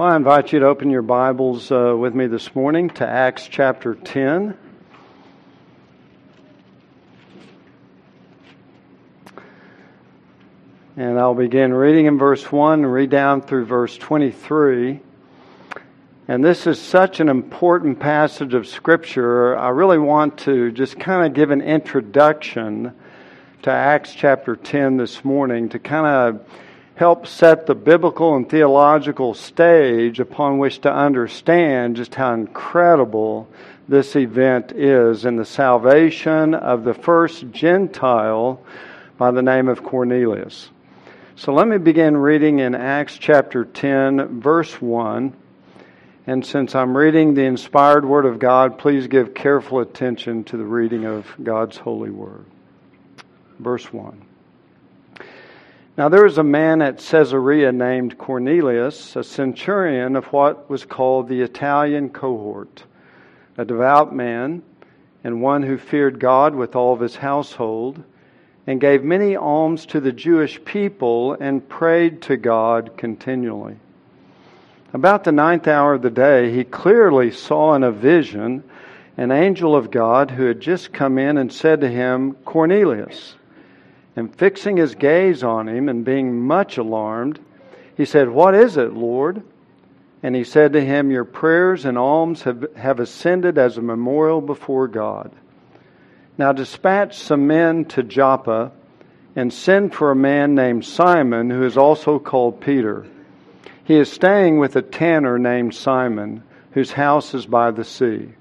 Well, 0.00 0.08
I 0.08 0.16
invite 0.16 0.54
you 0.54 0.60
to 0.60 0.66
open 0.66 0.88
your 0.88 1.02
Bibles 1.02 1.70
uh, 1.70 1.94
with 1.94 2.14
me 2.14 2.26
this 2.26 2.54
morning 2.54 2.88
to 2.88 3.06
Acts 3.06 3.46
chapter 3.46 3.94
10. 3.94 4.56
And 10.96 11.18
I'll 11.18 11.34
begin 11.34 11.74
reading 11.74 12.06
in 12.06 12.16
verse 12.16 12.50
1 12.50 12.82
and 12.82 12.90
read 12.90 13.10
down 13.10 13.42
through 13.42 13.66
verse 13.66 13.94
23. 13.98 15.00
And 16.28 16.42
this 16.42 16.66
is 16.66 16.80
such 16.80 17.20
an 17.20 17.28
important 17.28 18.00
passage 18.00 18.54
of 18.54 18.66
Scripture. 18.66 19.54
I 19.54 19.68
really 19.68 19.98
want 19.98 20.38
to 20.38 20.72
just 20.72 20.98
kind 20.98 21.26
of 21.26 21.34
give 21.34 21.50
an 21.50 21.60
introduction 21.60 22.94
to 23.64 23.70
Acts 23.70 24.14
chapter 24.14 24.56
10 24.56 24.96
this 24.96 25.22
morning 25.26 25.68
to 25.68 25.78
kind 25.78 26.06
of 26.06 26.46
help 27.00 27.26
set 27.26 27.64
the 27.64 27.74
biblical 27.74 28.36
and 28.36 28.50
theological 28.50 29.32
stage 29.32 30.20
upon 30.20 30.58
which 30.58 30.82
to 30.82 30.92
understand 30.92 31.96
just 31.96 32.14
how 32.14 32.34
incredible 32.34 33.48
this 33.88 34.14
event 34.16 34.70
is 34.72 35.24
in 35.24 35.34
the 35.36 35.44
salvation 35.46 36.52
of 36.52 36.84
the 36.84 36.92
first 36.92 37.50
Gentile 37.52 38.62
by 39.16 39.30
the 39.30 39.40
name 39.40 39.66
of 39.66 39.82
Cornelius. 39.82 40.68
So 41.36 41.54
let 41.54 41.66
me 41.66 41.78
begin 41.78 42.18
reading 42.18 42.58
in 42.58 42.74
Acts 42.74 43.16
chapter 43.16 43.64
10, 43.64 44.38
verse 44.38 44.82
1. 44.82 45.32
And 46.26 46.44
since 46.44 46.74
I'm 46.74 46.94
reading 46.94 47.32
the 47.32 47.44
inspired 47.44 48.04
Word 48.04 48.26
of 48.26 48.38
God, 48.38 48.78
please 48.78 49.06
give 49.06 49.32
careful 49.32 49.80
attention 49.80 50.44
to 50.44 50.58
the 50.58 50.66
reading 50.66 51.06
of 51.06 51.26
God's 51.42 51.78
holy 51.78 52.10
Word. 52.10 52.44
Verse 53.58 53.90
1. 53.90 54.26
Now 56.00 56.08
there 56.08 56.24
was 56.24 56.38
a 56.38 56.42
man 56.42 56.80
at 56.80 56.96
Caesarea 56.96 57.72
named 57.72 58.16
Cornelius, 58.16 59.16
a 59.16 59.22
centurion 59.22 60.16
of 60.16 60.24
what 60.32 60.70
was 60.70 60.86
called 60.86 61.28
the 61.28 61.42
Italian 61.42 62.08
cohort, 62.08 62.84
a 63.58 63.66
devout 63.66 64.14
man, 64.14 64.62
and 65.22 65.42
one 65.42 65.62
who 65.62 65.76
feared 65.76 66.18
God 66.18 66.54
with 66.54 66.74
all 66.74 66.94
of 66.94 67.00
his 67.00 67.16
household, 67.16 68.02
and 68.66 68.80
gave 68.80 69.04
many 69.04 69.36
alms 69.36 69.84
to 69.84 70.00
the 70.00 70.10
Jewish 70.10 70.64
people, 70.64 71.34
and 71.34 71.68
prayed 71.68 72.22
to 72.22 72.38
God 72.38 72.96
continually. 72.96 73.76
About 74.94 75.24
the 75.24 75.32
ninth 75.32 75.68
hour 75.68 75.92
of 75.92 76.00
the 76.00 76.08
day, 76.08 76.50
he 76.50 76.64
clearly 76.64 77.30
saw 77.30 77.74
in 77.74 77.84
a 77.84 77.92
vision 77.92 78.64
an 79.18 79.30
angel 79.30 79.76
of 79.76 79.90
God 79.90 80.30
who 80.30 80.46
had 80.46 80.60
just 80.60 80.94
come 80.94 81.18
in 81.18 81.36
and 81.36 81.52
said 81.52 81.82
to 81.82 81.88
him, 81.90 82.36
Cornelius. 82.46 83.34
And 84.20 84.36
fixing 84.36 84.76
his 84.76 84.94
gaze 84.94 85.42
on 85.42 85.66
him 85.66 85.88
and 85.88 86.04
being 86.04 86.46
much 86.46 86.76
alarmed, 86.76 87.40
he 87.96 88.04
said, 88.04 88.28
What 88.28 88.54
is 88.54 88.76
it, 88.76 88.92
Lord? 88.92 89.42
And 90.22 90.36
he 90.36 90.44
said 90.44 90.74
to 90.74 90.84
him, 90.84 91.10
Your 91.10 91.24
prayers 91.24 91.86
and 91.86 91.96
alms 91.96 92.42
have, 92.42 92.66
have 92.76 93.00
ascended 93.00 93.56
as 93.56 93.78
a 93.78 93.82
memorial 93.82 94.42
before 94.42 94.88
God. 94.88 95.32
Now 96.36 96.52
dispatch 96.52 97.16
some 97.16 97.46
men 97.46 97.86
to 97.86 98.02
Joppa 98.02 98.72
and 99.34 99.50
send 99.50 99.94
for 99.94 100.10
a 100.10 100.16
man 100.16 100.54
named 100.54 100.84
Simon, 100.84 101.48
who 101.48 101.64
is 101.64 101.78
also 101.78 102.18
called 102.18 102.60
Peter. 102.60 103.06
He 103.84 103.96
is 103.96 104.12
staying 104.12 104.58
with 104.58 104.76
a 104.76 104.82
tanner 104.82 105.38
named 105.38 105.74
Simon, 105.74 106.42
whose 106.72 106.92
house 106.92 107.32
is 107.32 107.46
by 107.46 107.70
the 107.70 107.84
sea. 107.84 108.34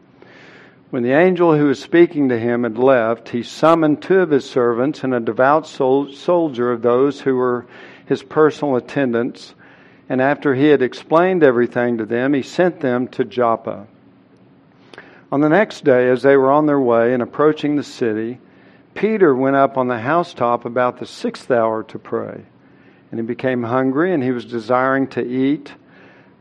When 0.89 1.03
the 1.03 1.11
angel 1.11 1.55
who 1.55 1.67
was 1.67 1.79
speaking 1.79 2.29
to 2.29 2.39
him 2.39 2.63
had 2.63 2.79
left, 2.79 3.29
he 3.29 3.43
summoned 3.43 4.01
two 4.01 4.21
of 4.21 4.31
his 4.31 4.49
servants 4.49 5.03
and 5.03 5.13
a 5.13 5.19
devout 5.19 5.67
sol- 5.67 6.11
soldier 6.11 6.71
of 6.71 6.81
those 6.81 7.21
who 7.21 7.35
were 7.35 7.67
his 8.07 8.23
personal 8.23 8.75
attendants. 8.75 9.53
And 10.09 10.19
after 10.19 10.55
he 10.55 10.65
had 10.65 10.81
explained 10.81 11.43
everything 11.43 11.99
to 11.99 12.05
them, 12.05 12.33
he 12.33 12.41
sent 12.41 12.79
them 12.79 13.07
to 13.09 13.23
Joppa. 13.23 13.85
On 15.31 15.41
the 15.41 15.49
next 15.49 15.83
day, 15.83 16.09
as 16.09 16.23
they 16.23 16.35
were 16.35 16.49
on 16.49 16.65
their 16.65 16.79
way 16.79 17.13
and 17.13 17.21
approaching 17.21 17.75
the 17.75 17.83
city, 17.83 18.39
Peter 18.95 19.35
went 19.35 19.55
up 19.55 19.77
on 19.77 19.87
the 19.87 19.99
housetop 19.99 20.65
about 20.65 20.97
the 20.97 21.05
sixth 21.05 21.51
hour 21.51 21.83
to 21.83 21.99
pray. 21.99 22.41
And 23.11 23.19
he 23.19 23.25
became 23.25 23.61
hungry, 23.61 24.11
and 24.11 24.23
he 24.23 24.31
was 24.31 24.43
desiring 24.43 25.05
to 25.09 25.23
eat. 25.23 25.71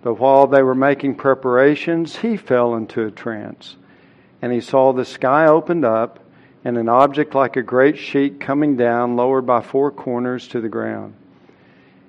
But 0.00 0.14
while 0.14 0.46
they 0.46 0.62
were 0.62 0.74
making 0.74 1.16
preparations, 1.16 2.16
he 2.16 2.38
fell 2.38 2.74
into 2.74 3.04
a 3.04 3.10
trance 3.10 3.76
and 4.40 4.52
he 4.52 4.60
saw 4.60 4.92
the 4.92 5.04
sky 5.04 5.46
opened 5.46 5.84
up 5.84 6.18
and 6.64 6.76
an 6.76 6.88
object 6.88 7.34
like 7.34 7.56
a 7.56 7.62
great 7.62 7.98
sheet 7.98 8.40
coming 8.40 8.76
down, 8.76 9.16
lowered 9.16 9.46
by 9.46 9.60
four 9.60 9.90
corners 9.90 10.48
to 10.48 10.60
the 10.60 10.68
ground. 10.68 11.14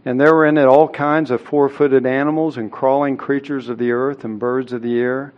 And 0.05 0.19
there 0.19 0.33
were 0.33 0.45
in 0.45 0.57
it 0.57 0.65
all 0.65 0.87
kinds 0.87 1.29
of 1.31 1.41
four 1.41 1.69
footed 1.69 2.05
animals 2.05 2.57
and 2.57 2.71
crawling 2.71 3.17
creatures 3.17 3.69
of 3.69 3.77
the 3.77 3.91
earth 3.91 4.23
and 4.23 4.39
birds 4.39 4.73
of 4.73 4.81
the 4.81 4.99
air. 4.99 5.33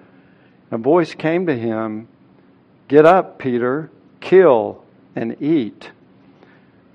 A 0.71 0.77
voice 0.77 1.13
came 1.13 1.45
to 1.47 1.57
him 1.57 2.07
Get 2.87 3.05
up, 3.05 3.37
Peter, 3.37 3.89
kill 4.19 4.83
and 5.15 5.41
eat. 5.41 5.91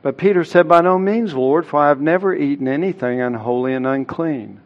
But 0.03 0.19
Peter 0.19 0.45
said, 0.45 0.69
By 0.69 0.83
no 0.83 0.99
means, 0.99 1.35
Lord, 1.35 1.67
for 1.67 1.81
I 1.81 1.89
have 1.89 2.01
never 2.01 2.35
eaten 2.35 2.69
anything 2.69 3.21
unholy 3.21 3.73
and 3.73 3.87
unclean. 3.87 4.61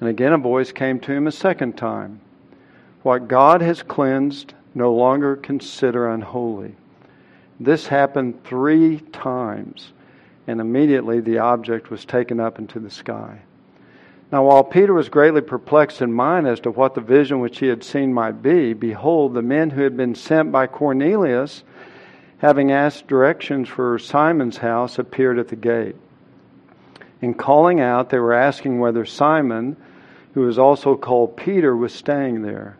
And 0.00 0.08
again 0.08 0.32
a 0.32 0.38
voice 0.38 0.72
came 0.72 1.00
to 1.00 1.12
him 1.12 1.26
a 1.26 1.32
second 1.32 1.76
time. 1.76 2.20
What 3.02 3.28
God 3.28 3.60
has 3.60 3.82
cleansed, 3.82 4.54
no 4.74 4.92
longer 4.92 5.36
consider 5.36 6.08
unholy. 6.08 6.74
This 7.60 7.86
happened 7.86 8.44
three 8.44 8.98
times, 9.12 9.92
and 10.46 10.60
immediately 10.60 11.20
the 11.20 11.38
object 11.38 11.90
was 11.90 12.04
taken 12.04 12.40
up 12.40 12.58
into 12.58 12.80
the 12.80 12.90
sky. 12.90 13.40
Now, 14.30 14.44
while 14.44 14.64
Peter 14.64 14.92
was 14.92 15.08
greatly 15.08 15.40
perplexed 15.40 16.02
in 16.02 16.12
mind 16.12 16.46
as 16.46 16.60
to 16.60 16.70
what 16.70 16.94
the 16.94 17.00
vision 17.00 17.40
which 17.40 17.60
he 17.60 17.68
had 17.68 17.82
seen 17.82 18.12
might 18.12 18.42
be, 18.42 18.74
behold, 18.74 19.32
the 19.32 19.42
men 19.42 19.70
who 19.70 19.82
had 19.82 19.96
been 19.96 20.14
sent 20.14 20.52
by 20.52 20.66
Cornelius, 20.66 21.62
having 22.38 22.70
asked 22.72 23.06
directions 23.06 23.68
for 23.68 23.98
Simon's 23.98 24.58
house, 24.58 24.98
appeared 24.98 25.38
at 25.38 25.48
the 25.48 25.56
gate. 25.56 25.96
In 27.22 27.34
calling 27.34 27.80
out, 27.80 28.10
they 28.10 28.18
were 28.18 28.34
asking 28.34 28.80
whether 28.80 29.04
Simon, 29.04 29.76
who 30.34 30.42
was 30.42 30.58
also 30.58 30.96
called 30.96 31.36
Peter, 31.36 31.76
was 31.76 31.94
staying 31.94 32.42
there. 32.42 32.76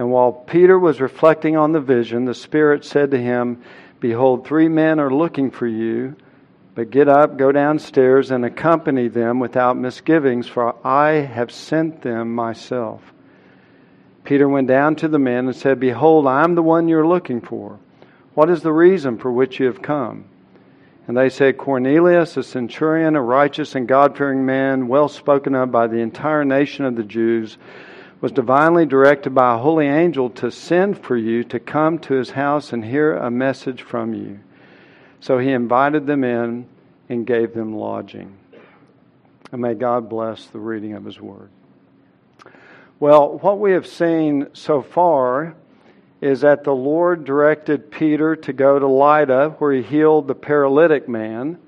And 0.00 0.10
while 0.10 0.32
Peter 0.32 0.78
was 0.78 0.98
reflecting 0.98 1.58
on 1.58 1.72
the 1.72 1.80
vision, 1.80 2.24
the 2.24 2.32
Spirit 2.32 2.86
said 2.86 3.10
to 3.10 3.18
him, 3.18 3.60
Behold, 4.00 4.46
three 4.46 4.66
men 4.66 4.98
are 4.98 5.12
looking 5.12 5.50
for 5.50 5.66
you, 5.66 6.16
but 6.74 6.88
get 6.88 7.06
up, 7.06 7.36
go 7.36 7.52
downstairs, 7.52 8.30
and 8.30 8.42
accompany 8.42 9.08
them 9.08 9.40
without 9.40 9.76
misgivings, 9.76 10.46
for 10.46 10.74
I 10.86 11.16
have 11.16 11.52
sent 11.52 12.00
them 12.00 12.34
myself. 12.34 13.02
Peter 14.24 14.48
went 14.48 14.68
down 14.68 14.96
to 14.96 15.08
the 15.08 15.18
men 15.18 15.48
and 15.48 15.54
said, 15.54 15.78
Behold, 15.78 16.26
I 16.26 16.44
am 16.44 16.54
the 16.54 16.62
one 16.62 16.88
you're 16.88 17.06
looking 17.06 17.42
for. 17.42 17.78
What 18.32 18.48
is 18.48 18.62
the 18.62 18.72
reason 18.72 19.18
for 19.18 19.30
which 19.30 19.60
you 19.60 19.66
have 19.66 19.82
come? 19.82 20.24
And 21.08 21.14
they 21.14 21.28
said, 21.28 21.58
Cornelius, 21.58 22.38
a 22.38 22.42
centurion, 22.42 23.16
a 23.16 23.22
righteous 23.22 23.74
and 23.74 23.86
God 23.86 24.16
fearing 24.16 24.46
man, 24.46 24.88
well 24.88 25.10
spoken 25.10 25.54
of 25.54 25.70
by 25.70 25.88
the 25.88 25.98
entire 25.98 26.46
nation 26.46 26.86
of 26.86 26.96
the 26.96 27.04
Jews, 27.04 27.58
was 28.20 28.32
divinely 28.32 28.84
directed 28.84 29.34
by 29.34 29.54
a 29.54 29.58
holy 29.58 29.86
angel 29.86 30.28
to 30.30 30.50
send 30.50 30.98
for 30.98 31.16
you 31.16 31.42
to 31.44 31.58
come 31.58 31.98
to 31.98 32.14
his 32.14 32.30
house 32.30 32.72
and 32.72 32.84
hear 32.84 33.16
a 33.16 33.30
message 33.30 33.82
from 33.82 34.12
you. 34.12 34.38
So 35.20 35.38
he 35.38 35.50
invited 35.50 36.06
them 36.06 36.24
in 36.24 36.66
and 37.08 37.26
gave 37.26 37.54
them 37.54 37.74
lodging. 37.74 38.36
And 39.52 39.62
may 39.62 39.74
God 39.74 40.08
bless 40.08 40.46
the 40.46 40.58
reading 40.58 40.94
of 40.94 41.04
his 41.04 41.20
word. 41.20 41.50
Well, 42.98 43.38
what 43.38 43.58
we 43.58 43.72
have 43.72 43.86
seen 43.86 44.48
so 44.52 44.82
far 44.82 45.54
is 46.20 46.42
that 46.42 46.64
the 46.64 46.74
Lord 46.74 47.24
directed 47.24 47.90
Peter 47.90 48.36
to 48.36 48.52
go 48.52 48.78
to 48.78 48.86
Lydda, 48.86 49.56
where 49.58 49.72
he 49.72 49.82
healed 49.82 50.28
the 50.28 50.34
paralytic 50.34 51.08
man. 51.08 51.58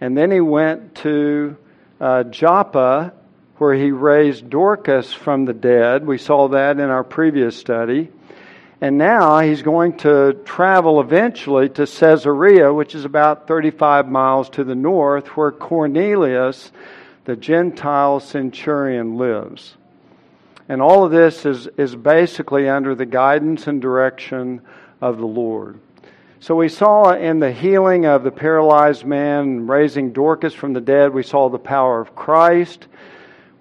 And 0.00 0.16
then 0.16 0.30
he 0.30 0.40
went 0.40 0.94
to 0.96 1.56
uh, 2.00 2.24
Joppa 2.24 3.12
where 3.58 3.74
he 3.74 3.90
raised 3.92 4.50
Dorcas 4.50 5.12
from 5.12 5.44
the 5.44 5.52
dead. 5.52 6.06
We 6.06 6.18
saw 6.18 6.48
that 6.48 6.78
in 6.78 6.90
our 6.90 7.04
previous 7.04 7.56
study. 7.56 8.10
And 8.80 8.98
now 8.98 9.38
he's 9.38 9.62
going 9.62 9.96
to 9.98 10.34
travel 10.44 11.00
eventually 11.00 11.68
to 11.70 11.86
Caesarea, 11.86 12.72
which 12.72 12.94
is 12.94 13.04
about 13.04 13.46
35 13.46 14.08
miles 14.08 14.50
to 14.50 14.64
the 14.64 14.74
north, 14.74 15.28
where 15.28 15.52
Cornelius, 15.52 16.72
the 17.24 17.36
Gentile 17.36 18.20
centurion, 18.20 19.16
lives. 19.16 19.76
And 20.68 20.82
all 20.82 21.04
of 21.04 21.12
this 21.12 21.46
is, 21.46 21.66
is 21.78 21.94
basically 21.94 22.68
under 22.68 22.94
the 22.94 23.06
guidance 23.06 23.66
and 23.66 23.80
direction 23.80 24.60
of 25.00 25.18
the 25.18 25.26
Lord. 25.26 25.78
So 26.40 26.54
we 26.54 26.68
saw 26.68 27.14
in 27.14 27.38
the 27.38 27.52
healing 27.52 28.04
of 28.04 28.22
the 28.22 28.30
paralyzed 28.30 29.04
man, 29.04 29.66
raising 29.66 30.12
Dorcas 30.12 30.52
from 30.52 30.74
the 30.74 30.80
dead, 30.80 31.14
we 31.14 31.22
saw 31.22 31.48
the 31.48 31.58
power 31.58 32.00
of 32.00 32.14
Christ. 32.14 32.86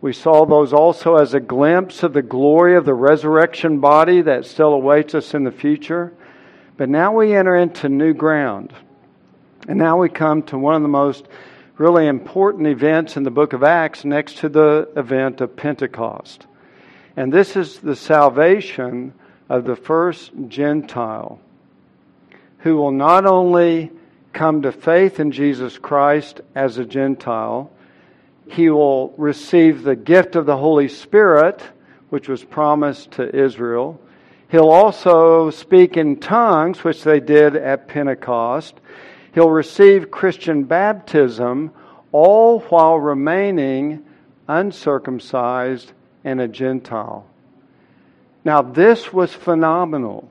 We 0.03 0.11
saw 0.11 0.45
those 0.45 0.73
also 0.73 1.15
as 1.15 1.33
a 1.33 1.39
glimpse 1.39 2.03
of 2.03 2.11
the 2.11 2.21
glory 2.21 2.75
of 2.75 2.83
the 2.83 2.94
resurrection 2.94 3.79
body 3.79 4.21
that 4.23 4.44
still 4.44 4.73
awaits 4.73 5.15
us 5.15 5.33
in 5.33 5.45
the 5.45 5.51
future. 5.51 6.11
But 6.75 6.89
now 6.89 7.15
we 7.15 7.33
enter 7.33 7.55
into 7.55 7.88
new 7.88 8.13
ground. 8.13 8.73
And 9.65 9.79
now 9.79 9.97
we 9.97 10.09
come 10.09 10.44
to 10.44 10.57
one 10.57 10.75
of 10.75 10.81
the 10.81 10.89
most 10.89 11.25
really 11.77 12.05
important 12.07 12.67
events 12.67 13.15
in 13.15 13.23
the 13.23 13.31
book 13.31 13.53
of 13.53 13.63
Acts 13.63 14.03
next 14.03 14.39
to 14.39 14.50
the 14.50 14.89
event 14.97 15.39
of 15.39 15.55
Pentecost. 15.55 16.47
And 17.15 17.31
this 17.31 17.55
is 17.55 17.79
the 17.79 17.95
salvation 17.95 19.13
of 19.47 19.63
the 19.63 19.77
first 19.77 20.31
Gentile 20.50 21.39
who 22.57 22.75
will 22.75 22.91
not 22.91 23.25
only 23.25 23.89
come 24.33 24.63
to 24.63 24.73
faith 24.73 25.21
in 25.21 25.31
Jesus 25.31 25.77
Christ 25.77 26.41
as 26.55 26.77
a 26.77 26.83
Gentile, 26.83 27.71
he 28.47 28.69
will 28.69 29.13
receive 29.17 29.83
the 29.83 29.95
gift 29.95 30.35
of 30.35 30.45
the 30.45 30.57
Holy 30.57 30.87
Spirit, 30.87 31.61
which 32.09 32.27
was 32.27 32.43
promised 32.43 33.11
to 33.11 33.35
Israel. 33.35 33.99
He'll 34.49 34.69
also 34.69 35.49
speak 35.49 35.97
in 35.97 36.17
tongues, 36.17 36.83
which 36.83 37.03
they 37.03 37.19
did 37.19 37.55
at 37.55 37.87
Pentecost. 37.87 38.75
He'll 39.33 39.49
receive 39.49 40.11
Christian 40.11 40.63
baptism, 40.63 41.71
all 42.11 42.59
while 42.59 42.99
remaining 42.99 44.05
uncircumcised 44.47 45.91
and 46.23 46.39
a 46.39 46.47
Gentile. 46.47 47.25
Now, 48.45 48.61
this 48.61 49.11
was 49.11 49.33
phenomenal 49.33 50.29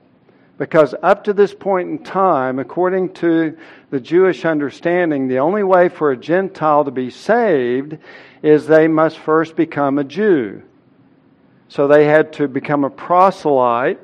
because 0.63 0.95
up 1.03 1.25
to 1.25 1.33
this 1.33 1.53
point 1.53 1.89
in 1.89 2.01
time, 2.01 2.57
according 2.57 3.11
to 3.11 3.57
the 3.89 3.99
Jewish 3.99 4.45
understanding, 4.45 5.27
the 5.27 5.39
only 5.39 5.61
way 5.61 5.89
for 5.89 6.11
a 6.11 6.15
Gentile 6.15 6.85
to 6.85 6.91
be 6.91 7.09
saved 7.09 7.97
is 8.41 8.65
they 8.65 8.87
must 8.87 9.19
first 9.19 9.57
become 9.57 9.99
a 9.99 10.05
Jew. 10.05 10.63
So 11.67 11.89
they 11.89 12.05
had 12.05 12.31
to 12.33 12.47
become 12.47 12.85
a 12.85 12.89
proselyte, 12.89 13.99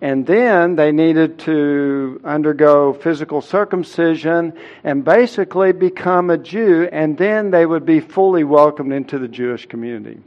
and 0.00 0.26
then 0.26 0.74
they 0.74 0.90
needed 0.90 1.38
to 1.40 2.18
undergo 2.24 2.94
physical 2.94 3.42
circumcision 3.42 4.54
and 4.82 5.04
basically 5.04 5.72
become 5.72 6.30
a 6.30 6.38
Jew, 6.38 6.88
and 6.90 7.18
then 7.18 7.50
they 7.50 7.66
would 7.66 7.84
be 7.84 8.00
fully 8.00 8.42
welcomed 8.42 8.94
into 8.94 9.18
the 9.18 9.28
Jewish 9.28 9.66
community. 9.66 10.22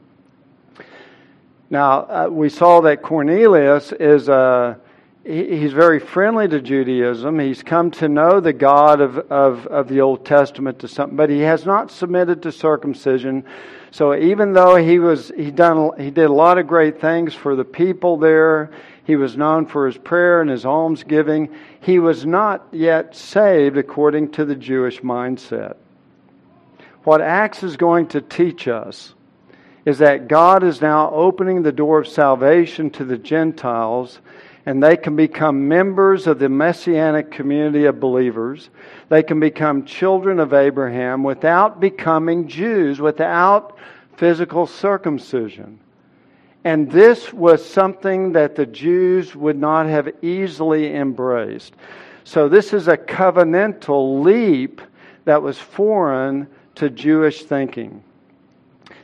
Now, 1.72 2.02
uh, 2.02 2.28
we 2.30 2.50
saw 2.50 2.82
that 2.82 3.02
Cornelius 3.02 3.92
is 3.92 4.30
a 4.30 4.80
he's 5.24 5.72
very 5.72 6.00
friendly 6.00 6.48
to 6.48 6.60
Judaism. 6.60 7.40
He's 7.40 7.64
come 7.64 7.92
to 7.92 8.10
know 8.10 8.40
the 8.40 8.54
God 8.54 9.00
of, 9.00 9.18
of, 9.18 9.68
of 9.68 9.88
the 9.88 10.02
Old 10.02 10.26
Testament 10.26 10.80
to 10.80 10.88
something, 10.88 11.16
but 11.16 11.30
he 11.30 11.40
has 11.40 11.66
not 11.66 11.92
submitted 11.92 12.44
to 12.44 12.52
circumcision. 12.52 13.46
So 13.92 14.16
even 14.16 14.54
though 14.54 14.76
he 14.76 15.00
was 15.00 15.32
he 15.36 15.52
done 15.52 15.92
he 15.98 16.10
did 16.10 16.26
a 16.26 16.34
lot 16.34 16.58
of 16.58 16.68
great 16.68 17.00
things 17.00 17.34
for 17.34 17.56
the 17.56 17.64
people 17.64 18.18
there, 18.18 18.72
he 19.06 19.16
was 19.16 19.38
known 19.38 19.66
for 19.66 19.86
his 19.86 19.98
prayer 19.98 20.42
and 20.42 20.50
his 20.50 20.66
almsgiving. 20.66 21.50
He 21.80 22.00
was 22.00 22.26
not 22.26 22.68
yet 22.72 23.16
saved 23.16 23.78
according 23.78 24.32
to 24.32 24.46
the 24.46 24.56
Jewish 24.56 25.02
mindset. 25.02 25.76
What 27.04 27.22
Acts 27.22 27.64
is 27.64 27.78
going 27.78 28.08
to 28.08 28.22
teach 28.22 28.68
us 28.68 29.14
is 29.86 29.98
that 29.98 30.30
God 30.30 30.64
is 30.64 30.82
now 30.82 31.12
opening 31.12 31.62
the 31.62 31.74
door 31.74 32.00
of 32.00 32.08
salvation 32.08 32.90
to 32.92 33.04
the 33.04 33.18
Gentiles 33.18 34.20
and 34.66 34.82
they 34.82 34.96
can 34.96 35.16
become 35.16 35.68
members 35.68 36.26
of 36.26 36.40
the 36.40 36.48
messianic 36.48 37.32
community 37.32 37.86
of 37.86 38.00
believers. 38.00 38.70
They 39.10 39.22
can 39.22 39.40
become 39.40 39.86
children 39.86 40.40
of 40.40 40.54
Abraham 40.54 41.24
without 41.24 41.82
becoming 41.82 42.48
Jews, 42.48 43.02
without 43.02 43.78
physical 44.16 44.66
circumcision. 44.66 45.80
And 46.64 46.90
this 46.90 47.34
was 47.34 47.68
something 47.68 48.32
that 48.34 48.56
the 48.56 48.66
Jews 48.66 49.36
would 49.36 49.58
not 49.58 49.88
have 49.88 50.10
easily 50.22 50.96
embraced. 50.96 51.74
So, 52.24 52.48
this 52.48 52.72
is 52.72 52.88
a 52.88 52.96
covenantal 52.96 54.24
leap 54.24 54.80
that 55.26 55.42
was 55.42 55.58
foreign 55.58 56.48
to 56.76 56.90
Jewish 56.90 57.44
thinking. 57.44 58.02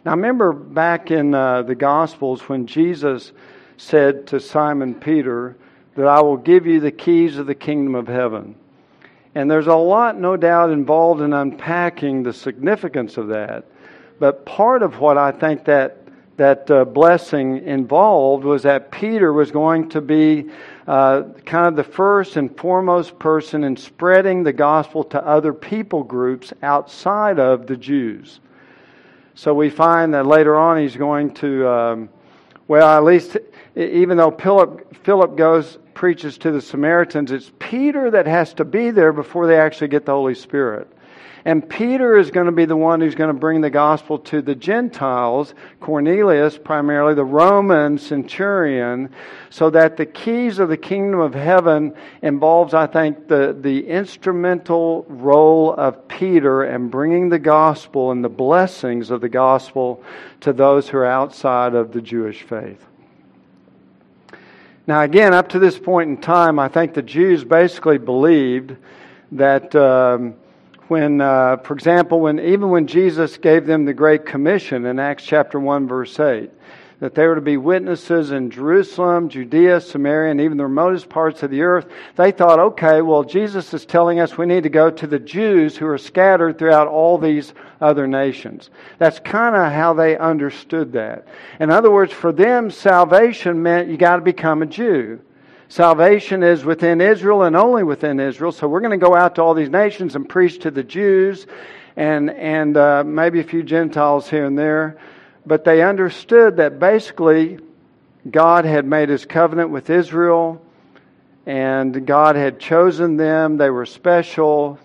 Now, 0.06 0.12
remember 0.12 0.54
back 0.54 1.12
in 1.12 1.34
uh, 1.34 1.64
the 1.64 1.76
Gospels 1.76 2.48
when 2.48 2.66
Jesus 2.66 3.34
said 3.80 4.28
to 4.28 4.40
Simon 4.40 4.94
Peter 4.94 5.56
that 5.96 6.06
I 6.06 6.20
will 6.22 6.38
give 6.38 6.68
you 6.68 6.81
the 6.81 6.92
keys 6.92 7.38
of 7.38 7.48
the 7.48 7.56
kingdom 7.56 7.96
of 7.96 8.08
heaven. 8.08 8.56
And 9.36 9.50
there's 9.50 9.68
a 9.68 9.76
lot, 9.76 10.20
no 10.20 10.36
doubt, 10.36 10.70
involved 10.70 11.22
in 11.22 11.31
unpacking 11.31 12.24
the 12.24 12.34
significance 12.34 13.16
of 13.18 13.30
that. 13.30 13.66
But 14.20 14.46
part 14.46 14.84
of 14.84 15.00
what 15.00 15.18
I 15.18 15.31
think 15.31 15.64
that 15.66 15.96
that 16.36 16.72
uh, 16.72 16.86
blessing 16.86 17.68
involved 17.68 18.46
was 18.46 18.64
that 18.64 18.92
Peter 18.92 19.34
was 19.34 19.52
going 19.52 19.90
to 19.90 20.00
be 20.00 20.50
uh, 20.88 21.24
kind 21.46 21.68
of 21.68 21.76
the 21.76 21.84
first 21.84 22.38
and 22.38 22.56
foremost 22.58 23.20
person 23.20 23.66
in 23.66 23.76
spreading 23.76 24.42
the 24.44 24.54
gospel 24.54 25.04
to 25.04 25.22
other 25.28 25.52
people 25.52 26.02
groups 26.02 26.54
outside 26.64 27.40
of 27.40 27.68
the 27.68 27.76
Jews. 27.76 28.40
So 29.36 29.54
we 29.54 29.70
find 29.70 30.14
that 30.14 30.26
later 30.26 30.56
on 30.56 30.81
he's 30.81 30.96
going 30.96 31.34
to, 31.36 31.68
um, 31.68 32.10
well, 32.70 32.88
at 32.88 33.04
least 33.04 33.36
even 33.75 34.18
though 34.18 34.31
Philip, 34.31 34.95
Philip 35.04 35.36
goes, 35.36 35.77
preaches 35.94 36.38
to 36.39 36.51
the 36.51 36.62
Samaritans, 36.62 37.31
it's 37.31 37.51
Peter 37.60 38.12
that 38.12 38.25
has 38.25 38.54
to 38.56 38.66
be 38.66 38.92
there 38.92 39.12
before 39.12 39.48
they 39.48 39.60
actually 39.60 39.89
get 39.89 40.06
the 40.06 40.13
Holy 40.13 40.36
Spirit. 40.36 40.88
And 41.45 41.68
Peter 41.68 42.18
is 42.18 42.31
going 42.31 42.48
to 42.48 42.51
be 42.51 42.66
the 42.66 42.75
one 42.75 43.00
who's 43.00 43.16
going 43.16 43.33
to 43.33 43.39
bring 43.39 43.62
the 43.62 43.69
gospel 43.69 44.19
to 44.19 44.42
the 44.42 44.56
Gentiles, 44.56 45.54
Cornelius, 45.80 46.57
primarily 46.57 47.13
the 47.13 47.24
Roman 47.24 47.98
centurion, 47.98 49.10
so 49.50 49.69
that 49.69 49.95
the 49.95 50.06
keys 50.06 50.60
of 50.60 50.69
the 50.69 50.77
kingdom 50.77 51.19
of 51.19 51.33
heaven 51.33 51.95
involves, 52.21 52.74
I 52.74 52.88
think, 52.88 53.27
the, 53.27 53.56
the 53.57 53.88
instrumental 53.88 55.06
role 55.07 55.74
of 55.74 56.07
Peter 56.07 56.63
and 56.63 56.92
bringing 56.92 57.30
the 57.30 57.39
gospel 57.39 58.12
and 58.12 58.24
the 58.24 58.30
blessings 58.30 59.10
of 59.10 59.21
the 59.21 59.30
gospel 59.30 60.04
to 60.42 60.51
those 60.51 60.89
who 60.89 60.98
are 60.98 61.06
outside 61.06 61.74
of 61.74 61.94
the 61.94 62.01
Jewish 62.01 62.44
faith. 62.44 62.89
Now, 64.90 65.04
again, 65.04 65.36
up 65.36 65.50
to 65.50 65.60
this 65.60 65.78
point 65.78 66.10
in 66.10 66.18
time, 66.18 66.58
I 66.58 66.68
think 66.68 66.96
the 66.96 67.04
Jews 67.04 67.44
basically 67.44 68.00
believed 68.00 68.76
that 69.34 69.76
um, 69.76 70.34
when, 70.88 71.22
uh, 71.22 71.58
for 71.58 71.76
example, 71.76 72.22
when 72.22 72.40
even 72.40 72.72
when 72.72 72.88
Jesus 72.88 73.38
gave 73.38 73.68
them 73.68 73.86
the 73.86 73.94
Great 73.94 74.26
Commission 74.26 74.88
in 74.88 74.98
Acts 74.98 75.24
chapter 75.24 75.60
1, 75.60 75.88
verse 75.88 76.20
8, 76.20 76.50
that 77.00 77.16
they 77.16 77.25
were 77.25 77.36
to 77.36 77.42
be 77.42 77.56
witnesses 77.56 78.31
in 78.31 78.51
Jerusalem, 78.51 79.30
Judea, 79.30 79.80
Samaria, 79.80 80.31
and 80.31 80.42
even 80.42 80.57
the 80.57 80.66
remotest 80.66 81.07
parts 81.07 81.44
of 81.44 81.50
the 81.50 81.62
earth, 81.62 81.88
they 82.18 82.31
thought, 82.31 82.60
okay, 82.60 83.01
well, 83.01 83.24
Jesus 83.24 83.74
is 83.74 83.86
telling 83.86 84.19
us 84.19 84.38
we 84.38 84.46
need 84.46 84.63
to 84.63 84.69
go 84.69 84.90
to 84.92 85.07
the 85.07 85.19
Jews 85.19 85.78
who 85.78 85.88
are 85.88 85.98
scattered 85.98 86.57
throughout 86.57 86.88
all 86.88 87.18
these 87.18 87.54
other 87.80 88.06
nations. 88.06 88.69
That's 88.98 89.19
kind 89.19 89.56
of 89.56 89.72
how 89.72 89.94
they 89.94 90.18
understood 90.18 90.92
that. 90.94 91.25
In 91.62 91.69
other 91.69 91.90
words, 91.90 92.12
for 92.12 92.34
them, 92.34 92.69
salvation 92.69 93.64
meant 93.64 93.90
you 93.90 93.95
got 93.95 94.18
to 94.18 94.21
become 94.21 94.62
a 94.62 94.66
Jew. 94.66 95.21
Salvation 95.69 96.44
is 96.44 96.66
within 96.66 97.00
Israel 97.00 97.44
and 97.44 97.56
only 97.56 97.83
within 97.83 98.19
Israel. 98.19 98.52
So 98.52 98.68
we're 98.68 98.81
going 98.81 99.00
to 99.00 99.06
go 99.06 99.16
out 99.16 99.35
to 99.35 99.44
all 99.44 99.54
these 99.54 99.69
nations 99.69 100.16
and 100.16 100.28
preach 100.28 100.59
to 100.62 100.71
the 100.71 100.83
Jews 100.83 101.47
and, 101.95 102.30
and 102.31 102.76
uh, 102.76 103.04
maybe 103.06 103.40
a 103.40 103.44
few 103.44 103.64
Gentiles 103.64 104.30
here 104.30 104.45
and 104.45 104.57
there 104.57 104.97
but 105.50 105.64
they 105.64 105.82
understood 105.82 106.58
that 106.58 106.78
basically 106.78 107.58
God 108.30 108.66
had 108.66 108.86
made 108.86 109.10
his 109.10 109.26
covenant 109.26 109.72
with 109.72 109.90
Israel 109.90 110.62
and 111.48 112.06
God 112.06 112.36
had 112.36 112.60
chosen 112.60 113.18
them. 113.18 113.58
They 113.58 113.72
were 113.72 113.88
special. 113.88 114.78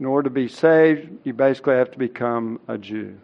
In 0.00 0.06
order 0.06 0.28
to 0.28 0.34
be 0.34 0.48
saved, 0.48 1.08
you 1.22 1.32
basically 1.32 1.76
have 1.76 1.92
to 1.92 1.98
become 1.98 2.58
a 2.66 2.76
Jew. 2.76 3.16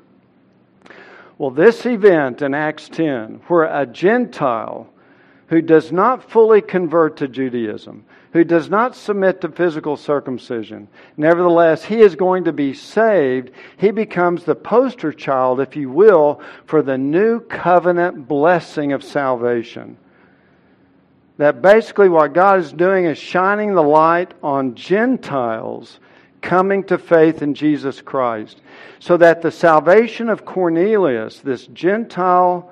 Well, 1.37 1.51
this 1.51 1.85
event 1.85 2.43
in 2.43 2.55
Acts 2.55 2.89
10, 2.89 3.41
where 3.49 3.65
a 3.65 3.87
Gentile 3.87 4.89
who 5.49 5.63
does 5.63 5.91
not 5.91 6.31
fully 6.31 6.61
convert 6.61 7.17
to 7.17 7.27
Judaism, 7.27 8.05
who 8.35 8.43
does 8.43 8.69
not 8.69 8.97
submit 8.97 9.41
to 9.41 9.49
physical 9.49 9.97
circumcision. 9.97 10.89
Nevertheless, 11.17 11.85
he 11.85 12.01
is 12.01 12.17
going 12.17 12.45
to 12.45 12.53
be 12.53 12.75
saved. 12.75 13.53
He 13.77 13.93
becomes 13.93 14.43
the 14.43 14.57
poster 14.57 15.13
child, 15.13 15.61
if 15.61 15.77
you 15.77 15.89
will, 15.89 16.41
for 16.67 16.83
the 16.83 16.99
new 16.99 17.39
covenant 17.39 18.27
blessing 18.27 18.93
of 18.93 19.05
salvation. 19.05 19.97
That 21.37 21.63
basically 21.63 22.09
what 22.09 22.33
God 22.33 22.59
is 22.59 22.73
doing 22.73 23.05
is 23.05 23.19
shining 23.19 23.73
the 23.73 23.83
light 23.85 24.35
on 24.43 24.75
Gentiles 24.75 26.01
coming 26.43 26.83
to 26.85 26.99
faith 26.99 27.41
in 27.41 27.55
Jesus 27.55 28.01
Christ. 28.01 28.61
So 28.99 29.17
that 29.17 29.43
the 29.43 29.53
salvation 29.53 30.29
of 30.29 30.45
Cornelius, 30.45 31.39
this 31.39 31.69
Gentile 31.69 32.69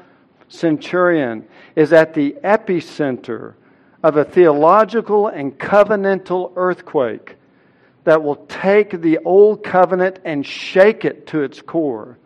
centurion, 0.49 1.47
is 1.76 1.92
at 1.92 2.14
the 2.14 2.33
epicenter 2.42 3.54
of 4.02 4.16
a 4.16 4.25
theological 4.25 5.28
and 5.28 5.59
covenantal 5.59 6.52
earthquake 6.56 7.37
that 8.04 8.23
will 8.23 8.37
take 8.47 9.00
the 9.00 9.18
old 9.18 9.62
covenant 9.62 10.18
and 10.25 10.44
shake 10.44 11.04
it 11.04 11.26
to 11.28 11.42
its 11.42 11.61
core. 11.62 12.18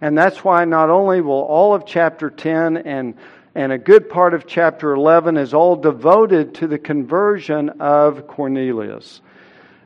And 0.00 0.18
that's 0.18 0.42
why 0.42 0.64
not 0.64 0.90
only 0.90 1.20
will 1.20 1.42
all 1.42 1.74
of 1.74 1.86
chapter 1.86 2.28
10 2.28 2.78
and, 2.78 3.14
and 3.54 3.70
a 3.70 3.78
good 3.78 4.10
part 4.10 4.34
of 4.34 4.46
chapter 4.48 4.92
11 4.94 5.36
is 5.36 5.54
all 5.54 5.76
devoted 5.76 6.54
to 6.56 6.66
the 6.66 6.78
conversion 6.78 7.68
of 7.80 8.26
Cornelius. 8.26 9.20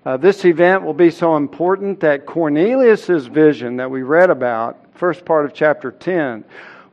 Uh, 0.06 0.16
this 0.16 0.44
event 0.46 0.84
will 0.84 0.94
be 0.94 1.10
so 1.10 1.36
important 1.36 2.00
that 2.00 2.24
Cornelius' 2.24 3.26
vision 3.26 3.76
that 3.76 3.90
we 3.90 4.02
read 4.02 4.30
about, 4.30 4.78
first 4.94 5.24
part 5.24 5.44
of 5.44 5.52
chapter 5.52 5.90
10, 5.90 6.44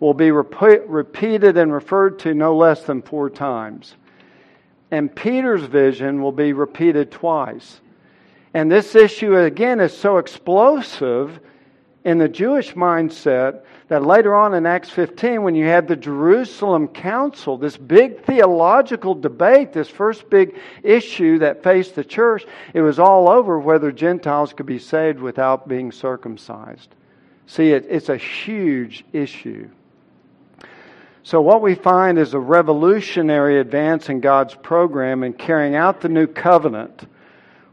will 0.01 0.13
be 0.13 0.31
rep- 0.31 0.83
repeated 0.87 1.55
and 1.55 1.71
referred 1.71 2.19
to 2.19 2.33
no 2.33 2.57
less 2.57 2.83
than 2.83 3.01
four 3.01 3.29
times. 3.29 3.95
And 4.93 5.15
Peter's 5.15 5.63
vision 5.63 6.21
will 6.21 6.31
be 6.31 6.53
repeated 6.53 7.09
twice. 7.09 7.81
And 8.53 8.71
this 8.71 8.93
issue, 8.93 9.35
again, 9.35 9.79
is 9.79 9.97
so 9.97 10.19
explosive 10.19 11.39
in 12.03 12.19
the 12.19 12.29
Jewish 12.29 12.75
mindset 12.75 13.63
that 13.87 14.05
later 14.05 14.35
on 14.35 14.53
in 14.53 14.67
Acts 14.67 14.91
15, 14.91 15.41
when 15.41 15.55
you 15.55 15.65
had 15.65 15.87
the 15.87 15.95
Jerusalem 15.95 16.87
Council, 16.87 17.57
this 17.57 17.75
big 17.75 18.23
theological 18.23 19.15
debate, 19.15 19.73
this 19.73 19.89
first 19.89 20.29
big 20.29 20.59
issue 20.83 21.39
that 21.39 21.63
faced 21.63 21.95
the 21.95 22.03
church, 22.03 22.45
it 22.75 22.81
was 22.81 22.99
all 22.99 23.27
over 23.27 23.57
whether 23.57 23.91
Gentiles 23.91 24.53
could 24.53 24.67
be 24.67 24.77
saved 24.77 25.19
without 25.19 25.67
being 25.67 25.91
circumcised. 25.91 26.93
See, 27.47 27.71
it, 27.71 27.87
it's 27.89 28.09
a 28.09 28.17
huge 28.17 29.05
issue. 29.11 29.71
So, 31.25 31.39
what 31.39 31.61
we 31.61 31.75
find 31.75 32.19
is 32.19 32.33
a 32.33 32.39
revolutionary 32.39 33.61
advance 33.61 34.09
in 34.09 34.19
God's 34.19 34.55
program 34.55 35.23
in 35.23 35.31
carrying 35.31 35.73
out 35.73 36.01
the 36.01 36.09
new 36.09 36.27
covenant, 36.27 37.07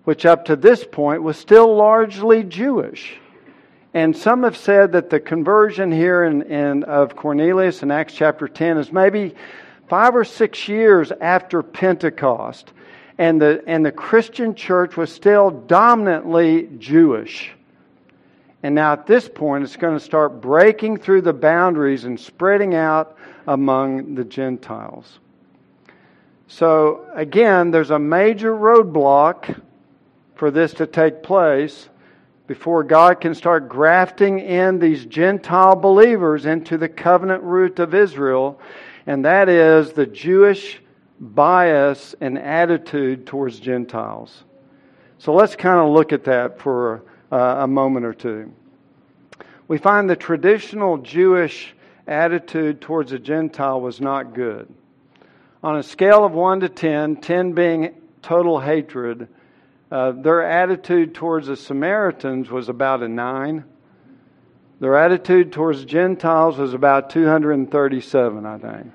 which 0.04 0.24
up 0.24 0.44
to 0.44 0.54
this 0.54 0.84
point 0.84 1.24
was 1.24 1.36
still 1.36 1.74
largely 1.74 2.44
Jewish. 2.44 3.18
And 3.92 4.16
some 4.16 4.44
have 4.44 4.56
said 4.56 4.92
that 4.92 5.10
the 5.10 5.18
conversion 5.18 5.90
here 5.90 6.22
in, 6.22 6.42
in, 6.42 6.84
of 6.84 7.16
Cornelius 7.16 7.82
in 7.82 7.90
Acts 7.90 8.14
chapter 8.14 8.46
10 8.46 8.78
is 8.78 8.92
maybe 8.92 9.34
five 9.88 10.14
or 10.14 10.24
six 10.24 10.68
years 10.68 11.10
after 11.20 11.60
Pentecost. 11.64 12.72
And 13.18 13.42
the, 13.42 13.64
and 13.66 13.84
the 13.84 13.90
Christian 13.90 14.54
church 14.54 14.96
was 14.96 15.12
still 15.12 15.50
dominantly 15.50 16.68
Jewish. 16.78 17.50
And 18.62 18.76
now 18.76 18.92
at 18.92 19.08
this 19.08 19.28
point, 19.28 19.64
it's 19.64 19.74
going 19.74 19.98
to 19.98 20.04
start 20.04 20.40
breaking 20.40 20.98
through 20.98 21.22
the 21.22 21.32
boundaries 21.32 22.04
and 22.04 22.18
spreading 22.18 22.76
out 22.76 23.16
among 23.46 24.14
the 24.14 24.24
Gentiles. 24.24 25.18
So, 26.46 27.06
again, 27.14 27.70
there's 27.70 27.90
a 27.90 27.98
major 27.98 28.52
roadblock 28.52 29.60
for 30.34 30.50
this 30.50 30.74
to 30.74 30.86
take 30.86 31.22
place 31.22 31.88
before 32.46 32.82
God 32.82 33.20
can 33.20 33.36
start 33.36 33.68
grafting 33.68 34.40
in 34.40 34.80
these 34.80 35.06
Gentile 35.06 35.76
believers 35.76 36.46
into 36.46 36.76
the 36.76 36.88
covenant 36.88 37.44
root 37.44 37.78
of 37.78 37.94
Israel, 37.94 38.60
and 39.06 39.24
that 39.24 39.48
is 39.48 39.92
the 39.92 40.06
Jewish 40.06 40.80
bias 41.20 42.16
and 42.20 42.36
attitude 42.36 43.26
towards 43.26 43.60
Gentiles. 43.60 44.42
So 45.18 45.32
let's 45.34 45.54
kind 45.54 45.78
of 45.78 45.92
look 45.92 46.12
at 46.12 46.24
that 46.24 46.58
for 46.58 47.04
uh, 47.30 47.36
a 47.36 47.66
moment 47.68 48.04
or 48.04 48.14
two. 48.14 48.52
We 49.68 49.78
find 49.78 50.10
the 50.10 50.16
traditional 50.16 50.98
Jewish 50.98 51.76
attitude 52.06 52.80
towards 52.80 53.12
a 53.12 53.18
Gentile 53.18 53.80
was 53.80 54.00
not 54.00 54.34
good. 54.34 54.72
On 55.62 55.76
a 55.76 55.82
scale 55.82 56.24
of 56.24 56.32
1 56.32 56.60
to 56.60 56.68
10, 56.68 57.16
10 57.16 57.52
being 57.52 57.94
total 58.22 58.58
hatred, 58.60 59.28
uh, 59.90 60.12
their 60.12 60.42
attitude 60.42 61.14
towards 61.14 61.48
the 61.48 61.56
Samaritans 61.56 62.50
was 62.50 62.68
about 62.68 63.02
a 63.02 63.08
nine. 63.08 63.64
Their 64.78 64.96
attitude 64.96 65.52
towards 65.52 65.84
Gentiles 65.84 66.56
was 66.56 66.72
about 66.72 67.10
237, 67.10 68.46
I 68.46 68.58
think. 68.58 68.92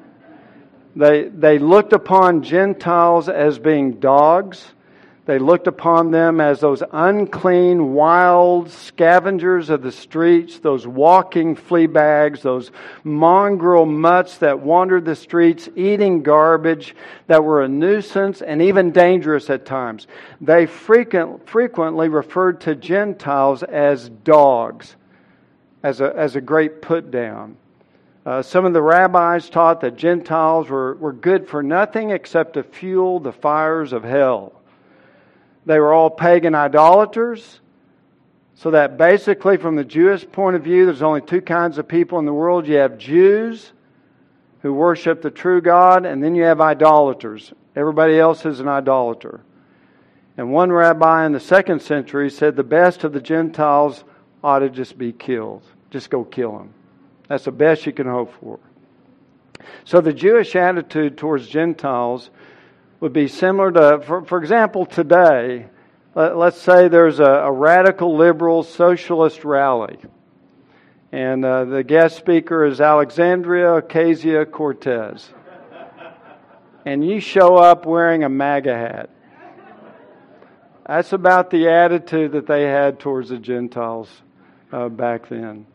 They, 0.95 1.23
they 1.23 1.59
looked 1.59 1.93
upon 1.93 2.41
Gentiles 2.41 3.27
as 3.29 3.59
being 3.59 3.99
dogs. 3.99 4.73
They 5.25 5.39
looked 5.39 5.65
upon 5.65 6.11
them 6.11 6.39
as 6.39 6.59
those 6.59 6.83
unclean, 6.91 7.93
wild 7.93 8.69
scavengers 8.69 9.71
of 9.71 9.81
the 9.81 9.91
streets, 9.91 10.59
those 10.59 10.85
walking 10.85 11.55
flea 11.55 11.87
bags, 11.87 12.43
those 12.43 12.69
mongrel 13.03 13.87
mutts 13.87 14.37
that 14.37 14.59
wandered 14.59 15.03
the 15.03 15.15
streets 15.15 15.67
eating 15.75 16.21
garbage 16.21 16.95
that 17.25 17.43
were 17.43 17.63
a 17.63 17.67
nuisance 17.67 18.43
and 18.43 18.61
even 18.61 18.91
dangerous 18.91 19.49
at 19.49 19.65
times. 19.65 20.05
They 20.41 20.67
frequent, 20.67 21.49
frequently 21.49 22.07
referred 22.07 22.61
to 22.61 22.75
Gentiles 22.75 23.63
as 23.63 24.09
dogs, 24.09 24.95
as 25.81 26.01
a, 26.01 26.15
as 26.15 26.35
a 26.35 26.41
great 26.41 26.83
put 26.83 27.09
down. 27.09 27.57
Uh, 28.27 28.43
some 28.43 28.65
of 28.65 28.73
the 28.73 28.81
rabbis 28.81 29.49
taught 29.49 29.81
that 29.81 29.95
Gentiles 29.95 30.69
were, 30.69 30.93
were 30.95 31.13
good 31.13 31.47
for 31.47 31.63
nothing 31.63 32.11
except 32.11 32.53
to 32.53 32.63
fuel 32.63 33.19
the 33.19 33.31
fires 33.31 33.91
of 33.91 34.03
hell. 34.03 34.61
They 35.65 35.79
were 35.79 35.93
all 35.93 36.09
pagan 36.09 36.55
idolaters. 36.55 37.59
So 38.55 38.71
that 38.71 38.97
basically, 38.97 39.57
from 39.57 39.75
the 39.75 39.83
Jewish 39.83 40.25
point 40.31 40.55
of 40.55 40.63
view, 40.63 40.85
there's 40.85 41.01
only 41.01 41.21
two 41.21 41.41
kinds 41.41 41.77
of 41.77 41.87
people 41.87 42.19
in 42.19 42.25
the 42.25 42.33
world. 42.33 42.67
You 42.67 42.77
have 42.77 42.97
Jews 42.97 43.73
who 44.61 44.73
worship 44.73 45.21
the 45.21 45.29
true 45.29 45.61
God, 45.61 46.05
and 46.05 46.23
then 46.23 46.35
you 46.35 46.43
have 46.43 46.61
idolaters. 46.61 47.53
Everybody 47.75 48.17
else 48.17 48.45
is 48.45 48.61
an 48.61 48.67
idolater. 48.67 49.41
And 50.37 50.51
one 50.51 50.71
rabbi 50.71 51.25
in 51.25 51.33
the 51.33 51.39
second 51.39 51.81
century 51.81 52.29
said 52.29 52.55
the 52.55 52.63
best 52.63 53.03
of 53.03 53.13
the 53.13 53.21
Gentiles 53.21 54.03
ought 54.43 54.59
to 54.59 54.69
just 54.69 54.97
be 54.97 55.11
killed. 55.11 55.63
Just 55.91 56.09
go 56.09 56.23
kill 56.23 56.57
them. 56.57 56.73
That's 57.27 57.45
the 57.45 57.51
best 57.51 57.85
you 57.85 57.93
can 57.93 58.07
hope 58.07 58.33
for. 58.39 58.59
So 59.83 60.01
the 60.01 60.13
Jewish 60.13 60.55
attitude 60.55 61.17
towards 61.17 61.47
Gentiles 61.47 62.29
would 62.99 63.13
be 63.13 63.27
similar 63.27 63.71
to, 63.71 64.01
for, 64.05 64.23
for 64.25 64.37
example, 64.37 64.85
today, 64.85 65.67
let, 66.15 66.35
us 66.35 66.61
say 66.61 66.87
there's 66.87 67.19
a, 67.19 67.23
a, 67.23 67.51
radical 67.51 68.15
liberal 68.15 68.63
socialist 68.63 69.43
rally. 69.43 69.97
And 71.11 71.43
uh, 71.43 71.65
the 71.65 71.83
guest 71.83 72.17
speaker 72.17 72.65
is 72.65 72.79
Alexandria 72.79 73.81
Ocasio 73.81 74.49
Cortez. 74.49 75.33
And 76.85 77.05
you 77.05 77.19
show 77.19 77.57
up 77.57 77.85
wearing 77.85 78.23
a 78.23 78.29
MAGA 78.29 78.75
hat. 78.75 79.09
That's 80.87 81.13
about 81.13 81.49
the 81.49 81.67
attitude 81.67 82.33
that 82.33 82.45
they 82.45 82.63
had 82.63 82.99
towards 82.99 83.29
the 83.29 83.39
Gentiles 83.39 84.09
uh, 84.71 84.87
back 84.87 85.27
then. 85.29 85.65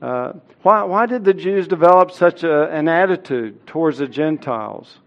Uh, 0.00 0.34
why, 0.62 0.84
why 0.84 1.06
did 1.06 1.24
the 1.24 1.34
Jews 1.34 1.66
develop 1.66 2.12
such 2.12 2.44
a, 2.44 2.70
an 2.70 2.88
attitude 2.88 3.66
towards 3.66 3.98
the 3.98 4.06
Gentiles? 4.06 4.98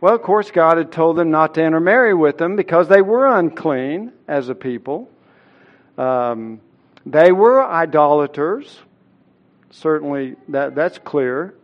Well, 0.00 0.14
of 0.14 0.22
course, 0.22 0.50
God 0.50 0.76
had 0.76 0.92
told 0.92 1.16
them 1.16 1.30
not 1.30 1.54
to 1.54 1.64
intermarry 1.64 2.14
with 2.14 2.36
them 2.36 2.54
because 2.54 2.88
they 2.88 3.00
were 3.00 3.26
unclean 3.26 4.12
as 4.28 4.48
a 4.48 4.54
people. 4.54 5.10
Um, 5.96 6.60
they 7.06 7.32
were 7.32 7.64
idolaters. 7.64 8.80
Certainly, 9.70 10.36
that, 10.48 10.74
that's 10.74 10.98
clear. 10.98 11.54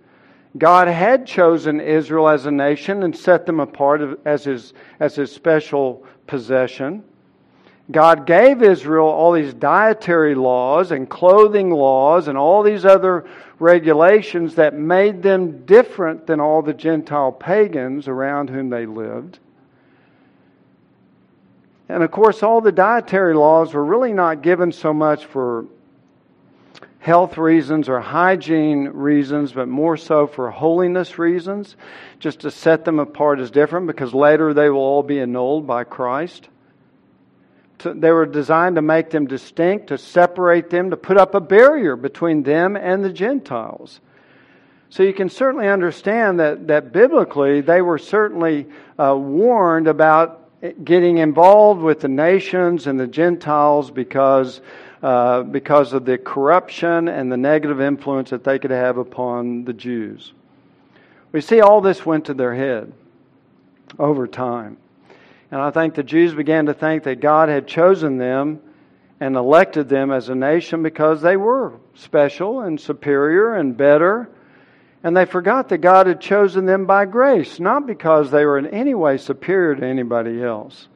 God 0.56 0.88
had 0.88 1.26
chosen 1.26 1.80
Israel 1.80 2.28
as 2.28 2.46
a 2.46 2.50
nation 2.50 3.02
and 3.02 3.16
set 3.16 3.46
them 3.46 3.60
apart 3.60 4.18
as 4.24 4.44
his, 4.44 4.72
as 5.00 5.14
his 5.14 5.32
special 5.32 6.04
possession. 6.26 7.04
God 7.90 8.26
gave 8.26 8.62
Israel 8.62 9.06
all 9.06 9.32
these 9.32 9.52
dietary 9.52 10.34
laws 10.34 10.92
and 10.92 11.08
clothing 11.08 11.70
laws 11.70 12.28
and 12.28 12.38
all 12.38 12.62
these 12.62 12.84
other 12.84 13.26
regulations 13.58 14.54
that 14.54 14.74
made 14.74 15.22
them 15.22 15.64
different 15.66 16.26
than 16.26 16.40
all 16.40 16.62
the 16.62 16.74
Gentile 16.74 17.32
pagans 17.32 18.06
around 18.06 18.50
whom 18.50 18.70
they 18.70 18.86
lived. 18.86 19.38
And 21.88 22.02
of 22.02 22.10
course, 22.10 22.42
all 22.42 22.60
the 22.60 22.72
dietary 22.72 23.34
laws 23.34 23.74
were 23.74 23.84
really 23.84 24.12
not 24.12 24.42
given 24.42 24.72
so 24.72 24.94
much 24.94 25.26
for 25.26 25.66
health 27.00 27.36
reasons 27.36 27.88
or 27.88 28.00
hygiene 28.00 28.88
reasons, 28.88 29.52
but 29.52 29.66
more 29.66 29.96
so 29.96 30.28
for 30.28 30.52
holiness 30.52 31.18
reasons, 31.18 31.76
just 32.20 32.40
to 32.40 32.50
set 32.50 32.84
them 32.84 33.00
apart 33.00 33.40
as 33.40 33.50
different 33.50 33.88
because 33.88 34.14
later 34.14 34.54
they 34.54 34.70
will 34.70 34.78
all 34.78 35.02
be 35.02 35.18
annulled 35.18 35.66
by 35.66 35.82
Christ 35.82 36.48
to, 37.82 37.94
they 37.94 38.10
were 38.10 38.26
designed 38.26 38.76
to 38.76 38.82
make 38.82 39.10
them 39.10 39.26
distinct, 39.26 39.88
to 39.88 39.98
separate 39.98 40.70
them, 40.70 40.90
to 40.90 40.96
put 40.96 41.16
up 41.16 41.34
a 41.34 41.40
barrier 41.40 41.96
between 41.96 42.42
them 42.42 42.76
and 42.76 43.04
the 43.04 43.12
Gentiles. 43.12 44.00
So 44.90 45.02
you 45.02 45.14
can 45.14 45.30
certainly 45.30 45.68
understand 45.68 46.40
that, 46.40 46.66
that 46.68 46.92
biblically 46.92 47.62
they 47.62 47.80
were 47.80 47.98
certainly 47.98 48.66
uh, 48.98 49.16
warned 49.16 49.88
about 49.88 50.38
getting 50.84 51.18
involved 51.18 51.80
with 51.80 52.00
the 52.00 52.08
nations 52.08 52.86
and 52.86 53.00
the 53.00 53.06
Gentiles 53.06 53.90
because, 53.90 54.60
uh, 55.02 55.42
because 55.42 55.92
of 55.92 56.04
the 56.04 56.18
corruption 56.18 57.08
and 57.08 57.32
the 57.32 57.36
negative 57.36 57.80
influence 57.80 58.30
that 58.30 58.44
they 58.44 58.58
could 58.58 58.70
have 58.70 58.98
upon 58.98 59.64
the 59.64 59.72
Jews. 59.72 60.32
We 61.32 61.40
see 61.40 61.60
all 61.60 61.80
this 61.80 62.04
went 62.04 62.26
to 62.26 62.34
their 62.34 62.54
head 62.54 62.92
over 63.98 64.26
time. 64.26 64.76
And 65.52 65.60
I 65.60 65.70
think 65.70 65.94
the 65.94 66.02
Jews 66.02 66.32
began 66.32 66.64
to 66.66 66.74
think 66.74 67.02
that 67.02 67.20
God 67.20 67.50
had 67.50 67.66
chosen 67.66 68.16
them 68.16 68.60
and 69.20 69.36
elected 69.36 69.86
them 69.86 70.10
as 70.10 70.30
a 70.30 70.34
nation 70.34 70.82
because 70.82 71.20
they 71.20 71.36
were 71.36 71.74
special 71.94 72.62
and 72.62 72.80
superior 72.80 73.54
and 73.54 73.76
better. 73.76 74.30
And 75.04 75.14
they 75.14 75.26
forgot 75.26 75.68
that 75.68 75.78
God 75.78 76.06
had 76.06 76.22
chosen 76.22 76.64
them 76.64 76.86
by 76.86 77.04
grace, 77.04 77.60
not 77.60 77.86
because 77.86 78.30
they 78.30 78.46
were 78.46 78.56
in 78.56 78.68
any 78.68 78.94
way 78.94 79.18
superior 79.18 79.74
to 79.74 79.84
anybody 79.84 80.42
else. 80.42 80.88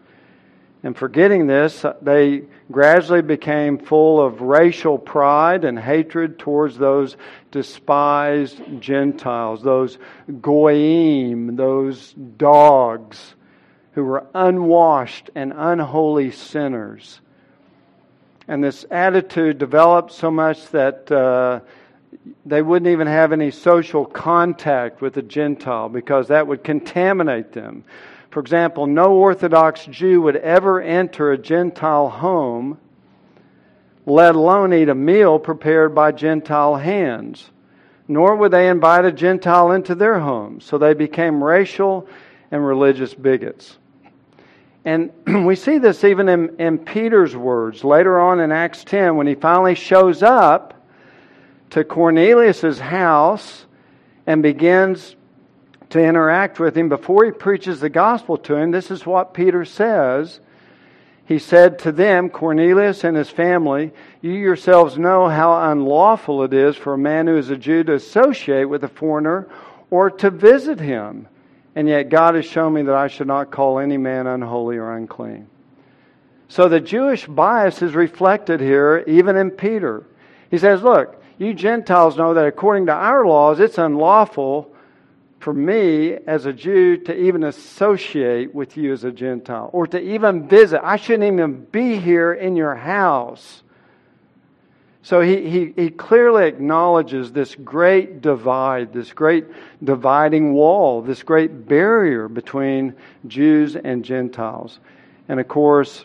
And 0.82 0.96
forgetting 0.96 1.46
this, 1.46 1.84
they 2.00 2.44
gradually 2.72 3.20
became 3.20 3.76
full 3.76 4.24
of 4.24 4.40
racial 4.40 4.96
pride 4.96 5.66
and 5.66 5.78
hatred 5.78 6.38
towards 6.38 6.78
those 6.78 7.18
despised 7.50 8.58
Gentiles, 8.80 9.62
those 9.62 9.98
goyim, 10.40 11.56
those 11.56 12.14
dogs 12.14 13.35
who 13.96 14.04
were 14.04 14.26
unwashed 14.34 15.30
and 15.34 15.54
unholy 15.56 16.30
sinners. 16.30 17.18
And 18.46 18.62
this 18.62 18.84
attitude 18.90 19.56
developed 19.56 20.12
so 20.12 20.30
much 20.30 20.68
that 20.72 21.10
uh, 21.10 21.60
they 22.44 22.60
wouldn't 22.60 22.92
even 22.92 23.06
have 23.06 23.32
any 23.32 23.50
social 23.50 24.04
contact 24.04 25.00
with 25.00 25.16
a 25.16 25.22
Gentile 25.22 25.88
because 25.88 26.28
that 26.28 26.46
would 26.46 26.62
contaminate 26.62 27.52
them. 27.52 27.84
For 28.30 28.40
example, 28.40 28.86
no 28.86 29.14
Orthodox 29.14 29.86
Jew 29.86 30.20
would 30.20 30.36
ever 30.36 30.82
enter 30.82 31.32
a 31.32 31.38
Gentile 31.38 32.10
home, 32.10 32.76
let 34.04 34.34
alone 34.34 34.74
eat 34.74 34.90
a 34.90 34.94
meal 34.94 35.38
prepared 35.38 35.94
by 35.94 36.12
Gentile 36.12 36.76
hands. 36.76 37.50
Nor 38.08 38.36
would 38.36 38.52
they 38.52 38.68
invite 38.68 39.06
a 39.06 39.10
Gentile 39.10 39.72
into 39.72 39.94
their 39.94 40.20
home. 40.20 40.60
So 40.60 40.76
they 40.76 40.92
became 40.92 41.42
racial 41.42 42.06
and 42.50 42.64
religious 42.64 43.14
bigots. 43.14 43.78
And 44.86 45.10
we 45.44 45.56
see 45.56 45.78
this 45.78 46.04
even 46.04 46.28
in, 46.28 46.58
in 46.58 46.78
Peter's 46.78 47.36
words 47.36 47.84
later 47.84 48.18
on 48.18 48.40
in 48.40 48.52
Acts 48.52 48.84
10 48.84 49.16
when 49.16 49.26
he 49.26 49.34
finally 49.34 49.74
shows 49.74 50.22
up 50.22 50.72
to 51.70 51.84
Cornelius's 51.84 52.78
house 52.78 53.66
and 54.26 54.42
begins 54.42 55.16
to 55.90 56.00
interact 56.00 56.58
with 56.58 56.76
him 56.76 56.88
before 56.88 57.24
he 57.24 57.32
preaches 57.32 57.80
the 57.80 57.88
gospel 57.88 58.38
to 58.38 58.54
him, 58.54 58.70
this 58.70 58.90
is 58.90 59.04
what 59.04 59.34
Peter 59.34 59.64
says. 59.64 60.40
He 61.24 61.40
said 61.40 61.80
to 61.80 61.92
them, 61.92 62.30
Cornelius 62.30 63.02
and 63.02 63.16
his 63.16 63.30
family, 63.30 63.92
You 64.20 64.32
yourselves 64.32 64.96
know 64.96 65.28
how 65.28 65.70
unlawful 65.70 66.44
it 66.44 66.52
is 66.52 66.76
for 66.76 66.94
a 66.94 66.98
man 66.98 67.26
who 67.26 67.36
is 67.36 67.50
a 67.50 67.56
Jew 67.56 67.82
to 67.84 67.94
associate 67.94 68.66
with 68.66 68.84
a 68.84 68.88
foreigner 68.88 69.48
or 69.90 70.10
to 70.10 70.30
visit 70.30 70.78
him. 70.78 71.26
And 71.76 71.86
yet 71.88 72.08
God 72.08 72.34
has 72.34 72.46
shown 72.46 72.72
me 72.72 72.82
that 72.82 72.94
I 72.94 73.06
should 73.06 73.26
not 73.26 73.50
call 73.50 73.78
any 73.78 73.98
man 73.98 74.26
unholy 74.26 74.78
or 74.78 74.96
unclean. 74.96 75.46
So 76.48 76.68
the 76.68 76.80
Jewish 76.80 77.26
bias 77.26 77.82
is 77.82 77.94
reflected 77.94 78.60
here, 78.60 79.04
even 79.06 79.36
in 79.36 79.50
Peter. 79.50 80.04
He 80.50 80.56
says, 80.56 80.82
Look, 80.82 81.22
you 81.38 81.52
Gentiles 81.52 82.16
know 82.16 82.32
that 82.32 82.46
according 82.46 82.86
to 82.86 82.92
our 82.92 83.26
laws, 83.26 83.60
it's 83.60 83.76
unlawful 83.76 84.72
for 85.38 85.52
me 85.52 86.14
as 86.26 86.46
a 86.46 86.52
Jew 86.52 86.96
to 87.04 87.14
even 87.14 87.44
associate 87.44 88.54
with 88.54 88.78
you 88.78 88.94
as 88.94 89.04
a 89.04 89.12
Gentile 89.12 89.68
or 89.74 89.86
to 89.88 90.00
even 90.00 90.48
visit. 90.48 90.80
I 90.82 90.96
shouldn't 90.96 91.30
even 91.30 91.66
be 91.66 91.98
here 91.98 92.32
in 92.32 92.56
your 92.56 92.74
house. 92.74 93.62
So 95.06 95.20
he, 95.20 95.48
he, 95.48 95.72
he 95.76 95.90
clearly 95.90 96.48
acknowledges 96.48 97.30
this 97.30 97.54
great 97.54 98.22
divide, 98.22 98.92
this 98.92 99.12
great 99.12 99.44
dividing 99.84 100.52
wall, 100.52 101.00
this 101.00 101.22
great 101.22 101.68
barrier 101.68 102.26
between 102.26 102.92
Jews 103.28 103.76
and 103.76 104.04
Gentiles. 104.04 104.80
And 105.28 105.38
of 105.38 105.46
course, 105.46 106.04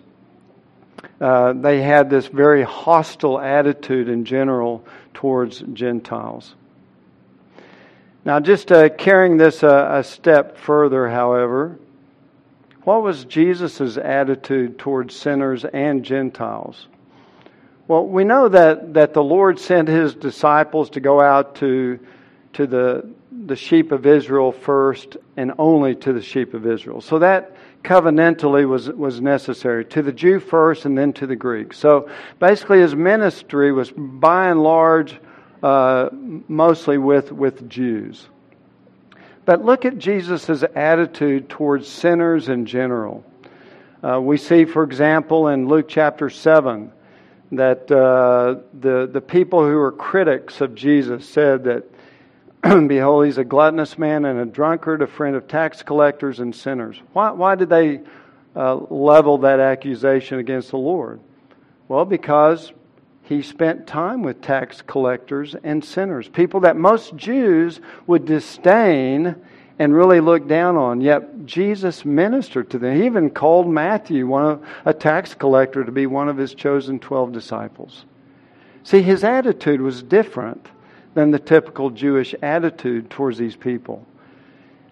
uh, 1.19 1.53
they 1.53 1.81
had 1.81 2.11
this 2.11 2.27
very 2.27 2.61
hostile 2.61 3.39
attitude 3.41 4.07
in 4.07 4.23
general 4.23 4.85
towards 5.15 5.61
Gentiles. 5.73 6.53
Now, 8.23 8.39
just 8.39 8.71
uh, 8.71 8.89
carrying 8.89 9.37
this 9.37 9.63
a, 9.63 9.93
a 9.93 10.03
step 10.03 10.59
further, 10.59 11.09
however, 11.09 11.79
what 12.83 13.01
was 13.01 13.25
Jesus' 13.25 13.97
attitude 13.97 14.77
towards 14.77 15.15
sinners 15.15 15.65
and 15.65 16.05
Gentiles? 16.05 16.85
Well, 17.91 18.05
we 18.05 18.23
know 18.23 18.47
that, 18.47 18.93
that 18.93 19.13
the 19.13 19.21
Lord 19.21 19.59
sent 19.59 19.89
his 19.89 20.15
disciples 20.15 20.91
to 20.91 21.01
go 21.01 21.19
out 21.19 21.55
to, 21.55 21.99
to 22.53 22.65
the, 22.65 23.09
the 23.45 23.57
sheep 23.57 23.91
of 23.91 24.05
Israel 24.05 24.53
first 24.53 25.17
and 25.35 25.51
only 25.57 25.95
to 25.95 26.13
the 26.13 26.21
sheep 26.21 26.53
of 26.53 26.65
Israel. 26.65 27.01
So 27.01 27.19
that 27.19 27.53
covenantally 27.83 28.65
was, 28.65 28.89
was 28.89 29.19
necessary 29.19 29.83
to 29.87 30.01
the 30.01 30.13
Jew 30.13 30.39
first 30.39 30.85
and 30.85 30.97
then 30.97 31.11
to 31.11 31.27
the 31.27 31.35
Greek. 31.35 31.73
So 31.73 32.09
basically, 32.39 32.79
his 32.79 32.95
ministry 32.95 33.73
was 33.73 33.91
by 33.91 34.47
and 34.47 34.63
large 34.63 35.19
uh, 35.61 36.11
mostly 36.13 36.97
with, 36.97 37.33
with 37.33 37.69
Jews. 37.69 38.25
But 39.43 39.65
look 39.65 39.83
at 39.83 39.97
Jesus' 39.97 40.63
attitude 40.75 41.49
towards 41.49 41.89
sinners 41.89 42.47
in 42.47 42.65
general. 42.65 43.25
Uh, 44.01 44.21
we 44.21 44.37
see, 44.37 44.63
for 44.63 44.83
example, 44.83 45.49
in 45.49 45.67
Luke 45.67 45.89
chapter 45.89 46.29
7, 46.29 46.93
that 47.51 47.91
uh, 47.91 48.61
the, 48.79 49.09
the 49.11 49.21
people 49.21 49.65
who 49.65 49.75
were 49.75 49.91
critics 49.91 50.61
of 50.61 50.73
Jesus 50.73 51.27
said 51.27 51.65
that, 51.65 51.83
Behold, 52.87 53.25
he's 53.25 53.37
a 53.37 53.43
gluttonous 53.43 53.97
man 53.97 54.25
and 54.25 54.39
a 54.39 54.45
drunkard, 54.45 55.01
a 55.01 55.07
friend 55.07 55.35
of 55.35 55.47
tax 55.47 55.83
collectors 55.83 56.39
and 56.39 56.55
sinners. 56.55 56.97
Why, 57.13 57.31
why 57.31 57.55
did 57.55 57.69
they 57.69 58.01
uh, 58.55 58.75
level 58.75 59.39
that 59.39 59.59
accusation 59.59 60.39
against 60.39 60.71
the 60.71 60.77
Lord? 60.77 61.19
Well, 61.87 62.05
because 62.05 62.71
he 63.23 63.41
spent 63.41 63.87
time 63.87 64.23
with 64.23 64.41
tax 64.41 64.81
collectors 64.81 65.55
and 65.63 65.83
sinners, 65.83 66.29
people 66.29 66.61
that 66.61 66.77
most 66.77 67.15
Jews 67.15 67.79
would 68.07 68.25
disdain 68.25 69.35
and 69.79 69.95
really 69.95 70.19
look 70.19 70.47
down 70.47 70.77
on. 70.77 71.01
Yet 71.01 71.45
Jesus 71.45 72.05
ministered 72.05 72.69
to 72.71 72.79
them. 72.79 72.95
He 72.95 73.05
even 73.05 73.29
called 73.29 73.67
Matthew, 73.67 74.27
one 74.27 74.45
of, 74.45 74.67
a 74.85 74.93
tax 74.93 75.33
collector, 75.33 75.83
to 75.83 75.91
be 75.91 76.05
one 76.05 76.29
of 76.29 76.37
his 76.37 76.53
chosen 76.53 76.99
12 76.99 77.31
disciples. 77.31 78.05
See, 78.83 79.01
his 79.01 79.23
attitude 79.23 79.81
was 79.81 80.03
different 80.03 80.67
than 81.13 81.31
the 81.31 81.39
typical 81.39 81.89
Jewish 81.89 82.33
attitude 82.41 83.09
towards 83.09 83.37
these 83.37 83.55
people. 83.55 84.05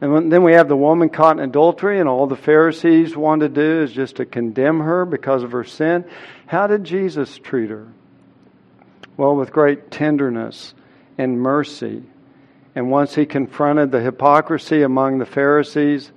And 0.01 0.31
then 0.31 0.43
we 0.43 0.53
have 0.53 0.69
the 0.69 0.77
woman 0.77 1.09
caught 1.09 1.37
in 1.37 1.43
adultery, 1.43 1.99
and 1.99 2.07
all 2.07 2.27
the 2.27 2.37
Pharisees 2.37 3.17
want 3.17 3.41
to 3.41 3.49
do 3.49 3.81
is 3.81 3.91
just 3.91 4.15
to 4.17 4.25
condemn 4.25 4.79
her 4.79 5.05
because 5.05 5.43
of 5.43 5.51
her 5.51 5.65
sin. 5.65 6.05
How 6.45 6.67
did 6.67 6.85
Jesus 6.85 7.37
treat 7.37 7.69
her? 7.69 7.87
Well, 9.17 9.35
with 9.35 9.51
great 9.51 9.91
tenderness 9.91 10.73
and 11.17 11.41
mercy. 11.41 12.03
And 12.75 12.91
once 12.91 13.15
he 13.15 13.25
confronted 13.25 13.91
the 13.91 14.01
hypocrisy 14.01 14.83
among 14.83 15.17
the 15.17 15.25
Pharisees, 15.25 16.11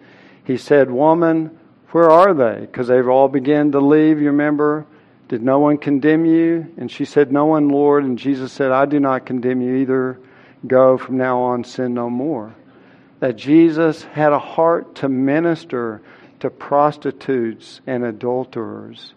he 0.45 0.57
said, 0.57 0.91
Woman, 0.91 1.59
where 1.91 2.11
are 2.11 2.35
they? 2.35 2.61
Because 2.61 2.89
they've 2.89 3.09
all 3.09 3.29
begun 3.29 3.73
to 3.73 3.81
leave, 3.81 4.21
you 4.21 4.29
remember? 4.29 4.87
Did 5.29 5.43
no 5.43 5.59
one 5.61 5.79
condemn 5.79 6.27
you? 6.27 6.73
And 6.77 6.91
she 6.91 7.05
said, 7.05 7.33
No 7.33 7.47
one, 7.47 7.69
Lord. 7.69 8.05
And 8.05 8.19
Jesus 8.19 8.53
said, 8.53 8.71
I 8.71 8.87
do 8.87 9.01
not 9.01 9.27
condemn 9.27 9.63
you 9.63 9.77
either. 9.77 10.19
Go 10.67 10.99
from 10.99 11.17
now 11.17 11.41
on, 11.41 11.65
sin 11.65 11.95
no 11.95 12.11
more. 12.11 12.55
That 13.21 13.37
Jesus 13.37 14.03
had 14.03 14.33
a 14.33 14.39
heart 14.39 14.97
to 14.97 15.09
minister 15.09 16.03
to 16.41 16.51
prostitutes 16.51 17.81
and 17.87 18.05
adulterers 18.05 19.15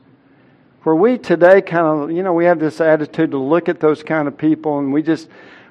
where 0.85 0.95
we 0.95 1.17
today 1.17 1.63
kind 1.63 1.87
of, 1.87 2.11
you 2.11 2.21
know, 2.21 2.33
we 2.33 2.45
have 2.45 2.59
this 2.59 2.79
attitude 2.79 3.31
to 3.31 3.39
look 3.39 3.67
at 3.67 3.79
those 3.79 4.03
kind 4.03 4.27
of 4.27 4.37
people 4.37 4.77
and 4.77 4.93
we 4.93 5.01
just, 5.01 5.27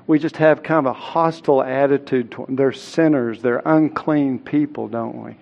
we 0.07 0.19
just 0.19 0.37
have 0.37 0.62
kind 0.62 0.87
of 0.87 0.90
a 0.90 0.99
hostile 0.99 1.62
attitude 1.62 2.31
to 2.33 2.45
them. 2.45 2.57
They're 2.57 2.73
sinners, 2.73 3.40
they're 3.40 3.62
unclean 3.64 4.38
people, 4.38 4.88
don't 4.88 5.25
we? 5.25 5.37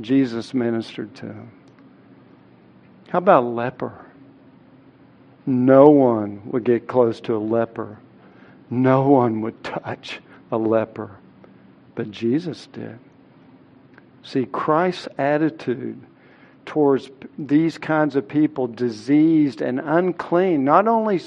Jesus 0.00 0.54
ministered 0.54 1.14
to 1.16 1.26
them. 1.26 1.52
How 3.08 3.18
about 3.18 3.44
a 3.44 3.46
leper? 3.46 4.06
No 5.46 5.90
one 5.90 6.42
would 6.46 6.64
get 6.64 6.86
close 6.86 7.20
to 7.22 7.36
a 7.36 7.38
leper. 7.38 7.98
No 8.68 9.08
one 9.08 9.40
would 9.42 9.62
touch 9.64 10.20
a 10.52 10.56
leper. 10.56 11.10
But 11.94 12.10
Jesus 12.10 12.66
did. 12.72 12.98
See, 14.22 14.46
Christ's 14.46 15.08
attitude 15.18 16.00
towards 16.66 17.10
these 17.36 17.78
kinds 17.78 18.14
of 18.14 18.28
people, 18.28 18.68
diseased 18.68 19.60
and 19.60 19.80
unclean, 19.80 20.64
not 20.64 20.86
only 20.86 21.18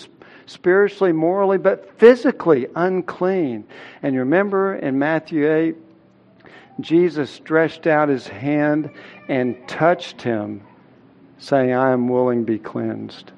spiritually, 0.45 1.12
morally, 1.12 1.58
but 1.58 1.97
physically 1.99 2.67
unclean. 2.75 3.65
And 4.01 4.13
you 4.13 4.21
remember 4.21 4.75
in 4.75 4.99
Matthew 4.99 5.51
8, 5.51 5.75
Jesus 6.79 7.29
stretched 7.29 7.88
out 7.88 8.10
his 8.10 8.27
hand 8.27 8.89
and 9.27 9.67
touched 9.67 10.21
him, 10.21 10.62
saying, 11.38 11.73
I 11.73 11.91
am 11.91 12.08
willing 12.08 12.45
to 12.45 12.51
be 12.51 12.60
cleansed. 12.60 13.32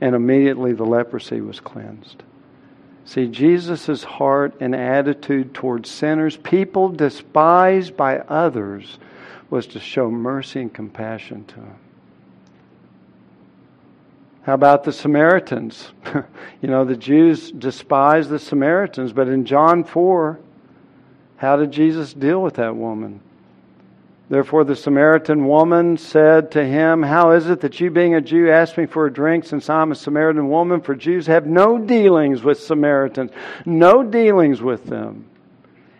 And 0.00 0.14
immediately 0.14 0.72
the 0.72 0.84
leprosy 0.84 1.40
was 1.40 1.60
cleansed. 1.60 2.22
See, 3.04 3.26
Jesus' 3.26 4.04
heart 4.04 4.54
and 4.60 4.74
attitude 4.74 5.54
towards 5.54 5.90
sinners, 5.90 6.36
people 6.36 6.88
despised 6.88 7.96
by 7.96 8.18
others, 8.18 8.98
was 9.50 9.66
to 9.68 9.80
show 9.80 10.10
mercy 10.10 10.60
and 10.60 10.72
compassion 10.72 11.44
to 11.46 11.56
them. 11.56 11.78
How 14.42 14.54
about 14.54 14.84
the 14.84 14.92
Samaritans? 14.92 15.92
you 16.62 16.68
know, 16.68 16.84
the 16.84 16.96
Jews 16.96 17.50
despised 17.52 18.30
the 18.30 18.38
Samaritans, 18.38 19.12
but 19.12 19.28
in 19.28 19.44
John 19.44 19.84
4, 19.84 20.38
how 21.36 21.56
did 21.56 21.72
Jesus 21.72 22.12
deal 22.14 22.42
with 22.42 22.54
that 22.54 22.76
woman? 22.76 23.20
Therefore, 24.30 24.62
the 24.62 24.76
Samaritan 24.76 25.46
woman 25.46 25.96
said 25.96 26.52
to 26.52 26.64
him, 26.64 27.02
How 27.02 27.32
is 27.32 27.50
it 27.50 27.60
that 27.62 27.80
you, 27.80 27.90
being 27.90 28.14
a 28.14 28.20
Jew, 28.20 28.48
ask 28.48 28.78
me 28.78 28.86
for 28.86 29.06
a 29.06 29.12
drink 29.12 29.44
since 29.44 29.68
I'm 29.68 29.90
a 29.90 29.96
Samaritan 29.96 30.48
woman? 30.48 30.80
For 30.80 30.94
Jews 30.94 31.26
have 31.26 31.46
no 31.46 31.78
dealings 31.78 32.44
with 32.44 32.60
Samaritans, 32.60 33.32
no 33.66 34.04
dealings 34.04 34.62
with 34.62 34.86
them. 34.86 35.24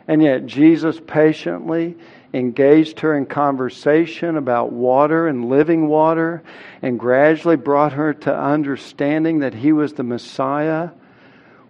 And 0.07 0.23
yet, 0.23 0.47
Jesus 0.47 1.01
patiently 1.05 1.97
engaged 2.33 3.01
her 3.01 3.17
in 3.17 3.27
conversation 3.27 4.37
about 4.37 4.73
water 4.73 5.27
and 5.27 5.49
living 5.49 5.89
water 5.89 6.43
and 6.83 6.99
gradually 6.99 7.57
brought 7.57 7.93
her 7.93 8.15
to 8.15 8.37
understanding 8.37 9.41
that 9.41 9.55
he 9.55 9.73
was 9.73 9.95
the 9.95 10.03
Messiah 10.03 10.91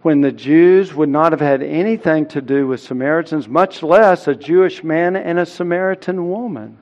when 0.03 0.20
the 0.20 0.33
Jews 0.33 0.94
would 0.94 1.09
not 1.09 1.33
have 1.33 1.40
had 1.40 1.62
anything 1.62 2.27
to 2.29 2.40
do 2.40 2.66
with 2.66 2.81
Samaritans, 2.81 3.49
much 3.49 3.83
less 3.83 4.27
a 4.29 4.35
Jewish 4.35 4.83
man 4.83 5.14
and 5.16 5.38
a 5.38 5.46
Samaritan 5.46 6.31
woman. 6.31 6.79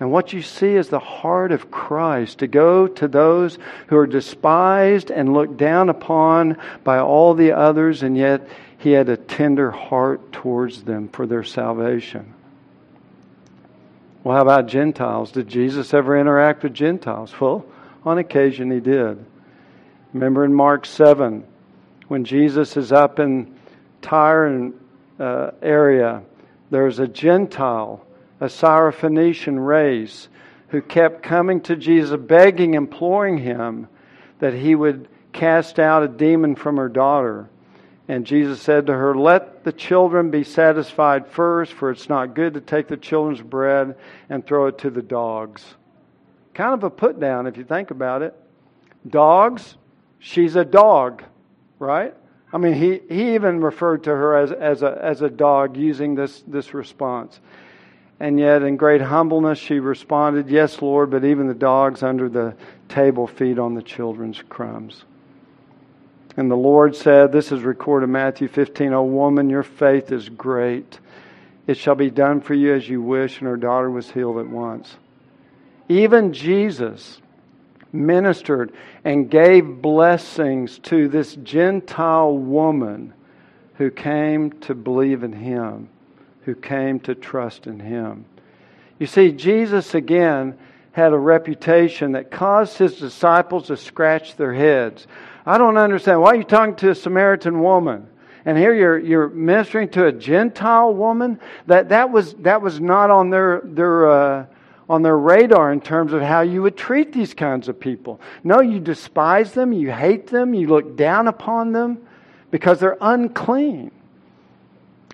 And 0.00 0.12
what 0.12 0.32
you 0.32 0.42
see 0.42 0.74
is 0.74 0.88
the 0.88 0.98
heart 0.98 1.50
of 1.50 1.70
Christ 1.70 2.38
to 2.38 2.46
go 2.46 2.86
to 2.86 3.08
those 3.08 3.58
who 3.88 3.96
are 3.96 4.06
despised 4.06 5.10
and 5.10 5.32
looked 5.32 5.56
down 5.56 5.88
upon 5.88 6.56
by 6.84 6.98
all 6.98 7.34
the 7.34 7.52
others, 7.52 8.02
and 8.02 8.16
yet 8.16 8.48
he 8.76 8.92
had 8.92 9.08
a 9.08 9.16
tender 9.16 9.70
heart 9.70 10.30
towards 10.30 10.84
them 10.84 11.08
for 11.08 11.26
their 11.26 11.42
salvation. 11.42 12.34
Well, 14.28 14.36
how 14.36 14.42
about 14.42 14.66
Gentiles? 14.66 15.32
Did 15.32 15.48
Jesus 15.48 15.94
ever 15.94 16.20
interact 16.20 16.62
with 16.62 16.74
Gentiles? 16.74 17.32
Well, 17.40 17.64
on 18.04 18.18
occasion 18.18 18.70
he 18.70 18.78
did. 18.78 19.24
Remember 20.12 20.44
in 20.44 20.52
Mark 20.52 20.84
7, 20.84 21.46
when 22.08 22.24
Jesus 22.26 22.76
is 22.76 22.92
up 22.92 23.20
in 23.20 23.56
Tyre 24.02 24.44
and 24.44 24.74
uh, 25.18 25.52
area, 25.62 26.24
there's 26.70 26.98
a 26.98 27.08
Gentile, 27.08 28.04
a 28.38 28.48
Syrophoenician 28.48 29.66
race, 29.66 30.28
who 30.68 30.82
kept 30.82 31.22
coming 31.22 31.62
to 31.62 31.74
Jesus, 31.74 32.20
begging, 32.20 32.74
imploring 32.74 33.38
him 33.38 33.88
that 34.40 34.52
he 34.52 34.74
would 34.74 35.08
cast 35.32 35.78
out 35.78 36.02
a 36.02 36.08
demon 36.08 36.54
from 36.54 36.76
her 36.76 36.90
daughter. 36.90 37.48
And 38.08 38.26
Jesus 38.26 38.60
said 38.60 38.88
to 38.88 38.92
her, 38.92 39.14
Let 39.14 39.57
the 39.68 39.72
children 39.72 40.30
be 40.30 40.44
satisfied 40.44 41.28
first, 41.28 41.74
for 41.74 41.90
it's 41.90 42.08
not 42.08 42.34
good 42.34 42.54
to 42.54 42.60
take 42.60 42.88
the 42.88 42.96
children's 42.96 43.42
bread 43.42 43.96
and 44.30 44.46
throw 44.46 44.66
it 44.68 44.78
to 44.78 44.90
the 44.90 45.02
dogs. 45.02 45.62
Kind 46.54 46.72
of 46.72 46.84
a 46.84 46.90
put 46.90 47.20
down 47.20 47.46
if 47.46 47.58
you 47.58 47.64
think 47.64 47.90
about 47.90 48.22
it. 48.22 48.34
Dogs, 49.06 49.76
she's 50.18 50.56
a 50.56 50.64
dog 50.64 51.22
right? 51.78 52.14
I 52.52 52.58
mean, 52.58 52.74
he, 52.74 53.00
he 53.08 53.34
even 53.34 53.60
referred 53.60 54.04
to 54.04 54.10
her 54.10 54.36
as, 54.36 54.52
as, 54.52 54.82
a, 54.82 54.98
as 55.02 55.22
a 55.22 55.28
dog 55.28 55.76
using 55.76 56.14
this, 56.14 56.42
this 56.46 56.74
response. 56.74 57.38
And 58.20 58.38
yet, 58.40 58.62
in 58.62 58.76
great 58.76 59.00
humbleness, 59.00 59.58
she 59.58 59.78
responded, 59.78 60.48
Yes, 60.48 60.82
Lord, 60.82 61.10
but 61.10 61.24
even 61.24 61.46
the 61.46 61.54
dogs 61.54 62.02
under 62.02 62.28
the 62.28 62.56
table 62.88 63.26
feed 63.26 63.58
on 63.58 63.74
the 63.74 63.82
children's 63.82 64.42
crumbs. 64.48 65.04
And 66.38 66.48
the 66.48 66.56
Lord 66.56 66.94
said, 66.94 67.32
This 67.32 67.50
is 67.50 67.62
recorded 67.62 68.04
in 68.04 68.12
Matthew 68.12 68.46
15, 68.46 68.92
O 68.92 69.02
woman, 69.02 69.50
your 69.50 69.64
faith 69.64 70.12
is 70.12 70.28
great. 70.28 71.00
It 71.66 71.76
shall 71.76 71.96
be 71.96 72.10
done 72.10 72.40
for 72.40 72.54
you 72.54 72.76
as 72.76 72.88
you 72.88 73.02
wish. 73.02 73.40
And 73.40 73.48
her 73.48 73.56
daughter 73.56 73.90
was 73.90 74.12
healed 74.12 74.38
at 74.38 74.48
once. 74.48 74.98
Even 75.88 76.32
Jesus, 76.32 77.20
ministered 77.92 78.72
and 79.04 79.28
gave 79.28 79.82
blessings 79.82 80.78
to 80.78 81.08
this 81.08 81.34
Gentile 81.34 82.38
woman 82.38 83.14
who 83.74 83.90
came 83.90 84.52
to 84.60 84.76
believe 84.76 85.24
in 85.24 85.32
him, 85.32 85.88
who 86.42 86.54
came 86.54 87.00
to 87.00 87.16
trust 87.16 87.66
in 87.66 87.80
him. 87.80 88.26
You 89.00 89.08
see, 89.08 89.32
Jesus 89.32 89.92
again 89.92 90.56
had 90.98 91.12
a 91.12 91.18
reputation 91.18 92.12
that 92.12 92.28
caused 92.30 92.76
his 92.76 92.98
disciples 92.98 93.68
to 93.68 93.76
scratch 93.76 94.34
their 94.34 94.52
heads. 94.52 95.06
I 95.46 95.56
don't 95.56 95.76
understand. 95.76 96.20
Why 96.20 96.30
are 96.30 96.36
you 96.36 96.42
talking 96.42 96.74
to 96.76 96.90
a 96.90 96.94
Samaritan 96.94 97.60
woman? 97.62 98.08
And 98.44 98.58
here 98.58 98.74
you're, 98.74 98.98
you're 98.98 99.28
ministering 99.28 99.90
to 99.90 100.06
a 100.06 100.12
Gentile 100.12 100.92
woman? 100.92 101.38
That, 101.66 101.90
that, 101.90 102.10
was, 102.10 102.34
that 102.34 102.62
was 102.62 102.80
not 102.80 103.10
on 103.10 103.30
their, 103.30 103.60
their, 103.62 104.10
uh, 104.10 104.46
on 104.88 105.02
their 105.02 105.16
radar 105.16 105.72
in 105.72 105.80
terms 105.80 106.12
of 106.12 106.20
how 106.20 106.40
you 106.40 106.62
would 106.62 106.76
treat 106.76 107.12
these 107.12 107.32
kinds 107.32 107.68
of 107.68 107.78
people. 107.78 108.20
No, 108.42 108.60
you 108.60 108.80
despise 108.80 109.52
them, 109.52 109.72
you 109.72 109.92
hate 109.92 110.26
them, 110.26 110.52
you 110.52 110.66
look 110.66 110.96
down 110.96 111.28
upon 111.28 111.70
them 111.70 111.98
because 112.50 112.80
they're 112.80 112.98
unclean. 113.00 113.92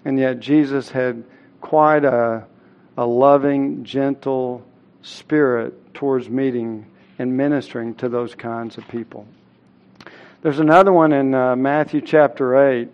And 0.06 0.18
yet, 0.18 0.40
Jesus 0.40 0.88
had 0.88 1.24
quite 1.60 2.06
a, 2.06 2.46
a 2.96 3.04
loving, 3.04 3.84
gentle 3.84 4.64
spirit 5.04 5.94
towards 5.94 6.28
meeting 6.28 6.86
and 7.18 7.36
ministering 7.36 7.94
to 7.94 8.08
those 8.08 8.34
kinds 8.34 8.76
of 8.76 8.88
people. 8.88 9.26
There's 10.42 10.58
another 10.58 10.92
one 10.92 11.12
in 11.12 11.34
uh, 11.34 11.54
Matthew 11.54 12.00
chapter 12.00 12.80
8. 12.80 12.88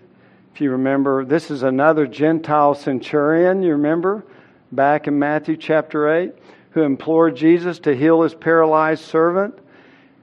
If 0.55 0.61
you 0.61 0.73
remember, 0.73 1.25
this 1.25 1.51
is 1.51 1.63
another 1.63 2.07
Gentile 2.07 2.75
centurion, 2.75 3.63
you 3.63 3.73
remember, 3.73 4.25
back 4.71 5.09
in 5.09 5.19
Matthew 5.19 5.57
chapter 5.57 6.09
8 6.13 6.35
who 6.73 6.83
implored 6.83 7.37
Jesus 7.37 7.79
to 7.81 7.97
heal 7.97 8.23
his 8.23 8.35
paralyzed 8.35 9.05
servant. 9.05 9.59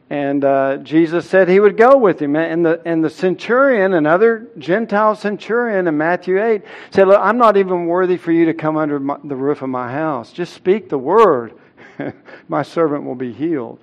And 0.09 0.45
uh, 0.45 0.77
Jesus 0.77 1.29
said 1.29 1.49
he 1.49 1.59
would 1.59 1.75
go 1.75 1.97
with 1.97 2.21
him. 2.21 2.37
And 2.37 2.65
the, 2.65 2.81
and 2.85 3.03
the 3.03 3.09
centurion, 3.09 3.93
another 3.93 4.47
Gentile 4.57 5.15
centurion 5.15 5.87
in 5.87 5.97
Matthew 5.97 6.41
8, 6.41 6.61
said, 6.91 7.09
Look, 7.09 7.19
I'm 7.19 7.37
not 7.37 7.57
even 7.57 7.87
worthy 7.87 8.15
for 8.15 8.31
you 8.31 8.45
to 8.45 8.53
come 8.53 8.77
under 8.77 8.99
my, 8.99 9.17
the 9.21 9.35
roof 9.35 9.61
of 9.61 9.69
my 9.69 9.91
house. 9.91 10.31
Just 10.31 10.53
speak 10.53 10.87
the 10.87 10.97
word. 10.97 11.53
my 12.47 12.63
servant 12.63 13.03
will 13.03 13.15
be 13.15 13.33
healed. 13.33 13.79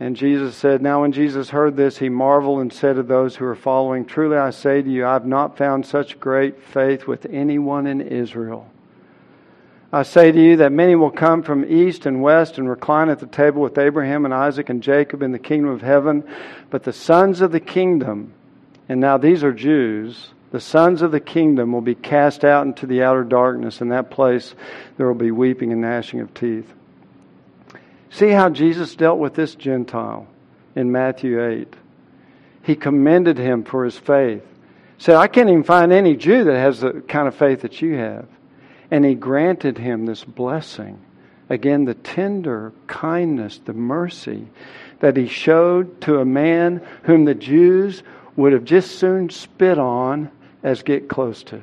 And 0.00 0.16
Jesus 0.16 0.56
said, 0.56 0.82
Now 0.82 1.02
when 1.02 1.12
Jesus 1.12 1.50
heard 1.50 1.76
this, 1.76 1.98
he 1.98 2.08
marveled 2.08 2.60
and 2.60 2.72
said 2.72 2.96
to 2.96 3.02
those 3.02 3.36
who 3.36 3.44
were 3.44 3.54
following, 3.54 4.04
Truly 4.04 4.36
I 4.36 4.50
say 4.50 4.82
to 4.82 4.90
you, 4.90 5.06
I 5.06 5.12
have 5.12 5.26
not 5.26 5.56
found 5.56 5.86
such 5.86 6.18
great 6.18 6.62
faith 6.62 7.06
with 7.06 7.26
anyone 7.26 7.86
in 7.86 8.00
Israel. 8.00 8.68
I 9.92 10.02
say 10.02 10.32
to 10.32 10.40
you 10.40 10.56
that 10.56 10.72
many 10.72 10.96
will 10.96 11.12
come 11.12 11.44
from 11.44 11.64
east 11.64 12.04
and 12.04 12.20
west 12.20 12.58
and 12.58 12.68
recline 12.68 13.08
at 13.08 13.20
the 13.20 13.28
table 13.28 13.62
with 13.62 13.78
Abraham 13.78 14.24
and 14.24 14.34
Isaac 14.34 14.68
and 14.68 14.82
Jacob 14.82 15.22
in 15.22 15.30
the 15.30 15.38
kingdom 15.38 15.70
of 15.70 15.82
heaven. 15.82 16.24
But 16.68 16.82
the 16.82 16.92
sons 16.92 17.40
of 17.40 17.52
the 17.52 17.60
kingdom, 17.60 18.32
and 18.88 19.00
now 19.00 19.18
these 19.18 19.44
are 19.44 19.52
Jews, 19.52 20.33
the 20.54 20.60
sons 20.60 21.02
of 21.02 21.10
the 21.10 21.18
kingdom 21.18 21.72
will 21.72 21.80
be 21.80 21.96
cast 21.96 22.44
out 22.44 22.64
into 22.64 22.86
the 22.86 23.02
outer 23.02 23.24
darkness. 23.24 23.80
In 23.80 23.88
that 23.88 24.12
place 24.12 24.54
there 24.96 25.04
will 25.04 25.12
be 25.12 25.32
weeping 25.32 25.72
and 25.72 25.80
gnashing 25.80 26.20
of 26.20 26.32
teeth. 26.32 26.72
See 28.10 28.28
how 28.28 28.50
Jesus 28.50 28.94
dealt 28.94 29.18
with 29.18 29.34
this 29.34 29.56
Gentile 29.56 30.28
in 30.76 30.92
Matthew 30.92 31.44
8. 31.44 31.74
He 32.62 32.76
commended 32.76 33.36
him 33.36 33.64
for 33.64 33.84
his 33.84 33.98
faith. 33.98 34.44
Said, 34.96 35.16
I 35.16 35.26
can't 35.26 35.48
even 35.48 35.64
find 35.64 35.92
any 35.92 36.14
Jew 36.14 36.44
that 36.44 36.56
has 36.56 36.78
the 36.78 37.00
kind 37.00 37.26
of 37.26 37.34
faith 37.34 37.62
that 37.62 37.82
you 37.82 37.96
have. 37.96 38.28
And 38.92 39.04
he 39.04 39.16
granted 39.16 39.76
him 39.76 40.06
this 40.06 40.22
blessing. 40.22 41.00
Again, 41.50 41.84
the 41.84 41.94
tender 41.94 42.72
kindness, 42.86 43.58
the 43.64 43.72
mercy 43.72 44.46
that 45.00 45.16
he 45.16 45.26
showed 45.26 46.00
to 46.02 46.20
a 46.20 46.24
man 46.24 46.80
whom 47.02 47.24
the 47.24 47.34
Jews 47.34 48.04
would 48.36 48.52
have 48.52 48.64
just 48.64 49.00
soon 49.00 49.30
spit 49.30 49.80
on 49.80 50.30
as 50.64 50.82
get 50.82 51.08
close 51.08 51.44
to. 51.44 51.60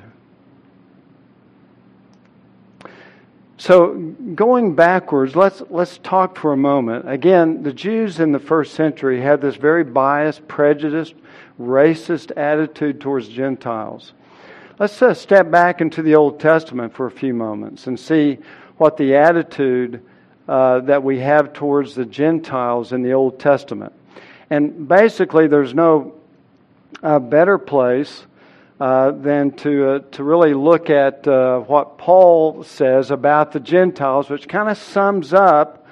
So, 3.57 3.93
going 4.33 4.73
backwards, 4.73 5.35
let's, 5.35 5.61
let's 5.69 5.99
talk 5.99 6.35
for 6.37 6.53
a 6.53 6.57
moment. 6.57 7.07
Again, 7.07 7.61
the 7.61 7.73
Jews 7.73 8.19
in 8.19 8.31
the 8.31 8.39
first 8.39 8.73
century 8.73 9.21
had 9.21 9.39
this 9.39 9.55
very 9.55 9.83
biased, 9.83 10.47
prejudiced, 10.47 11.13
racist 11.59 12.31
attitude 12.35 12.99
towards 13.01 13.27
Gentiles. 13.27 14.13
Let's 14.79 14.95
step 15.19 15.51
back 15.51 15.79
into 15.79 16.01
the 16.01 16.15
Old 16.15 16.39
Testament 16.39 16.95
for 16.95 17.05
a 17.05 17.11
few 17.11 17.35
moments 17.35 17.85
and 17.85 17.99
see 17.99 18.39
what 18.77 18.97
the 18.97 19.15
attitude 19.15 20.01
uh, 20.47 20.79
that 20.79 21.03
we 21.03 21.19
have 21.19 21.53
towards 21.53 21.93
the 21.93 22.05
Gentiles 22.05 22.93
in 22.93 23.03
the 23.03 23.13
Old 23.13 23.39
Testament. 23.39 23.93
And 24.49 24.87
basically, 24.87 25.45
there's 25.45 25.75
no 25.75 26.15
uh, 27.03 27.19
better 27.19 27.59
place 27.59 28.25
uh, 28.81 29.11
than 29.11 29.51
to, 29.51 29.87
uh, 29.91 29.99
to 30.09 30.23
really 30.23 30.55
look 30.55 30.89
at 30.89 31.27
uh, 31.27 31.59
what 31.59 31.99
Paul 31.99 32.63
says 32.63 33.11
about 33.11 33.51
the 33.51 33.59
Gentiles, 33.59 34.27
which 34.27 34.47
kind 34.47 34.69
of 34.69 34.77
sums 34.79 35.33
up 35.33 35.85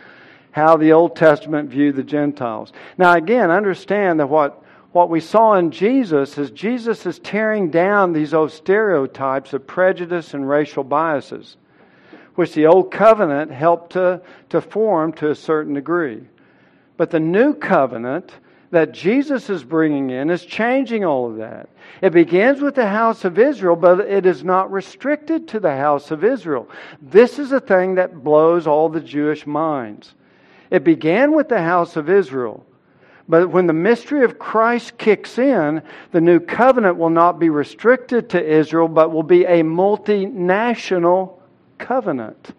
how 0.49 0.75
the 0.75 0.93
Old 0.93 1.15
Testament 1.15 1.69
viewed 1.69 1.97
the 1.97 2.03
Gentiles. 2.03 2.73
Now, 2.97 3.13
again, 3.13 3.51
understand 3.51 4.19
that 4.19 4.27
what 4.27 4.63
what 4.91 5.11
we 5.11 5.19
saw 5.19 5.53
in 5.53 5.69
Jesus 5.69 6.35
is 6.39 6.49
Jesus 6.49 7.05
is 7.05 7.19
tearing 7.19 7.69
down 7.69 8.11
these 8.11 8.33
old 8.33 8.51
stereotypes 8.51 9.53
of 9.53 9.67
prejudice 9.67 10.33
and 10.33 10.49
racial 10.49 10.83
biases, 10.83 11.57
which 12.33 12.55
the 12.55 12.65
old 12.65 12.89
covenant 12.89 13.51
helped 13.51 13.91
to, 13.93 14.19
to 14.49 14.61
form 14.61 15.13
to 15.13 15.29
a 15.29 15.35
certain 15.35 15.75
degree. 15.75 16.23
But 16.97 17.11
the 17.11 17.19
new 17.19 17.53
covenant 17.53 18.31
that 18.71 18.91
Jesus 18.91 19.49
is 19.49 19.63
bringing 19.63 20.09
in 20.11 20.29
is 20.29 20.45
changing 20.45 21.03
all 21.03 21.29
of 21.29 21.37
that. 21.37 21.69
It 22.01 22.11
begins 22.11 22.61
with 22.61 22.75
the 22.75 22.87
house 22.87 23.25
of 23.25 23.39
Israel, 23.39 23.75
but 23.75 24.01
it 24.01 24.25
is 24.25 24.43
not 24.43 24.71
restricted 24.71 25.47
to 25.49 25.59
the 25.59 25.75
house 25.75 26.11
of 26.11 26.23
Israel. 26.23 26.69
This 27.01 27.39
is 27.39 27.51
a 27.51 27.59
thing 27.59 27.95
that 27.95 28.23
blows 28.23 28.67
all 28.67 28.89
the 28.89 29.01
Jewish 29.01 29.47
minds. 29.47 30.13
It 30.69 30.83
began 30.83 31.33
with 31.33 31.49
the 31.49 31.61
house 31.61 31.95
of 31.95 32.09
Israel. 32.09 32.65
But 33.27 33.49
when 33.49 33.67
the 33.67 33.73
mystery 33.73 34.23
of 34.23 34.39
Christ 34.39 34.97
kicks 34.97 35.37
in, 35.37 35.83
the 36.11 36.21
new 36.21 36.39
covenant 36.39 36.97
will 36.97 37.11
not 37.11 37.39
be 37.39 37.49
restricted 37.49 38.29
to 38.31 38.43
Israel, 38.43 38.87
but 38.87 39.11
will 39.11 39.23
be 39.23 39.45
a 39.45 39.63
multinational 39.63 41.39
covenant. 41.77 42.53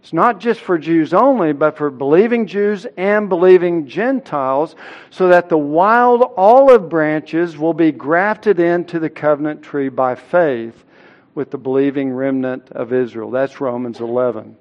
It's 0.00 0.12
not 0.12 0.40
just 0.40 0.60
for 0.60 0.78
Jews 0.78 1.12
only, 1.12 1.52
but 1.52 1.76
for 1.76 1.90
believing 1.90 2.46
Jews 2.46 2.86
and 2.96 3.28
believing 3.28 3.86
Gentiles, 3.86 4.76
so 5.10 5.28
that 5.28 5.48
the 5.48 5.58
wild 5.58 6.32
olive 6.36 6.88
branches 6.88 7.58
will 7.58 7.74
be 7.74 7.92
grafted 7.92 8.60
into 8.60 8.98
the 8.98 9.10
covenant 9.10 9.62
tree 9.62 9.88
by 9.88 10.14
faith 10.14 10.84
with 11.34 11.50
the 11.50 11.58
believing 11.58 12.10
remnant 12.10 12.70
of 12.70 12.92
Israel. 12.92 13.30
That's 13.30 13.60
Romans 13.60 14.00
11. 14.00 14.56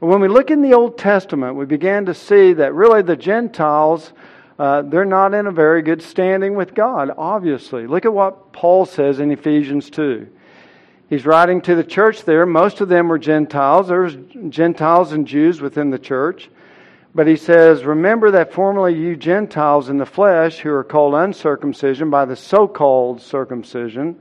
But 0.00 0.06
when 0.06 0.20
we 0.20 0.28
look 0.28 0.50
in 0.50 0.62
the 0.62 0.74
Old 0.74 0.96
Testament, 0.96 1.56
we 1.56 1.66
began 1.66 2.06
to 2.06 2.14
see 2.14 2.52
that 2.52 2.72
really 2.72 3.02
the 3.02 3.16
Gentiles, 3.16 4.12
uh, 4.58 4.82
they're 4.82 5.04
not 5.04 5.34
in 5.34 5.46
a 5.46 5.52
very 5.52 5.82
good 5.82 6.02
standing 6.02 6.54
with 6.54 6.74
God, 6.74 7.10
obviously. 7.18 7.86
Look 7.86 8.04
at 8.04 8.12
what 8.12 8.52
Paul 8.52 8.86
says 8.86 9.18
in 9.18 9.30
Ephesians 9.32 9.90
2. 9.90 10.28
He's 11.08 11.24
writing 11.24 11.62
to 11.62 11.74
the 11.74 11.84
church 11.84 12.24
there. 12.24 12.44
Most 12.44 12.80
of 12.80 12.88
them 12.88 13.08
were 13.08 13.18
Gentiles. 13.18 13.88
There 13.88 14.02
was 14.02 14.16
Gentiles 14.50 15.12
and 15.12 15.26
Jews 15.26 15.60
within 15.60 15.90
the 15.90 15.98
church. 15.98 16.50
But 17.14 17.26
he 17.26 17.36
says, 17.36 17.84
Remember 17.84 18.30
that 18.32 18.52
formerly 18.52 18.94
you 18.94 19.16
Gentiles 19.16 19.88
in 19.88 19.96
the 19.96 20.06
flesh, 20.06 20.58
who 20.58 20.70
are 20.70 20.84
called 20.84 21.14
uncircumcision 21.14 22.10
by 22.10 22.26
the 22.26 22.36
so 22.36 22.68
called 22.68 23.22
circumcision, 23.22 24.16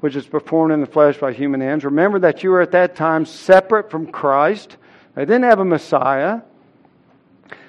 which 0.00 0.14
is 0.14 0.26
performed 0.26 0.72
in 0.72 0.80
the 0.80 0.86
flesh 0.86 1.16
by 1.16 1.32
human 1.32 1.62
hands, 1.62 1.84
remember 1.84 2.18
that 2.18 2.42
you 2.42 2.50
were 2.50 2.60
at 2.60 2.72
that 2.72 2.96
time 2.96 3.24
separate 3.24 3.90
from 3.90 4.12
Christ. 4.12 4.76
They 5.14 5.24
didn't 5.24 5.44
have 5.44 5.60
a 5.60 5.64
Messiah. 5.64 6.42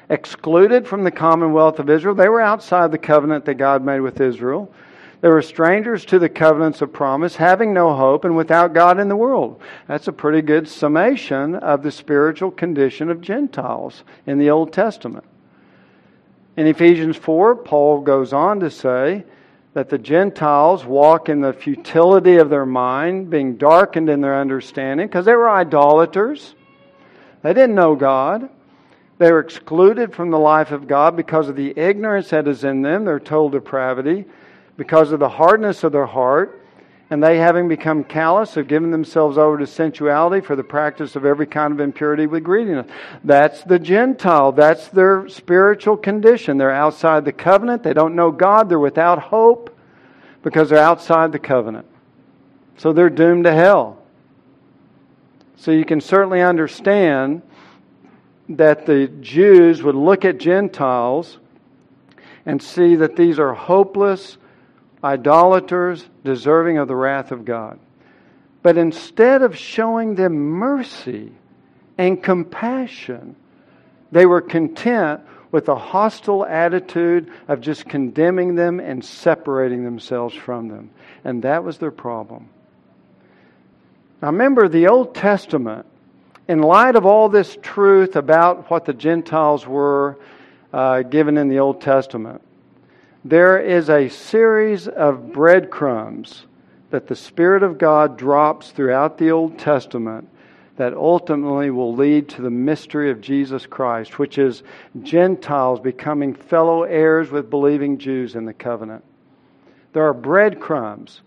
Excluded 0.09 0.89
from 0.89 1.05
the 1.05 1.11
commonwealth 1.11 1.79
of 1.79 1.89
Israel. 1.89 2.15
They 2.15 2.27
were 2.27 2.41
outside 2.41 2.91
the 2.91 2.97
covenant 2.97 3.45
that 3.45 3.53
God 3.53 3.81
made 3.81 4.01
with 4.01 4.19
Israel. 4.19 4.73
They 5.21 5.29
were 5.29 5.43
strangers 5.43 6.03
to 6.05 6.17
the 6.17 6.29
covenants 6.29 6.81
of 6.81 6.91
promise, 6.91 7.35
having 7.35 7.73
no 7.73 7.95
hope, 7.95 8.25
and 8.25 8.35
without 8.35 8.73
God 8.73 8.99
in 8.99 9.07
the 9.07 9.15
world. 9.15 9.61
That's 9.87 10.07
a 10.07 10.11
pretty 10.13 10.41
good 10.41 10.67
summation 10.67 11.53
of 11.55 11.83
the 11.83 11.91
spiritual 11.91 12.49
condition 12.49 13.11
of 13.11 13.21
Gentiles 13.21 14.03
in 14.25 14.39
the 14.39 14.49
Old 14.49 14.73
Testament. 14.73 15.25
In 16.57 16.65
Ephesians 16.65 17.17
4, 17.17 17.55
Paul 17.57 18.01
goes 18.01 18.33
on 18.33 18.59
to 18.61 18.71
say 18.71 19.23
that 19.73 19.89
the 19.89 19.99
Gentiles 19.99 20.85
walk 20.85 21.29
in 21.29 21.39
the 21.39 21.53
futility 21.53 22.37
of 22.37 22.49
their 22.49 22.65
mind, 22.65 23.29
being 23.29 23.57
darkened 23.57 24.09
in 24.09 24.21
their 24.21 24.41
understanding, 24.41 25.05
because 25.05 25.25
they 25.25 25.35
were 25.35 25.49
idolaters. 25.49 26.55
They 27.43 27.53
didn't 27.53 27.75
know 27.75 27.95
God. 27.95 28.49
They 29.19 29.31
were 29.31 29.39
excluded 29.39 30.15
from 30.15 30.31
the 30.31 30.39
life 30.39 30.71
of 30.71 30.87
God 30.87 31.15
because 31.15 31.47
of 31.47 31.55
the 31.55 31.77
ignorance 31.77 32.31
that 32.31 32.47
is 32.47 32.63
in 32.63 32.81
them, 32.81 33.05
their 33.05 33.19
total 33.19 33.49
depravity 33.49 34.25
because 34.77 35.11
of 35.11 35.19
the 35.19 35.29
hardness 35.29 35.83
of 35.83 35.91
their 35.91 36.05
heart, 36.05 36.57
and 37.09 37.21
they, 37.21 37.37
having 37.37 37.67
become 37.67 38.05
callous, 38.05 38.55
have 38.55 38.69
given 38.69 38.89
themselves 38.89 39.37
over 39.37 39.57
to 39.57 39.67
sensuality 39.67 40.39
for 40.39 40.55
the 40.55 40.63
practice 40.63 41.17
of 41.17 41.25
every 41.25 41.45
kind 41.45 41.73
of 41.73 41.81
impurity 41.81 42.25
with 42.25 42.43
greediness. 42.43 42.89
That's 43.25 43.63
the 43.63 43.79
Gentile. 43.79 44.53
That's 44.53 44.87
their 44.87 45.27
spiritual 45.27 45.97
condition. 45.97 46.57
They're 46.57 46.71
outside 46.71 47.25
the 47.25 47.33
covenant. 47.33 47.83
They 47.83 47.93
don't 47.93 48.15
know 48.15 48.31
God. 48.31 48.69
They're 48.69 48.79
without 48.79 49.19
hope 49.19 49.77
because 50.41 50.69
they're 50.69 50.79
outside 50.79 51.33
the 51.33 51.39
covenant. 51.39 51.85
So 52.77 52.93
they're 52.93 53.09
doomed 53.09 53.43
to 53.43 53.53
hell. 53.53 54.01
So 55.57 55.71
you 55.71 55.83
can 55.83 55.99
certainly 55.99 56.41
understand 56.41 57.41
that 58.49 58.85
the 58.85 59.07
Jews 59.19 59.83
would 59.83 59.95
look 59.95 60.25
at 60.25 60.37
Gentiles 60.37 61.39
and 62.45 62.61
see 62.61 62.95
that 62.95 63.15
these 63.15 63.37
are 63.37 63.53
hopeless, 63.53 64.37
idolaters, 65.03 66.07
deserving 66.23 66.77
of 66.77 66.87
the 66.87 66.95
wrath 66.95 67.31
of 67.31 67.45
God. 67.45 67.79
But 68.63 68.77
instead 68.77 69.41
of 69.41 69.57
showing 69.57 70.15
them 70.15 70.33
mercy 70.33 71.31
and 71.97 72.21
compassion, 72.21 73.35
they 74.11 74.25
were 74.25 74.41
content 74.41 75.21
with 75.51 75.67
a 75.67 75.75
hostile 75.75 76.45
attitude 76.45 77.31
of 77.47 77.61
just 77.61 77.85
condemning 77.85 78.55
them 78.55 78.79
and 78.79 79.03
separating 79.03 79.83
themselves 79.83 80.33
from 80.33 80.69
them. 80.69 80.91
And 81.23 81.43
that 81.43 81.63
was 81.63 81.77
their 81.77 81.91
problem. 81.91 82.49
Now 84.21 84.29
remember, 84.29 84.67
the 84.67 84.87
Old 84.87 85.15
Testament, 85.15 85.85
in 86.47 86.61
light 86.61 86.95
of 86.95 87.05
all 87.05 87.27
this 87.27 87.57
truth 87.61 88.15
about 88.15 88.69
what 88.69 88.85
the 88.85 88.93
Gentiles 88.93 89.65
were 89.65 90.19
uh, 90.71 91.01
given 91.01 91.37
in 91.37 91.49
the 91.49 91.59
Old 91.59 91.81
Testament, 91.81 92.41
there 93.23 93.59
is 93.59 93.89
a 93.89 94.09
series 94.09 94.87
of 94.87 95.31
breadcrumbs 95.31 96.45
that 96.89 97.07
the 97.07 97.15
Spirit 97.15 97.63
of 97.63 97.77
God 97.77 98.17
drops 98.17 98.71
throughout 98.71 99.17
the 99.17 99.31
Old 99.31 99.57
Testament 99.59 100.27
that 100.77 100.93
ultimately 100.93 101.69
will 101.69 101.93
lead 101.93 102.27
to 102.29 102.41
the 102.41 102.49
mystery 102.49 103.11
of 103.11 103.21
Jesus 103.21 103.65
Christ, 103.65 104.17
which 104.17 104.37
is 104.37 104.63
Gentiles 105.03 105.79
becoming 105.79 106.33
fellow 106.33 106.83
heirs 106.83 107.29
with 107.29 107.49
believing 107.49 107.97
Jews 107.97 108.35
in 108.35 108.45
the 108.45 108.53
covenant. 108.53 109.03
There 109.93 110.07
are 110.07 110.13
breadcrumbs, 110.13 111.21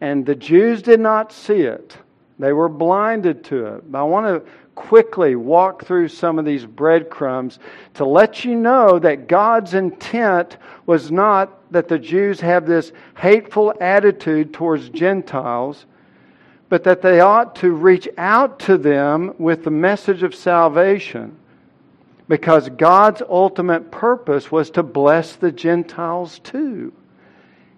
and 0.00 0.26
the 0.26 0.34
Jews 0.34 0.82
did 0.82 0.98
not 0.98 1.32
see 1.32 1.60
it. 1.60 1.96
They 2.38 2.52
were 2.52 2.68
blinded 2.68 3.44
to 3.44 3.66
it. 3.66 3.84
I 3.94 4.02
want 4.02 4.26
to 4.26 4.50
quickly 4.74 5.36
walk 5.36 5.84
through 5.84 6.08
some 6.08 6.38
of 6.38 6.44
these 6.44 6.66
breadcrumbs 6.66 7.58
to 7.94 8.04
let 8.04 8.44
you 8.44 8.54
know 8.54 8.98
that 8.98 9.28
God's 9.28 9.74
intent 9.74 10.56
was 10.86 11.10
not 11.10 11.72
that 11.72 11.88
the 11.88 11.98
Jews 11.98 12.40
have 12.40 12.66
this 12.66 12.92
hateful 13.16 13.74
attitude 13.80 14.52
towards 14.52 14.88
Gentiles, 14.88 15.86
but 16.68 16.84
that 16.84 17.02
they 17.02 17.20
ought 17.20 17.56
to 17.56 17.72
reach 17.72 18.08
out 18.18 18.58
to 18.60 18.78
them 18.78 19.34
with 19.38 19.64
the 19.64 19.70
message 19.70 20.22
of 20.22 20.34
salvation. 20.34 21.36
Because 22.26 22.68
God's 22.70 23.22
ultimate 23.28 23.90
purpose 23.90 24.50
was 24.50 24.70
to 24.70 24.82
bless 24.82 25.36
the 25.36 25.52
Gentiles 25.52 26.38
too. 26.38 26.92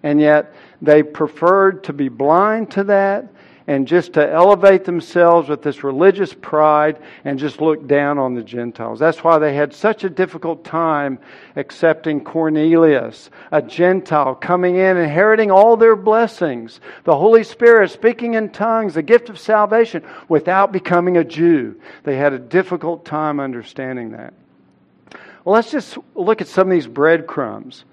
And 0.03 0.21
yet 0.21 0.53
they 0.81 1.03
preferred 1.03 1.83
to 1.85 1.93
be 1.93 2.07
blind 2.07 2.71
to 2.71 2.85
that 2.85 3.27
and 3.67 3.85
just 3.85 4.13
to 4.13 4.31
elevate 4.31 4.85
themselves 4.85 5.49
with 5.49 5.61
this 5.61 5.83
religious 5.83 6.33
pride 6.33 6.97
and 7.25 7.37
just 7.37 7.59
look 7.59 7.85
down 7.85 8.17
on 8.17 8.33
the 8.33 8.41
Gentiles. 8.41 8.97
That's 8.97 9.25
why 9.25 9.39
they 9.39 9.53
had 9.53 9.73
such 9.73 10.05
a 10.05 10.09
difficult 10.09 10.63
time 10.63 11.19
accepting 11.57 12.23
Cornelius, 12.23 13.29
a 13.51 13.61
Gentile, 13.61 14.35
coming 14.35 14.77
in, 14.77 14.95
inheriting 14.95 15.51
all 15.51 15.75
their 15.75 15.97
blessings, 15.97 16.79
the 17.03 17.17
Holy 17.17 17.43
Spirit, 17.43 17.91
speaking 17.91 18.35
in 18.35 18.49
tongues, 18.51 18.93
the 18.93 19.01
gift 19.01 19.27
of 19.27 19.37
salvation, 19.37 20.01
without 20.29 20.71
becoming 20.71 21.17
a 21.17 21.25
Jew. 21.25 21.75
They 22.03 22.15
had 22.15 22.31
a 22.31 22.39
difficult 22.39 23.03
time 23.03 23.41
understanding 23.41 24.11
that. 24.11 24.33
Well, 25.43 25.55
let's 25.55 25.71
just 25.71 25.97
look 26.15 26.39
at 26.39 26.47
some 26.47 26.67
of 26.67 26.71
these 26.71 26.87
breadcrumbs 26.87 27.83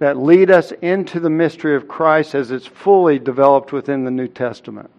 that 0.00 0.16
lead 0.16 0.50
us 0.50 0.72
into 0.82 1.20
the 1.20 1.30
mystery 1.30 1.76
of 1.76 1.86
Christ 1.86 2.34
as 2.34 2.50
it's 2.50 2.66
fully 2.66 3.20
developed 3.20 3.72
within 3.72 4.02
the 4.02 4.10
New 4.10 4.26
Testament. 4.26 4.90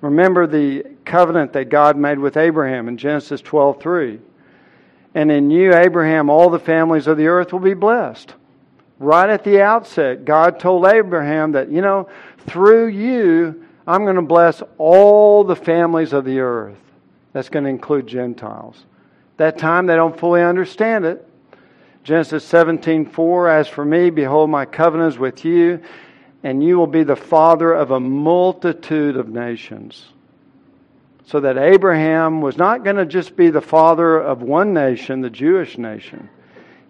Remember 0.00 0.46
the 0.46 0.84
covenant 1.04 1.52
that 1.54 1.70
God 1.70 1.96
made 1.96 2.18
with 2.18 2.36
Abraham 2.36 2.88
in 2.88 2.96
Genesis 2.96 3.40
12:3. 3.42 4.20
And 5.14 5.32
in 5.32 5.50
you 5.50 5.74
Abraham 5.74 6.30
all 6.30 6.50
the 6.50 6.58
families 6.58 7.06
of 7.06 7.16
the 7.16 7.26
earth 7.26 7.52
will 7.52 7.60
be 7.60 7.74
blessed. 7.74 8.34
Right 9.00 9.30
at 9.30 9.44
the 9.44 9.60
outset, 9.60 10.24
God 10.24 10.58
told 10.60 10.86
Abraham 10.86 11.52
that, 11.52 11.70
you 11.70 11.80
know, 11.80 12.08
through 12.46 12.88
you 12.88 13.64
I'm 13.86 14.04
going 14.04 14.16
to 14.16 14.22
bless 14.22 14.62
all 14.76 15.44
the 15.44 15.56
families 15.56 16.12
of 16.12 16.26
the 16.26 16.40
earth. 16.40 16.76
That's 17.32 17.48
going 17.48 17.64
to 17.64 17.70
include 17.70 18.06
Gentiles. 18.06 18.84
That 19.38 19.56
time 19.56 19.86
they 19.86 19.96
don't 19.96 20.18
fully 20.18 20.42
understand 20.42 21.06
it. 21.06 21.26
Genesis 22.04 22.44
17:4 22.50 23.50
As 23.50 23.66
for 23.66 23.84
me 23.84 24.10
behold 24.10 24.50
my 24.50 24.64
covenant 24.64 25.14
is 25.14 25.18
with 25.18 25.44
you 25.44 25.80
and 26.48 26.64
you 26.64 26.78
will 26.78 26.86
be 26.86 27.02
the 27.02 27.14
father 27.14 27.74
of 27.74 27.90
a 27.90 28.00
multitude 28.00 29.18
of 29.18 29.28
nations. 29.28 30.02
So 31.26 31.40
that 31.40 31.58
Abraham 31.58 32.40
was 32.40 32.56
not 32.56 32.84
going 32.84 32.96
to 32.96 33.04
just 33.04 33.36
be 33.36 33.50
the 33.50 33.60
father 33.60 34.18
of 34.18 34.40
one 34.40 34.72
nation, 34.72 35.20
the 35.20 35.28
Jewish 35.28 35.76
nation. 35.76 36.30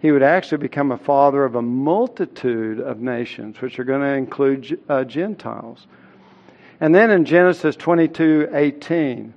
He 0.01 0.13
would 0.13 0.23
actually 0.23 0.59
become 0.59 0.93
a 0.93 0.97
father 0.97 1.43
of 1.43 1.55
a 1.55 1.61
multitude 1.61 2.79
of 2.79 3.01
nations, 3.01 3.59
which 3.59 3.79
are 3.79 3.83
going 3.83 3.99
to 3.99 4.13
include 4.13 4.79
uh, 4.87 5.03
Gentiles. 5.03 5.85
And 6.79 6.95
then 6.95 7.11
in 7.11 7.25
Genesis 7.25 7.75
22 7.75 8.51
18, 8.53 9.33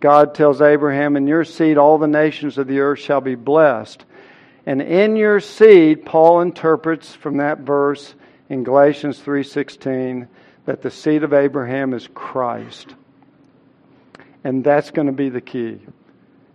God 0.00 0.34
tells 0.34 0.62
Abraham, 0.62 1.14
In 1.14 1.26
your 1.26 1.44
seed 1.44 1.76
all 1.76 1.98
the 1.98 2.06
nations 2.06 2.56
of 2.56 2.68
the 2.68 2.80
earth 2.80 3.00
shall 3.00 3.20
be 3.20 3.34
blessed. 3.34 4.02
And 4.64 4.80
in 4.80 5.16
your 5.16 5.40
seed, 5.40 6.06
Paul 6.06 6.40
interprets 6.40 7.14
from 7.14 7.36
that 7.36 7.58
verse 7.58 8.14
in 8.48 8.64
Galatians 8.64 9.18
3:16 9.20 10.28
that 10.64 10.82
the 10.82 10.90
seed 10.90 11.22
of 11.22 11.32
Abraham 11.32 11.94
is 11.94 12.08
Christ. 12.08 12.94
And 14.44 14.62
that's 14.62 14.90
going 14.90 15.06
to 15.06 15.12
be 15.12 15.28
the 15.28 15.40
key. 15.40 15.80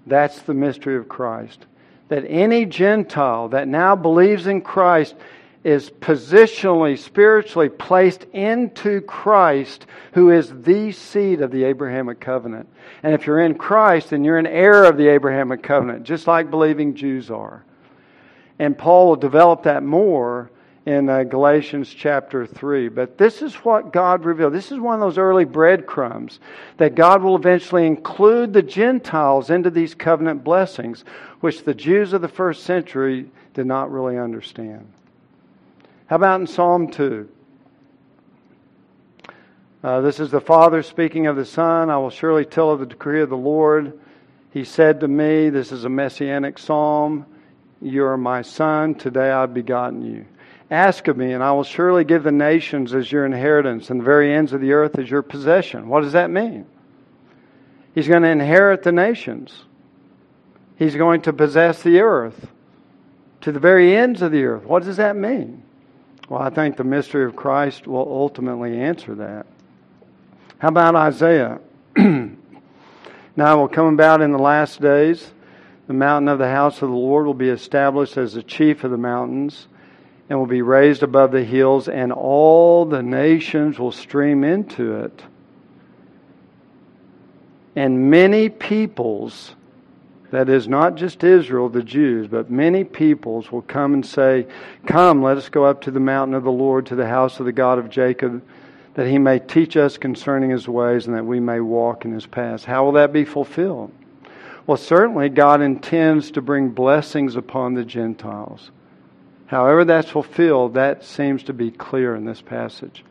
That's 0.06 0.41
the 0.41 0.53
mystery 0.53 0.95
of 0.95 1.10
Christ. 1.10 1.65
That 2.10 2.25
any 2.27 2.65
Gentile 2.65 3.49
that 3.49 3.67
now 3.67 3.95
believes 3.95 4.47
in 4.47 4.62
Christ 4.62 5.15
is 5.63 5.89
positionally, 5.89 6.97
spiritually 6.97 7.69
placed 7.69 8.25
into 8.34 8.99
Christ, 9.01 9.86
who 10.12 10.29
is 10.29 10.53
the 10.63 10.91
seed 10.91 11.41
of 11.41 11.51
the 11.51 11.63
Abrahamic 11.63 12.19
covenant. 12.19 12.67
And 13.01 13.13
if 13.13 13.25
you're 13.25 13.39
in 13.39 13.56
Christ, 13.56 14.10
then 14.10 14.25
you're 14.25 14.38
an 14.38 14.47
heir 14.47 14.84
of 14.84 14.97
the 14.97 15.08
Abrahamic 15.08 15.63
covenant, 15.63 16.03
just 16.03 16.27
like 16.27 16.51
believing 16.51 16.95
Jews 16.95 17.32
are. 17.32 17.63
And 18.60 18.77
Paul 18.77 19.08
will 19.08 19.15
develop 19.15 19.63
that 19.63 19.84
more 19.84 20.51
in 20.86 21.10
uh, 21.10 21.24
Galatians 21.24 21.93
chapter 21.93 22.46
3. 22.46 22.89
But 22.89 23.17
this 23.17 23.41
is 23.41 23.56
what 23.56 23.93
God 23.93 24.26
revealed. 24.26 24.54
This 24.54 24.72
is 24.72 24.80
one 24.80 24.96
of 24.96 25.00
those 25.00 25.17
early 25.17 25.46
breadcrumbs 25.46 26.39
that 26.78 26.96
God 26.96 27.24
will 27.24 27.36
eventually 27.36 27.88
include 27.88 28.54
the 28.54 28.62
Gentiles 28.62 29.50
into 29.50 29.69
these 29.69 29.96
covenant 29.96 30.43
blessings, 30.43 31.06
which 31.39 31.63
the 31.63 31.74
Jews 31.74 32.13
of 32.13 32.22
the 32.22 32.28
first 32.28 32.63
century 32.63 33.32
did 33.54 33.65
not 33.65 33.91
really 33.91 34.17
understand. 34.17 34.91
How 36.08 36.17
about 36.17 36.41
in 36.41 36.48
Psalm 36.48 36.91
2? 36.91 37.30
Uh, 39.84 40.02
this 40.02 40.19
is 40.19 40.32
the 40.32 40.41
Father 40.41 40.82
speaking 40.84 41.28
of 41.28 41.36
the 41.36 41.46
Son. 41.46 41.89
I 41.89 41.98
will 41.98 42.10
surely 42.10 42.46
tell 42.46 42.72
of 42.72 42.80
the 42.80 42.86
decree 42.86 43.22
of 43.22 43.30
the 43.30 43.38
Lord. 43.38 44.00
He 44.52 44.63
said 44.63 45.00
to 45.00 45.08
me, 45.08 45.50
This 45.50 45.72
is 45.72 45.86
a 45.86 45.89
messianic 45.89 46.58
psalm. 46.58 47.26
You 47.82 48.06
are 48.06 48.17
my 48.17 48.43
Son. 48.43 48.96
Today 48.96 49.30
I've 49.30 49.54
begotten 49.54 50.06
you. 50.06 50.26
Ask 50.74 51.08
of 51.08 51.16
me, 51.18 51.34
and 51.34 51.44
I 51.44 51.52
will 51.52 51.64
surely 51.64 52.04
give 52.04 52.24
the 52.24 52.32
nations 52.32 52.96
as 52.96 53.12
your 53.12 53.28
inheritance, 53.28 53.92
and 53.92 54.00
the 54.00 54.04
very 54.04 54.34
ends 54.34 54.54
of 54.54 54.60
the 54.60 54.74
earth 54.74 54.98
as 54.98 55.08
your 55.08 55.22
possession. 55.22 55.88
What 55.88 56.02
does 56.02 56.14
that 56.14 56.32
mean? 56.32 56.66
He's 57.94 58.08
going 58.08 58.24
to 58.24 58.30
inherit 58.30 58.82
the 58.82 58.92
nations. 58.92 59.66
He's 60.76 60.96
going 60.96 61.22
to 61.22 61.32
possess 61.32 61.84
the 61.84 62.00
earth 62.00 62.48
to 63.42 63.52
the 63.52 63.60
very 63.60 63.96
ends 63.96 64.24
of 64.24 64.32
the 64.32 64.46
earth. 64.46 64.64
What 64.64 64.82
does 64.82 64.98
that 64.98 65.16
mean? 65.16 65.62
Well, 66.28 66.42
I 66.42 66.50
think 66.50 66.78
the 66.78 66.84
mystery 66.84 67.26
of 67.26 67.36
Christ 67.36 67.86
will 67.86 68.00
ultimately 68.00 68.76
answer 68.82 69.14
that. 69.14 69.46
How 70.58 70.70
about 70.70 70.96
Isaiah? 70.96 71.60
now 71.96 72.34
it 73.36 73.58
will 73.58 73.68
come 73.68 73.94
about 73.94 74.24
in 74.24 74.32
the 74.32 74.40
last 74.40 74.82
days. 74.82 75.34
The 75.86 75.94
mountain 75.94 76.30
of 76.30 76.40
the 76.40 76.50
house 76.50 76.82
of 76.82 76.90
the 76.90 76.96
Lord 76.96 77.28
will 77.28 77.36
be 77.36 77.50
established 77.50 78.18
as 78.18 78.34
the 78.34 78.42
chief 78.42 78.84
of 78.84 78.90
the 78.90 78.98
mountains 78.98 79.68
and 80.30 80.40
will 80.40 80.46
be 80.46 80.62
raised 80.62 81.04
above 81.04 81.32
the 81.32 81.44
hills, 81.44 81.88
and 81.88 82.12
all 82.12 82.86
the 82.86 83.04
nations 83.04 83.78
will 83.78 83.92
stream 83.92 84.44
into 84.44 84.96
it. 84.96 85.24
And 87.76 88.10
many 88.10 88.50
peoples, 88.50 89.56
that 90.32 90.48
is 90.48 90.68
not 90.68 90.96
just 90.96 91.24
Israel, 91.24 91.70
the 91.70 91.84
Jews, 91.84 92.28
but 92.28 92.50
many 92.50 92.84
peoples 92.84 93.52
will 93.52 93.64
come 93.64 93.94
and 93.94 94.06
say, 94.06 94.48
Come, 94.86 95.22
let 95.22 95.38
us 95.38 95.50
go 95.50 95.66
up 95.66 95.82
to 95.82 95.92
the 95.92 96.00
mountain 96.00 96.36
of 96.36 96.44
the 96.44 96.52
Lord, 96.52 96.86
to 96.88 96.96
the 96.96 97.08
house 97.08 97.40
of 97.40 97.46
the 97.46 97.52
God 97.52 97.80
of 97.80 97.90
Jacob, 97.90 98.44
that 98.94 99.08
he 99.08 99.18
may 99.18 99.40
teach 99.40 99.76
us 99.76 99.98
concerning 99.98 100.52
his 100.52 100.68
ways 100.68 101.08
and 101.08 101.16
that 101.16 101.26
we 101.26 101.40
may 101.40 101.60
walk 101.60 102.06
in 102.06 102.14
his 102.14 102.28
paths. 102.28 102.64
How 102.64 102.86
will 102.86 102.92
that 102.94 103.12
be 103.12 103.26
fulfilled? 103.26 103.92
Well, 104.68 104.78
certainly 104.78 105.30
God 105.30 105.62
intends 105.62 106.32
to 106.32 106.42
bring 106.42 106.70
blessings 106.70 107.36
upon 107.36 107.74
the 107.74 107.84
Gentiles. 107.84 108.72
However, 109.54 109.86
that's 109.86 110.10
fulfilled, 110.10 110.74
that 110.74 111.04
seems 111.06 111.44
to 111.44 111.54
be 111.54 111.70
clear 111.70 112.16
in 112.16 112.26
this 112.26 112.42
passage. 112.42 113.06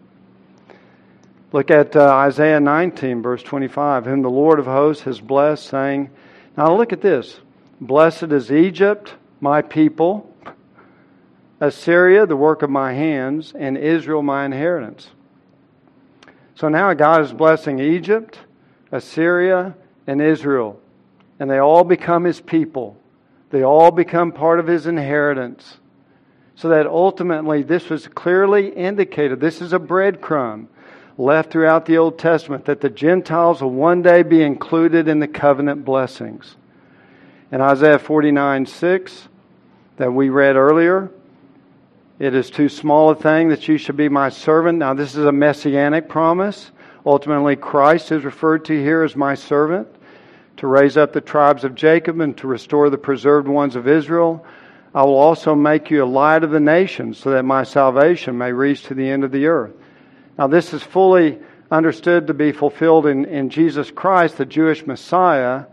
Look 1.52 1.70
at 1.70 1.94
uh, 1.94 2.04
Isaiah 2.04 2.58
19, 2.58 3.22
verse 3.22 3.44
25. 3.44 4.06
Whom 4.06 4.22
the 4.22 4.28
Lord 4.28 4.58
of 4.58 4.64
hosts 4.64 5.04
has 5.04 5.20
blessed, 5.20 5.64
saying, 5.64 6.10
Now 6.56 6.76
look 6.76 6.92
at 6.92 7.00
this. 7.00 7.38
Blessed 7.80 8.24
is 8.24 8.50
Egypt, 8.50 9.14
my 9.40 9.62
people, 9.62 10.34
Assyria, 11.60 12.26
the 12.26 12.36
work 12.36 12.62
of 12.62 12.70
my 12.70 12.92
hands, 12.92 13.52
and 13.56 13.78
Israel, 13.78 14.24
my 14.24 14.44
inheritance. 14.44 15.10
So 16.56 16.68
now 16.68 16.92
God 16.92 17.20
is 17.20 17.32
blessing 17.32 17.78
Egypt, 17.78 18.40
Assyria, 18.90 19.76
and 20.08 20.20
Israel. 20.20 20.80
And 21.38 21.48
they 21.48 21.58
all 21.58 21.84
become 21.84 22.24
his 22.24 22.40
people. 22.40 23.00
They 23.50 23.62
all 23.62 23.92
become 23.92 24.32
part 24.32 24.58
of 24.58 24.66
his 24.66 24.88
inheritance. 24.88 25.76
So 26.62 26.68
that 26.68 26.86
ultimately 26.86 27.64
this 27.64 27.90
was 27.90 28.06
clearly 28.06 28.68
indicated. 28.68 29.40
This 29.40 29.60
is 29.60 29.72
a 29.72 29.80
breadcrumb 29.80 30.68
left 31.18 31.50
throughout 31.50 31.86
the 31.86 31.98
Old 31.98 32.20
Testament 32.20 32.66
that 32.66 32.80
the 32.80 32.88
Gentiles 32.88 33.60
will 33.60 33.72
one 33.72 34.00
day 34.00 34.22
be 34.22 34.44
included 34.44 35.08
in 35.08 35.18
the 35.18 35.26
covenant 35.26 35.84
blessings. 35.84 36.54
In 37.50 37.60
Isaiah 37.60 37.98
49 37.98 38.66
6, 38.66 39.28
that 39.96 40.12
we 40.12 40.28
read 40.28 40.54
earlier, 40.54 41.10
it 42.20 42.32
is 42.32 42.48
too 42.48 42.68
small 42.68 43.10
a 43.10 43.16
thing 43.16 43.48
that 43.48 43.66
you 43.66 43.76
should 43.76 43.96
be 43.96 44.08
my 44.08 44.28
servant. 44.28 44.78
Now, 44.78 44.94
this 44.94 45.16
is 45.16 45.24
a 45.24 45.32
messianic 45.32 46.08
promise. 46.08 46.70
Ultimately, 47.04 47.56
Christ 47.56 48.12
is 48.12 48.22
referred 48.22 48.64
to 48.66 48.80
here 48.80 49.02
as 49.02 49.16
my 49.16 49.34
servant 49.34 49.88
to 50.58 50.68
raise 50.68 50.96
up 50.96 51.12
the 51.12 51.20
tribes 51.20 51.64
of 51.64 51.74
Jacob 51.74 52.20
and 52.20 52.38
to 52.38 52.46
restore 52.46 52.88
the 52.88 52.98
preserved 52.98 53.48
ones 53.48 53.74
of 53.74 53.88
Israel. 53.88 54.46
I 54.94 55.04
will 55.04 55.16
also 55.16 55.54
make 55.54 55.90
you 55.90 56.04
a 56.04 56.06
light 56.06 56.44
of 56.44 56.50
the 56.50 56.60
nations, 56.60 57.18
so 57.18 57.30
that 57.30 57.44
my 57.44 57.62
salvation 57.62 58.36
may 58.36 58.52
reach 58.52 58.84
to 58.84 58.94
the 58.94 59.08
end 59.08 59.24
of 59.24 59.32
the 59.32 59.46
earth. 59.46 59.72
Now, 60.38 60.46
this 60.46 60.74
is 60.74 60.82
fully 60.82 61.38
understood 61.70 62.26
to 62.26 62.34
be 62.34 62.52
fulfilled 62.52 63.06
in, 63.06 63.24
in 63.24 63.48
Jesus 63.48 63.90
Christ, 63.90 64.36
the 64.36 64.44
Jewish 64.44 64.86
Messiah, 64.86 65.64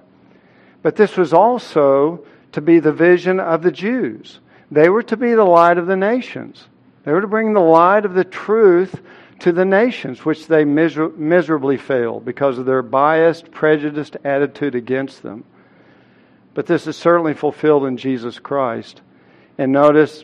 but 0.81 0.95
this 0.95 1.17
was 1.17 1.33
also 1.33 2.25
to 2.53 2.61
be 2.61 2.79
the 2.79 2.93
vision 2.93 3.39
of 3.39 3.61
the 3.61 3.71
Jews. 3.71 4.39
They 4.71 4.87
were 4.87 5.03
to 5.03 5.17
be 5.17 5.33
the 5.33 5.43
light 5.43 5.77
of 5.77 5.87
the 5.87 5.97
nations. 5.97 6.65
They 7.03 7.11
were 7.11 7.21
to 7.21 7.27
bring 7.27 7.53
the 7.53 7.59
light 7.59 8.05
of 8.05 8.13
the 8.13 8.23
truth 8.23 9.01
to 9.39 9.51
the 9.51 9.65
nations, 9.65 10.23
which 10.23 10.47
they 10.47 10.63
miser- 10.63 11.09
miserably 11.09 11.77
failed 11.77 12.23
because 12.23 12.57
of 12.57 12.65
their 12.65 12.81
biased, 12.81 13.51
prejudiced 13.51 14.17
attitude 14.23 14.75
against 14.75 15.23
them. 15.23 15.43
But 16.53 16.65
this 16.65 16.87
is 16.87 16.97
certainly 16.97 17.33
fulfilled 17.33 17.85
in 17.85 17.97
Jesus 17.97 18.39
Christ. 18.39 19.01
And 19.59 19.73
notice 19.73 20.23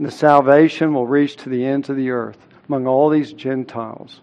the 0.00 0.10
salvation 0.10 0.92
will 0.92 1.06
reach 1.06 1.36
to 1.36 1.48
the 1.48 1.64
ends 1.64 1.88
of 1.88 1.94
the 1.94 2.10
earth 2.10 2.36
among 2.68 2.88
all 2.88 3.08
these 3.08 3.32
Gentiles. 3.32 4.22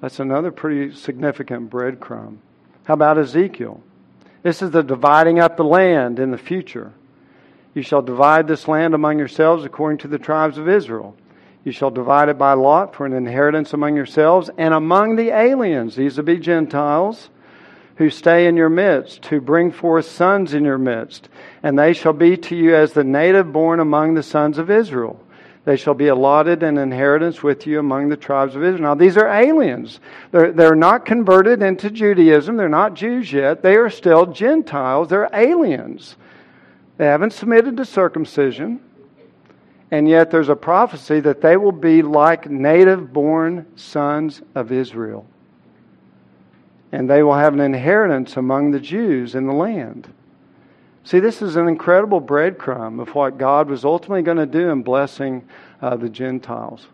That's 0.00 0.18
another 0.18 0.50
pretty 0.50 0.96
significant 0.96 1.70
breadcrumb. 1.70 2.38
How 2.84 2.94
about 2.94 3.18
Ezekiel? 3.18 3.80
This 4.42 4.62
is 4.62 4.72
the 4.72 4.82
dividing 4.82 5.38
up 5.38 5.56
the 5.56 5.62
land 5.62 6.18
in 6.18 6.32
the 6.32 6.38
future. 6.38 6.92
You 7.72 7.82
shall 7.82 8.02
divide 8.02 8.48
this 8.48 8.66
land 8.66 8.94
among 8.94 9.20
yourselves 9.20 9.64
according 9.64 9.98
to 9.98 10.08
the 10.08 10.18
tribes 10.18 10.58
of 10.58 10.68
Israel. 10.68 11.14
You 11.62 11.70
shall 11.70 11.90
divide 11.90 12.30
it 12.30 12.38
by 12.38 12.54
lot 12.54 12.96
for 12.96 13.06
an 13.06 13.12
inheritance 13.12 13.72
among 13.72 13.94
yourselves 13.94 14.50
and 14.58 14.74
among 14.74 15.14
the 15.14 15.28
aliens. 15.28 15.94
These 15.94 16.16
will 16.16 16.24
be 16.24 16.38
Gentiles 16.38 17.30
who 18.00 18.08
stay 18.08 18.46
in 18.46 18.56
your 18.56 18.70
midst, 18.70 19.26
who 19.26 19.38
bring 19.42 19.70
forth 19.70 20.06
sons 20.06 20.54
in 20.54 20.64
your 20.64 20.78
midst, 20.78 21.28
and 21.62 21.78
they 21.78 21.92
shall 21.92 22.14
be 22.14 22.34
to 22.34 22.56
you 22.56 22.74
as 22.74 22.94
the 22.94 23.04
native 23.04 23.52
born 23.52 23.78
among 23.78 24.14
the 24.14 24.22
sons 24.22 24.56
of 24.56 24.70
Israel. 24.70 25.22
They 25.66 25.76
shall 25.76 25.92
be 25.92 26.06
allotted 26.06 26.62
an 26.62 26.78
inheritance 26.78 27.42
with 27.42 27.66
you 27.66 27.78
among 27.78 28.08
the 28.08 28.16
tribes 28.16 28.56
of 28.56 28.64
Israel. 28.64 28.84
Now, 28.84 28.94
these 28.94 29.18
are 29.18 29.28
aliens. 29.28 30.00
They're, 30.30 30.50
they're 30.50 30.74
not 30.74 31.04
converted 31.04 31.62
into 31.62 31.90
Judaism. 31.90 32.56
They're 32.56 32.70
not 32.70 32.94
Jews 32.94 33.30
yet. 33.30 33.60
They 33.62 33.76
are 33.76 33.90
still 33.90 34.24
Gentiles. 34.24 35.10
They're 35.10 35.28
aliens. 35.34 36.16
They 36.96 37.04
haven't 37.04 37.34
submitted 37.34 37.76
to 37.76 37.84
circumcision. 37.84 38.80
And 39.90 40.08
yet, 40.08 40.30
there's 40.30 40.48
a 40.48 40.56
prophecy 40.56 41.20
that 41.20 41.42
they 41.42 41.58
will 41.58 41.70
be 41.70 42.00
like 42.00 42.48
native 42.48 43.12
born 43.12 43.66
sons 43.76 44.40
of 44.54 44.72
Israel 44.72 45.26
and 46.92 47.08
they 47.08 47.22
will 47.22 47.34
have 47.34 47.54
an 47.54 47.60
inheritance 47.60 48.36
among 48.36 48.70
the 48.70 48.80
Jews 48.80 49.34
in 49.34 49.46
the 49.46 49.52
land. 49.52 50.12
See, 51.04 51.20
this 51.20 51.40
is 51.40 51.56
an 51.56 51.66
incredible 51.66 52.20
breadcrumb 52.20 53.00
of 53.00 53.14
what 53.14 53.38
God 53.38 53.68
was 53.68 53.84
ultimately 53.84 54.22
going 54.22 54.36
to 54.36 54.46
do 54.46 54.70
in 54.70 54.82
blessing 54.82 55.44
uh, 55.80 55.96
the 55.96 56.08
Gentiles. 56.08 56.86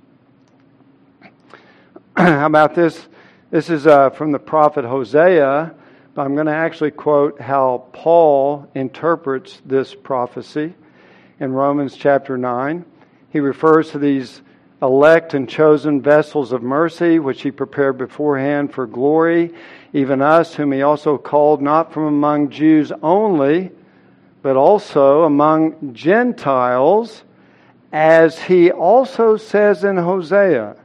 How 2.17 2.47
about 2.47 2.75
this? 2.75 3.09
This 3.51 3.69
is 3.71 3.87
uh, 3.87 4.11
from 4.11 4.33
the 4.33 4.39
prophet 4.39 4.85
Hosea, 4.85 5.75
but 6.15 6.23
I'm 6.23 6.35
going 6.35 6.47
to 6.47 6.53
actually 6.53 6.93
quote 6.93 7.41
how 7.41 7.87
Paul 7.93 8.71
interprets 8.75 9.61
this 9.65 9.95
prophecy 9.95 10.75
in 11.41 11.53
Romans 11.53 11.97
chapter 11.97 12.39
9. 12.39 12.85
He 13.31 13.41
refers 13.41 13.91
to 13.91 13.99
these 13.99 14.41
elect 14.83 15.35
and 15.35 15.49
chosen 15.49 16.01
vessels 16.01 16.53
of 16.53 16.63
mercy, 16.63 17.19
which 17.19 17.43
he 17.43 17.51
prepared 17.51 17.99
beforehand 17.99 18.73
for 18.73 18.87
glory, 18.87 19.55
even 19.97 20.21
us, 20.21 20.55
whom 20.55 20.73
he 20.73 20.83
also 20.83 21.17
called 21.17 21.63
not 21.63 21.91
from 21.91 22.05
among 22.05 22.51
Jews 22.51 22.93
only, 23.03 23.71
but 24.43 24.55
also 24.55 25.23
among 25.25 25.95
Gentiles, 25.95 27.23
as 27.95 28.39
he 28.39 28.71
also 28.71 29.39
says 29.39 29.85
in 29.85 29.97
Hosea. 29.97 30.77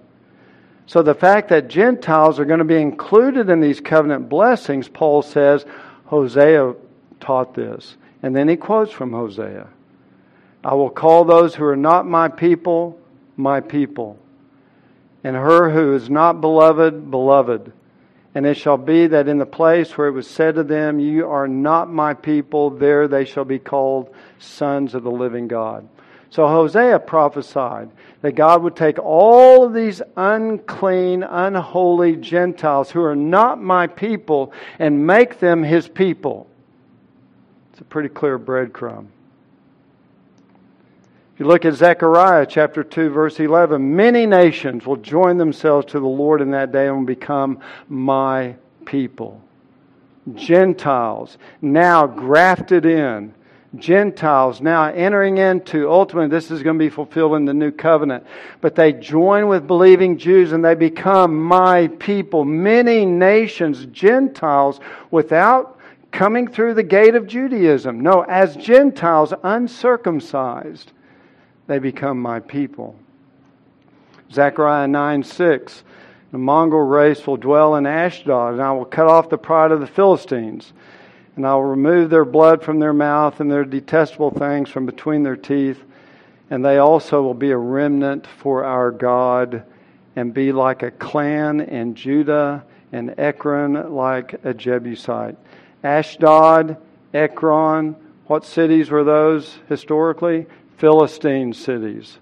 So 0.85 1.01
the 1.01 1.13
fact 1.13 1.49
that 1.49 1.67
Gentiles 1.67 2.39
are 2.39 2.45
going 2.45 2.59
to 2.59 2.65
be 2.65 2.81
included 2.81 3.49
in 3.49 3.59
these 3.59 3.81
covenant 3.81 4.29
blessings, 4.29 4.87
Paul 4.87 5.23
says, 5.23 5.65
Hosea 6.05 6.73
taught 7.19 7.53
this. 7.53 7.97
And 8.23 8.33
then 8.33 8.47
he 8.47 8.55
quotes 8.55 8.93
from 8.93 9.11
Hosea 9.11 9.67
I 10.63 10.73
will 10.73 10.89
call 10.89 11.25
those 11.25 11.53
who 11.53 11.65
are 11.65 11.75
not 11.75 12.07
my 12.07 12.29
people, 12.29 12.97
my 13.35 13.59
people, 13.59 14.17
and 15.21 15.35
her 15.35 15.69
who 15.69 15.95
is 15.95 16.09
not 16.09 16.39
beloved, 16.39 17.11
beloved. 17.11 17.73
And 18.33 18.45
it 18.45 18.55
shall 18.55 18.77
be 18.77 19.07
that 19.07 19.27
in 19.27 19.39
the 19.39 19.45
place 19.45 19.97
where 19.97 20.07
it 20.07 20.13
was 20.13 20.27
said 20.27 20.55
to 20.55 20.63
them, 20.63 20.99
You 20.99 21.29
are 21.29 21.47
not 21.47 21.91
my 21.91 22.13
people, 22.13 22.69
there 22.69 23.07
they 23.07 23.25
shall 23.25 23.43
be 23.43 23.59
called 23.59 24.13
sons 24.39 24.95
of 24.95 25.03
the 25.03 25.11
living 25.11 25.47
God. 25.47 25.87
So 26.29 26.47
Hosea 26.47 26.99
prophesied 26.99 27.89
that 28.21 28.33
God 28.33 28.63
would 28.63 28.77
take 28.77 28.97
all 28.99 29.65
of 29.65 29.73
these 29.73 30.01
unclean, 30.15 31.23
unholy 31.23 32.15
Gentiles 32.15 32.89
who 32.89 33.03
are 33.03 33.17
not 33.17 33.61
my 33.61 33.87
people 33.87 34.53
and 34.79 35.05
make 35.05 35.39
them 35.39 35.61
his 35.61 35.89
people. 35.89 36.47
It's 37.71 37.81
a 37.81 37.83
pretty 37.83 38.09
clear 38.09 38.39
breadcrumb. 38.39 39.07
You 41.41 41.47
look 41.47 41.65
at 41.65 41.73
Zechariah 41.73 42.45
chapter 42.45 42.83
2, 42.83 43.09
verse 43.09 43.39
11, 43.39 43.95
many 43.95 44.27
nations 44.27 44.85
will 44.85 44.97
join 44.97 45.39
themselves 45.39 45.87
to 45.87 45.99
the 45.99 46.05
Lord 46.05 46.39
in 46.39 46.51
that 46.51 46.71
day 46.71 46.85
and 46.85 46.97
will 46.97 47.05
become 47.05 47.61
my 47.89 48.53
people. 48.85 49.41
Gentiles 50.35 51.39
now 51.59 52.05
grafted 52.05 52.85
in 52.85 53.33
Gentiles 53.75 54.61
now 54.61 54.83
entering 54.83 55.39
into, 55.39 55.89
ultimately, 55.89 56.29
this 56.29 56.51
is 56.51 56.61
going 56.61 56.77
to 56.77 56.85
be 56.85 56.91
fulfilled 56.91 57.33
in 57.33 57.45
the 57.45 57.55
new 57.55 57.71
covenant. 57.71 58.23
But 58.61 58.75
they 58.75 58.93
join 58.93 59.47
with 59.47 59.65
believing 59.65 60.19
Jews 60.19 60.51
and 60.51 60.63
they 60.63 60.75
become 60.75 61.41
my 61.41 61.87
people. 61.87 62.45
Many 62.45 63.03
nations, 63.03 63.87
Gentiles, 63.87 64.79
without 65.09 65.79
coming 66.11 66.47
through 66.47 66.75
the 66.75 66.83
gate 66.83 67.15
of 67.15 67.25
Judaism. 67.25 67.99
No, 67.99 68.21
as 68.21 68.55
Gentiles, 68.55 69.33
uncircumcised, 69.41 70.91
they 71.71 71.79
become 71.79 72.21
my 72.21 72.39
people. 72.39 72.95
Zechariah 74.31 74.87
9 74.87 75.23
6. 75.23 75.83
The 76.31 76.37
mongrel 76.37 76.85
race 76.85 77.25
will 77.27 77.37
dwell 77.37 77.75
in 77.75 77.85
Ashdod, 77.85 78.53
and 78.53 78.61
I 78.61 78.71
will 78.71 78.85
cut 78.85 79.07
off 79.07 79.29
the 79.29 79.37
pride 79.37 79.71
of 79.71 79.79
the 79.79 79.87
Philistines 79.87 80.73
and 81.35 81.47
I 81.47 81.53
will 81.53 81.63
remove 81.63 82.09
their 82.09 82.25
blood 82.25 82.63
from 82.63 82.79
their 82.79 82.93
mouth 82.93 83.39
and 83.39 83.49
their 83.49 83.63
detestable 83.63 84.31
things 84.31 84.69
from 84.69 84.85
between 84.85 85.23
their 85.23 85.35
teeth, 85.35 85.81
and 86.49 86.63
they 86.63 86.77
also 86.77 87.21
will 87.21 87.33
be 87.33 87.51
a 87.51 87.57
remnant 87.57 88.27
for 88.27 88.65
our 88.65 88.91
God 88.91 89.63
and 90.15 90.33
be 90.33 90.51
like 90.51 90.83
a 90.83 90.91
clan 90.91 91.61
in 91.61 91.95
Judah 91.95 92.65
and 92.91 93.15
Ekron 93.17 93.93
like 93.93 94.33
a 94.43 94.53
Jebusite. 94.53 95.37
Ashdod, 95.83 96.77
Ekron, 97.13 97.95
what 98.27 98.45
cities 98.45 98.89
were 98.89 99.05
those 99.05 99.57
historically? 99.69 100.45
Philistine 100.81 101.53
cities. 101.53 102.17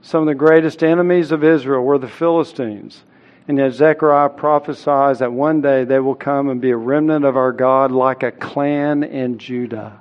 Some 0.00 0.22
of 0.22 0.26
the 0.26 0.34
greatest 0.34 0.82
enemies 0.82 1.32
of 1.32 1.44
Israel 1.44 1.84
were 1.84 1.98
the 1.98 2.08
Philistines. 2.08 3.04
And 3.46 3.58
yet 3.58 3.74
Zechariah 3.74 4.30
prophesies 4.30 5.18
that 5.18 5.34
one 5.34 5.60
day 5.60 5.84
they 5.84 5.98
will 5.98 6.14
come 6.14 6.48
and 6.48 6.62
be 6.62 6.70
a 6.70 6.76
remnant 6.78 7.26
of 7.26 7.36
our 7.36 7.52
God 7.52 7.92
like 7.92 8.22
a 8.22 8.32
clan 8.32 9.02
in 9.04 9.36
Judah. 9.36 10.00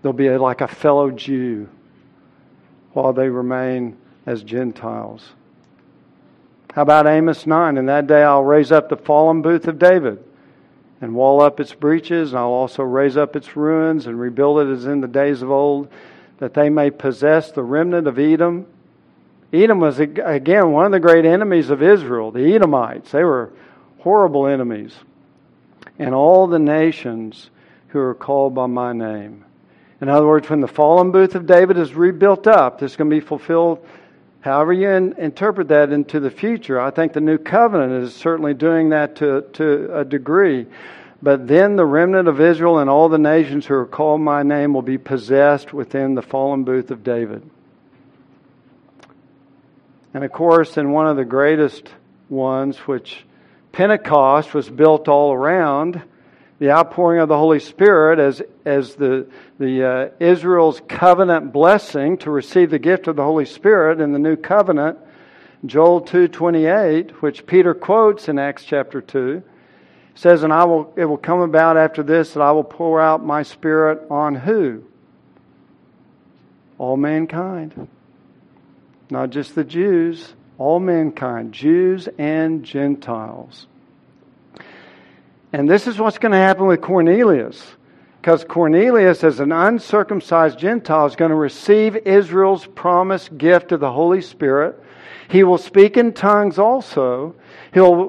They'll 0.00 0.14
be 0.14 0.30
like 0.30 0.62
a 0.62 0.68
fellow 0.68 1.10
Jew 1.10 1.68
while 2.94 3.12
they 3.12 3.28
remain 3.28 3.98
as 4.24 4.42
Gentiles. 4.42 5.32
How 6.72 6.80
about 6.80 7.06
Amos 7.06 7.46
9? 7.46 7.76
In 7.76 7.84
that 7.86 8.06
day 8.06 8.22
I'll 8.22 8.42
raise 8.42 8.72
up 8.72 8.88
the 8.88 8.96
fallen 8.96 9.42
booth 9.42 9.68
of 9.68 9.78
David 9.78 10.24
and 11.02 11.14
wall 11.14 11.42
up 11.42 11.60
its 11.60 11.74
breaches, 11.74 12.32
and 12.32 12.38
I'll 12.38 12.46
also 12.46 12.84
raise 12.84 13.18
up 13.18 13.36
its 13.36 13.54
ruins 13.54 14.06
and 14.06 14.18
rebuild 14.18 14.60
it 14.60 14.72
as 14.72 14.86
in 14.86 15.02
the 15.02 15.08
days 15.08 15.42
of 15.42 15.50
old, 15.50 15.88
that 16.42 16.54
they 16.54 16.68
may 16.68 16.90
possess 16.90 17.52
the 17.52 17.62
remnant 17.62 18.08
of 18.08 18.18
Edom 18.18 18.66
Edom 19.52 19.80
was, 19.80 20.00
again, 20.00 20.72
one 20.72 20.86
of 20.86 20.92
the 20.92 20.98
great 20.98 21.26
enemies 21.26 21.68
of 21.68 21.82
Israel, 21.82 22.30
the 22.30 22.54
Edomites. 22.54 23.12
They 23.12 23.22
were 23.22 23.52
horrible 23.98 24.46
enemies. 24.46 24.94
And 25.98 26.14
all 26.14 26.46
the 26.46 26.58
nations 26.58 27.50
who 27.88 27.98
are 28.00 28.14
called 28.14 28.54
by 28.54 28.66
my 28.66 28.94
name. 28.94 29.44
In 30.00 30.08
other 30.08 30.26
words, 30.26 30.48
when 30.48 30.62
the 30.62 30.68
fallen 30.68 31.12
booth 31.12 31.34
of 31.34 31.46
David 31.46 31.76
is 31.76 31.94
rebuilt 31.94 32.46
up, 32.46 32.80
this 32.80 32.92
is 32.92 32.96
going 32.96 33.10
to 33.10 33.16
be 33.16 33.20
fulfilled 33.20 33.86
however 34.40 34.72
you 34.72 34.88
in, 34.88 35.12
interpret 35.18 35.68
that 35.68 35.92
into 35.92 36.18
the 36.18 36.30
future. 36.30 36.80
I 36.80 36.90
think 36.90 37.12
the 37.12 37.20
new 37.20 37.38
covenant 37.38 38.02
is 38.02 38.14
certainly 38.16 38.54
doing 38.54 38.88
that 38.88 39.16
to, 39.16 39.42
to 39.52 39.96
a 39.96 40.04
degree. 40.04 40.66
But 41.22 41.46
then 41.46 41.76
the 41.76 41.86
remnant 41.86 42.26
of 42.26 42.40
Israel 42.40 42.78
and 42.78 42.90
all 42.90 43.08
the 43.08 43.18
nations 43.18 43.64
who 43.64 43.74
are 43.74 43.86
called 43.86 44.20
my 44.20 44.42
name 44.42 44.74
will 44.74 44.82
be 44.82 44.98
possessed 44.98 45.72
within 45.72 46.14
the 46.14 46.22
fallen 46.22 46.64
booth 46.64 46.90
of 46.90 47.04
David. 47.04 47.48
And 50.12 50.24
of 50.24 50.32
course, 50.32 50.76
in 50.76 50.90
one 50.90 51.06
of 51.06 51.16
the 51.16 51.24
greatest 51.24 51.88
ones, 52.28 52.76
which 52.78 53.24
Pentecost 53.70 54.52
was 54.52 54.68
built 54.68 55.06
all 55.06 55.32
around, 55.32 56.02
the 56.58 56.70
outpouring 56.70 57.20
of 57.20 57.28
the 57.28 57.38
Holy 57.38 57.60
Spirit 57.60 58.18
as, 58.18 58.42
as 58.64 58.96
the, 58.96 59.26
the 59.58 59.84
uh, 59.84 60.08
Israel's 60.20 60.80
covenant 60.88 61.52
blessing 61.52 62.18
to 62.18 62.30
receive 62.30 62.70
the 62.70 62.78
gift 62.78 63.06
of 63.06 63.16
the 63.16 63.22
Holy 63.22 63.46
Spirit 63.46 64.00
in 64.00 64.12
the 64.12 64.18
new 64.18 64.36
covenant, 64.36 64.98
Joel 65.64 66.02
2.28, 66.02 67.12
which 67.12 67.46
Peter 67.46 67.74
quotes 67.74 68.28
in 68.28 68.38
Acts 68.38 68.64
chapter 68.64 69.00
2, 69.00 69.42
says, 70.14 70.42
And 70.42 70.52
I 70.52 70.64
will, 70.64 70.92
it 70.96 71.04
will 71.04 71.16
come 71.16 71.40
about 71.40 71.76
after 71.76 72.02
this 72.02 72.34
that 72.34 72.42
I 72.42 72.52
will 72.52 72.64
pour 72.64 73.00
out 73.00 73.24
my 73.24 73.42
Spirit 73.42 74.06
on 74.10 74.34
who? 74.34 74.84
All 76.78 76.96
mankind 76.96 77.88
not 79.12 79.28
just 79.28 79.54
the 79.54 79.62
Jews, 79.62 80.32
all 80.56 80.80
mankind, 80.80 81.52
Jews 81.52 82.08
and 82.18 82.64
Gentiles. 82.64 83.66
And 85.52 85.68
this 85.68 85.86
is 85.86 85.98
what's 85.98 86.18
going 86.18 86.32
to 86.32 86.38
happen 86.38 86.66
with 86.66 86.80
Cornelius. 86.80 87.62
Because 88.20 88.42
Cornelius, 88.44 89.22
as 89.22 89.38
an 89.38 89.52
uncircumcised 89.52 90.58
Gentile, 90.58 91.06
is 91.06 91.16
going 91.16 91.30
to 91.30 91.36
receive 91.36 91.94
Israel's 91.94 92.64
promised 92.64 93.36
gift 93.36 93.72
of 93.72 93.80
the 93.80 93.92
Holy 93.92 94.22
Spirit. 94.22 94.81
He 95.32 95.44
will 95.44 95.56
speak 95.56 95.96
in 95.96 96.12
tongues 96.12 96.58
also, 96.58 97.34
He'll 97.72 98.08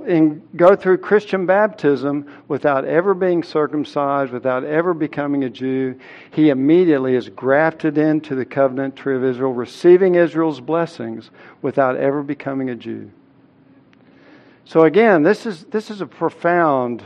go 0.58 0.76
through 0.76 0.98
Christian 0.98 1.46
baptism 1.46 2.30
without 2.50 2.84
ever 2.84 3.14
being 3.14 3.44
circumcised, 3.44 4.34
without 4.34 4.66
ever 4.66 4.94
becoming 4.94 5.46
a 5.46 5.50
Jew. 5.50 5.98
He 6.32 6.50
immediately 6.50 7.16
is 7.16 7.30
grafted 7.30 7.98
into 7.98 8.36
the 8.36 8.44
covenant 8.44 8.98
tree 8.98 9.16
of 9.16 9.24
Israel, 9.24 9.54
receiving 9.54 10.16
Israel's 10.16 10.60
blessings 10.60 11.32
without 11.62 11.96
ever 11.96 12.24
becoming 12.24 12.72
a 12.72 12.76
Jew. 12.76 13.10
So 14.66 14.82
again, 14.82 15.24
this 15.24 15.46
is, 15.46 15.64
this 15.64 15.90
is 15.90 16.02
a 16.02 16.06
profound 16.06 17.04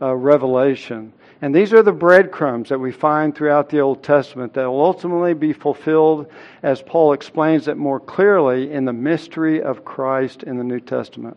uh, 0.00 0.12
revelation. 0.12 1.12
And 1.42 1.52
these 1.52 1.72
are 1.72 1.82
the 1.82 1.90
breadcrumbs 1.90 2.68
that 2.68 2.78
we 2.78 2.92
find 2.92 3.34
throughout 3.34 3.68
the 3.68 3.80
Old 3.80 4.04
Testament 4.04 4.54
that 4.54 4.66
will 4.66 4.80
ultimately 4.80 5.34
be 5.34 5.52
fulfilled 5.52 6.30
as 6.62 6.80
Paul 6.80 7.12
explains 7.12 7.66
it 7.66 7.76
more 7.76 7.98
clearly 7.98 8.70
in 8.70 8.84
the 8.84 8.92
mystery 8.92 9.60
of 9.60 9.84
Christ 9.84 10.44
in 10.44 10.56
the 10.56 10.62
New 10.62 10.78
Testament. 10.78 11.36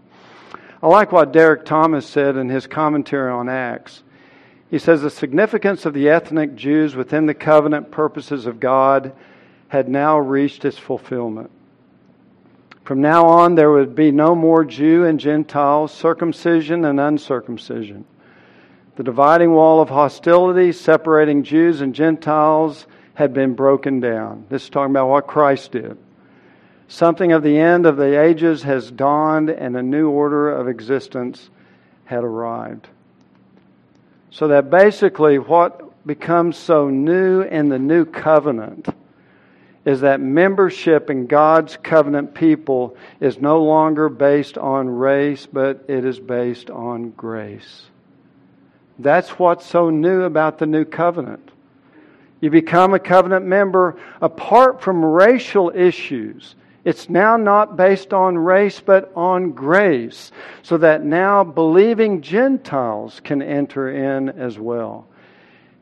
I 0.83 0.87
like 0.87 1.11
what 1.11 1.31
Derek 1.31 1.65
Thomas 1.65 2.05
said 2.05 2.37
in 2.37 2.49
his 2.49 2.67
commentary 2.67 3.31
on 3.31 3.49
Acts. 3.49 4.03
He 4.69 4.77
says 4.77 5.01
the 5.01 5.09
significance 5.09 5.87
of 5.87 5.95
the 5.95 6.09
ethnic 6.09 6.53
Jews 6.53 6.95
within 6.95 7.25
the 7.25 7.33
covenant 7.33 7.89
purposes 7.89 8.45
of 8.45 8.59
God 8.59 9.11
had 9.69 9.89
now 9.89 10.19
reached 10.19 10.65
its 10.65 10.77
fulfillment. 10.77 11.49
From 12.83 13.01
now 13.01 13.25
on, 13.25 13.55
there 13.55 13.71
would 13.71 13.95
be 13.95 14.11
no 14.11 14.35
more 14.35 14.63
Jew 14.63 15.05
and 15.05 15.19
Gentile, 15.19 15.87
circumcision 15.87 16.85
and 16.85 16.99
uncircumcision. 16.99 18.05
The 18.95 19.03
dividing 19.03 19.51
wall 19.51 19.81
of 19.81 19.89
hostility 19.89 20.71
separating 20.71 21.43
Jews 21.43 21.81
and 21.81 21.93
Gentiles 21.93 22.87
had 23.13 23.33
been 23.33 23.53
broken 23.53 23.99
down. 23.99 24.45
This 24.49 24.63
is 24.63 24.69
talking 24.69 24.91
about 24.91 25.09
what 25.09 25.27
Christ 25.27 25.71
did. 25.71 25.97
Something 26.87 27.31
of 27.31 27.43
the 27.43 27.57
end 27.57 27.85
of 27.85 27.97
the 27.97 28.19
ages 28.21 28.63
has 28.63 28.91
dawned 28.91 29.49
and 29.49 29.75
a 29.75 29.83
new 29.83 30.09
order 30.09 30.49
of 30.49 30.67
existence 30.67 31.49
had 32.05 32.23
arrived. 32.23 32.87
So 34.31 34.49
that 34.49 34.69
basically 34.69 35.39
what 35.39 36.05
becomes 36.05 36.55
so 36.57 36.89
new 36.89 37.41
in 37.41 37.69
the 37.69 37.79
new 37.79 38.05
covenant 38.05 38.87
is 39.83 40.01
that 40.01 40.19
membership 40.19 41.09
in 41.09 41.27
God's 41.27 41.77
covenant 41.77 42.33
people 42.33 42.95
is 43.19 43.39
no 43.39 43.63
longer 43.63 44.09
based 44.09 44.57
on 44.57 44.89
race, 44.89 45.45
but 45.45 45.85
it 45.87 46.05
is 46.05 46.19
based 46.19 46.69
on 46.69 47.11
grace. 47.11 47.85
That's 48.97 49.31
what's 49.31 49.65
so 49.65 49.89
new 49.89 50.23
about 50.23 50.57
the 50.57 50.65
new 50.65 50.85
covenant. 50.85 51.51
You 52.39 52.49
become 52.49 52.93
a 52.93 52.99
covenant 52.99 53.45
member 53.45 53.97
apart 54.21 54.81
from 54.81 55.03
racial 55.03 55.71
issues. 55.73 56.55
It's 56.83 57.09
now 57.09 57.35
not 57.35 57.75
based 57.75 58.13
on 58.13 58.37
race, 58.37 58.79
but 58.79 59.11
on 59.15 59.53
grace, 59.53 60.31
so 60.61 60.77
that 60.77 61.03
now 61.03 61.43
believing 61.43 62.21
Gentiles 62.21 63.19
can 63.23 63.41
enter 63.41 63.89
in 63.89 64.29
as 64.29 64.59
well. 64.59 65.07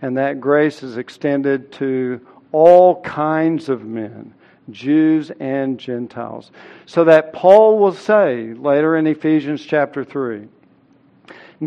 And 0.01 0.18
that 0.18 0.39
grace 0.39 0.82
is 0.82 0.97
extended 0.97 1.74
to 1.74 2.26
all 2.53 3.01
kinds 3.01 3.68
of 3.68 3.84
men, 3.84 4.34
Jews 4.72 5.32
and 5.39 5.78
Gentiles. 5.78 6.51
So 6.86 7.03
that 7.03 7.34
Paul 7.34 7.80
will 7.80 7.93
say 7.93 8.53
later 8.53 8.95
in 8.95 9.05
Ephesians 9.05 9.66
chapter 9.66 10.05
3 10.05 10.47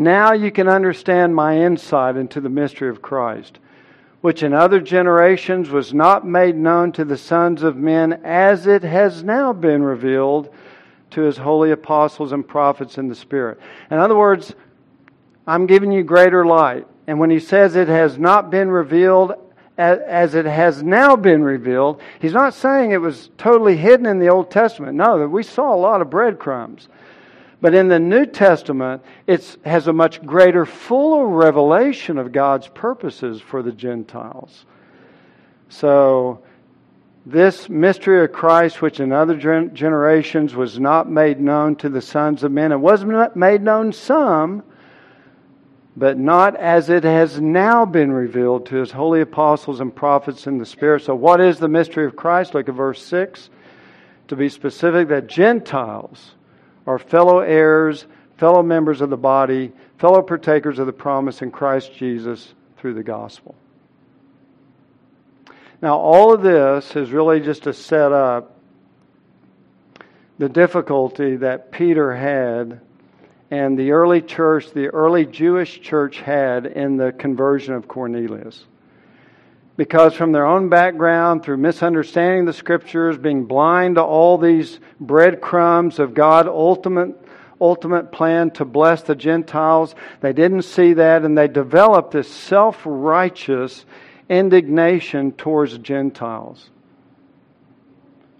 Now 0.03 0.33
you 0.33 0.51
can 0.51 0.67
understand 0.67 1.35
my 1.35 1.57
insight 1.57 2.15
into 2.17 2.41
the 2.41 2.49
mystery 2.49 2.89
of 2.89 3.01
Christ 3.01 3.59
which 4.21 4.43
in 4.43 4.53
other 4.53 4.79
generations 4.79 5.69
was 5.69 5.93
not 5.93 6.27
made 6.27 6.55
known 6.55 6.91
to 6.91 7.05
the 7.05 7.17
sons 7.17 7.63
of 7.63 7.77
men, 7.77 8.13
as 8.23 8.67
it 8.67 8.83
has 8.83 9.23
now 9.23 9.53
been 9.53 9.83
revealed 9.83 10.53
to 11.11 11.21
his 11.21 11.37
holy 11.37 11.71
apostles 11.71 12.31
and 12.31 12.47
prophets 12.47 12.97
in 12.97 13.07
the 13.07 13.15
Spirit. 13.15 13.59
In 13.91 13.97
other 13.99 14.17
words, 14.17 14.53
I'm 15.45 15.65
giving 15.65 15.91
you 15.91 16.03
greater 16.03 16.45
light. 16.45 16.87
And 17.05 17.19
when 17.19 17.29
he 17.29 17.39
says 17.39 17.75
it 17.75 17.87
has 17.87 18.17
not 18.17 18.49
been 18.51 18.69
revealed 18.69 19.33
as 19.77 20.33
it 20.33 20.45
has 20.45 20.81
now 20.81 21.15
been 21.15 21.43
revealed, 21.43 22.01
he's 22.19 22.33
not 22.33 22.55
saying 22.55 22.91
it 22.91 22.99
was 22.99 23.29
totally 23.37 23.77
hidden 23.77 24.07
in 24.07 24.17
the 24.17 24.27
Old 24.27 24.49
Testament. 24.49 24.97
No, 24.97 25.25
we 25.27 25.43
saw 25.43 25.73
a 25.73 25.77
lot 25.77 26.01
of 26.01 26.09
breadcrumbs. 26.09 26.89
But 27.59 27.73
in 27.73 27.87
the 27.87 27.99
New 27.99 28.25
Testament, 28.25 29.01
it 29.25 29.57
has 29.65 29.87
a 29.87 29.93
much 29.93 30.23
greater, 30.23 30.65
fuller 30.65 31.27
revelation 31.27 32.17
of 32.17 32.31
God's 32.31 32.67
purposes 32.67 33.41
for 33.41 33.63
the 33.63 33.71
Gentiles. 33.71 34.65
So, 35.69 36.43
this 37.25 37.67
mystery 37.67 38.23
of 38.23 38.31
Christ, 38.31 38.81
which 38.81 39.01
in 39.01 39.11
other 39.11 39.35
generations 39.35 40.55
was 40.55 40.79
not 40.79 41.09
made 41.09 41.41
known 41.41 41.75
to 41.77 41.89
the 41.89 42.01
sons 42.01 42.43
of 42.43 42.51
men, 42.51 42.71
it 42.71 42.79
was 42.79 43.03
not 43.03 43.35
made 43.35 43.61
known 43.61 43.91
some, 43.91 44.63
but 45.97 46.17
not 46.17 46.55
as 46.55 46.89
it 46.89 47.03
has 47.03 47.41
now 47.41 47.85
been 47.85 48.11
revealed 48.11 48.67
to 48.67 48.75
his 48.75 48.91
holy 48.91 49.19
apostles 49.19 49.81
and 49.81 49.93
prophets 49.93 50.45
in 50.45 50.59
the 50.59 50.65
Spirit. 50.65 51.01
So, 51.01 51.15
what 51.15 51.41
is 51.41 51.57
the 51.57 51.67
mystery 51.67 52.05
of 52.05 52.15
Christ? 52.15 52.53
Look 52.53 52.69
at 52.69 52.75
verse 52.75 53.03
6. 53.03 53.49
To 54.27 54.35
be 54.35 54.47
specific, 54.47 55.07
that 55.07 55.27
Gentiles 55.27 56.35
are 56.87 56.97
fellow 56.97 57.39
heirs, 57.39 58.07
fellow 58.37 58.63
members 58.63 59.01
of 59.01 59.09
the 59.09 59.17
body, 59.17 59.73
fellow 59.99 60.21
partakers 60.21 60.79
of 60.79 60.87
the 60.87 60.93
promise 60.93 61.41
in 61.41 61.51
Christ 61.51 61.93
Jesus 61.93 62.53
through 62.77 62.93
the 62.93 63.03
gospel. 63.03 63.55
Now, 65.81 65.97
all 65.97 66.33
of 66.33 66.41
this 66.41 66.95
is 66.95 67.11
really 67.11 67.39
just 67.41 67.63
to 67.63 67.73
set 67.73 68.11
up 68.11 68.57
the 70.39 70.49
difficulty 70.49 71.35
that 71.35 71.71
Peter 71.71 72.15
had 72.15 72.81
and 73.51 73.77
the 73.77 73.91
early 73.91 74.21
church, 74.21 74.71
the 74.71 74.87
early 74.87 75.25
Jewish 75.25 75.81
church 75.81 76.19
had 76.19 76.65
in 76.65 76.97
the 76.97 77.11
conversion 77.11 77.73
of 77.73 77.87
Cornelius 77.87 78.65
because 79.77 80.15
from 80.15 80.31
their 80.31 80.45
own 80.45 80.69
background, 80.69 81.43
through 81.43 81.57
misunderstanding 81.57 82.45
the 82.45 82.53
scriptures, 82.53 83.17
being 83.17 83.45
blind 83.45 83.95
to 83.95 84.03
all 84.03 84.37
these 84.39 84.79
breadcrumbs 84.99 85.99
of 85.99 86.15
God's 86.15 86.49
ultimate, 86.49 87.15
ultimate 87.61 88.11
plan 88.11 88.49
to 88.51 88.65
bless 88.65 89.03
the 89.03 89.15
Gentiles, 89.15 89.93
they 90.19 90.33
didn't 90.33 90.63
see 90.63 90.93
that 90.93 91.23
and 91.23 91.37
they 91.37 91.47
developed 91.47 92.11
this 92.11 92.29
self 92.29 92.81
righteous 92.85 93.85
indignation 94.27 95.31
towards 95.31 95.77
Gentiles. 95.77 96.71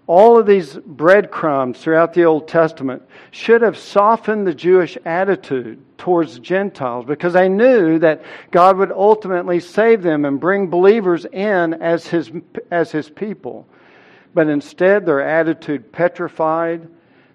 All 0.08 0.38
of 0.38 0.46
these 0.46 0.74
breadcrumbs 0.74 1.78
throughout 1.78 2.14
the 2.14 2.24
Old 2.24 2.48
Testament 2.48 3.02
should 3.30 3.62
have 3.62 3.78
softened 3.78 4.46
the 4.46 4.54
Jewish 4.54 4.98
attitude 5.04 5.82
towards 5.98 6.38
Gentiles 6.38 7.04
because 7.04 7.34
they 7.34 7.48
knew 7.48 7.98
that 7.98 8.22
God 8.50 8.78
would 8.78 8.92
ultimately 8.92 9.60
save 9.60 10.02
them 10.02 10.24
and 10.24 10.40
bring 10.40 10.68
believers 10.68 11.26
in 11.26 11.74
as 11.74 12.06
his, 12.06 12.30
as 12.70 12.90
his 12.90 13.10
people. 13.10 13.66
But 14.32 14.48
instead, 14.48 15.04
their 15.04 15.20
attitude 15.20 15.92
petrified. 15.92 16.88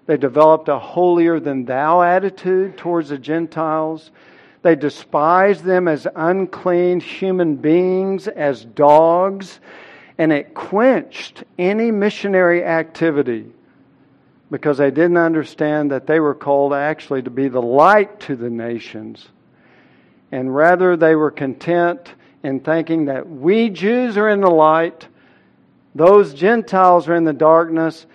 They 0.06 0.16
developed 0.16 0.68
a 0.68 0.78
holier 0.78 1.38
than 1.38 1.64
thou 1.64 2.02
attitude 2.02 2.76
towards 2.76 3.10
the 3.10 3.18
Gentiles. 3.18 4.10
They 4.62 4.74
despised 4.74 5.64
them 5.64 5.86
as 5.86 6.06
unclean 6.16 7.00
human 7.00 7.56
beings, 7.56 8.26
as 8.26 8.64
dogs 8.64 9.60
and 10.18 10.32
it 10.32 10.54
quenched 10.54 11.44
any 11.58 11.90
missionary 11.90 12.64
activity 12.64 13.46
because 14.54 14.78
they 14.78 14.92
didn't 14.92 15.16
understand 15.16 15.90
that 15.90 16.06
they 16.06 16.20
were 16.20 16.32
called 16.32 16.72
actually 16.72 17.20
to 17.20 17.28
be 17.28 17.48
the 17.48 17.60
light 17.60 18.20
to 18.20 18.36
the 18.36 18.48
nations. 18.48 19.28
And 20.30 20.54
rather, 20.54 20.96
they 20.96 21.16
were 21.16 21.32
content 21.32 22.14
in 22.44 22.60
thinking 22.60 23.06
that 23.06 23.28
we 23.28 23.68
Jews 23.68 24.16
are 24.16 24.28
in 24.28 24.40
the 24.40 24.48
light, 24.48 25.08
those 25.96 26.34
Gentiles 26.34 27.08
are 27.08 27.16
in 27.16 27.24
the 27.24 27.32
darkness, 27.32 28.06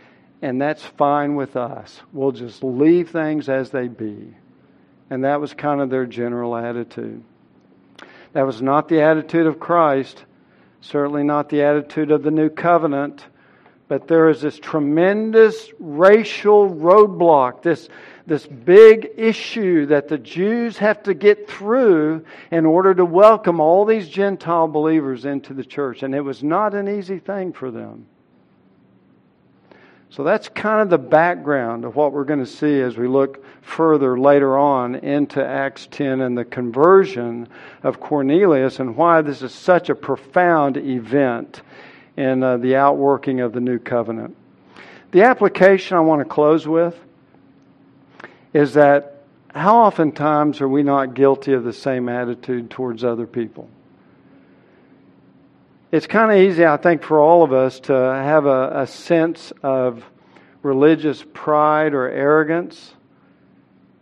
and 0.42 0.62
that's 0.62 0.82
fine 0.82 1.36
with 1.36 1.58
us. 1.58 2.00
We'll 2.14 2.32
just 2.32 2.64
leave 2.64 3.10
things 3.10 3.50
as 3.50 3.72
they 3.72 3.90
be. 3.90 4.34
And 5.10 5.26
that 5.26 5.42
was 5.42 5.54
kind 5.54 5.82
of 5.82 5.90
their 5.90 6.06
general 6.06 6.56
attitude. 6.56 7.22
That 8.32 8.46
was 8.46 8.62
not 8.62 8.88
the 8.88 9.02
attitude 9.02 9.46
of 9.46 9.60
Christ. 9.60 10.24
Certainly 10.80 11.24
not 11.24 11.50
the 11.50 11.64
attitude 11.64 12.12
of 12.12 12.24
the 12.24 12.32
new 12.32 12.50
covenant, 12.50 13.26
but 13.90 14.08
there 14.08 14.30
is 14.30 14.40
this 14.40 14.60
tremendous 14.60 15.72
racial 15.80 16.70
roadblock, 16.70 17.64
this, 17.64 17.90
this 18.28 18.46
big 18.46 19.10
issue 19.18 19.88
that 19.88 20.08
the 20.08 20.20
Jews 20.20 20.78
have 20.78 21.02
to 21.04 21.16
get 21.16 21.50
through 21.50 22.24
in 22.52 22.68
order 22.68 22.94
to 22.94 23.04
welcome 23.04 23.60
all 23.60 23.86
these 23.86 24.08
Gentile 24.08 24.68
believers 24.68 25.26
into 25.26 25.56
the 25.56 25.66
church. 25.66 26.04
And 26.04 26.14
it 26.14 26.22
was 26.22 26.44
not 26.44 26.76
an 26.76 26.88
easy 26.88 27.18
thing 27.18 27.52
for 27.52 27.72
them. 27.72 28.06
So 30.12 30.24
that's 30.24 30.50
kind 30.50 30.82
of 30.82 30.92
the 30.92 31.00
background 31.00 31.84
of 31.84 31.96
what 31.96 32.14
we're 32.14 32.26
going 32.26 32.40
to 32.40 32.46
see 32.46 32.82
as 32.82 32.96
we 32.96 33.08
look 33.08 33.44
further 33.64 34.20
later 34.20 34.56
on 34.56 34.96
into 34.96 35.44
Acts 35.44 35.88
10 35.90 36.22
and 36.22 36.38
the 36.38 36.46
conversion 36.46 37.48
of 37.82 38.00
Cornelius 38.00 38.80
and 38.80 38.96
why 38.96 39.22
this 39.24 39.42
is 39.42 39.52
such 39.54 39.90
a 39.90 39.96
profound 39.96 40.78
event 40.78 41.64
in 42.20 42.44
uh, 42.44 42.58
the 42.58 42.76
outworking 42.76 43.40
of 43.40 43.54
the 43.54 43.60
new 43.60 43.80
covenant. 43.80 44.36
The 45.12 45.24
application 45.24 45.98
I 45.98 46.02
want 46.02 46.22
to 46.22 46.26
close 46.26 46.68
with 46.68 46.96
is 48.54 48.74
that 48.74 49.24
how 49.56 49.80
oftentimes 49.80 50.62
are 50.62 50.68
we 50.68 50.84
not 50.84 51.16
guilty 51.16 51.54
of 51.54 51.64
the 51.64 51.74
same 51.74 52.10
attitude 52.10 52.70
towards 52.70 53.04
other 53.04 53.26
people? 53.26 53.70
it's 55.92 56.06
kind 56.06 56.32
of 56.32 56.38
easy, 56.38 56.66
I 56.66 56.78
think, 56.78 57.02
for 57.04 57.20
all 57.20 57.44
of 57.44 57.52
us 57.52 57.80
to 57.82 57.94
have 57.94 58.46
a, 58.46 58.82
a 58.82 58.88
sense 58.88 59.52
of 59.64 60.04
religious 60.62 61.26
pride 61.34 61.94
or 61.94 62.08
arrogance 62.08 62.94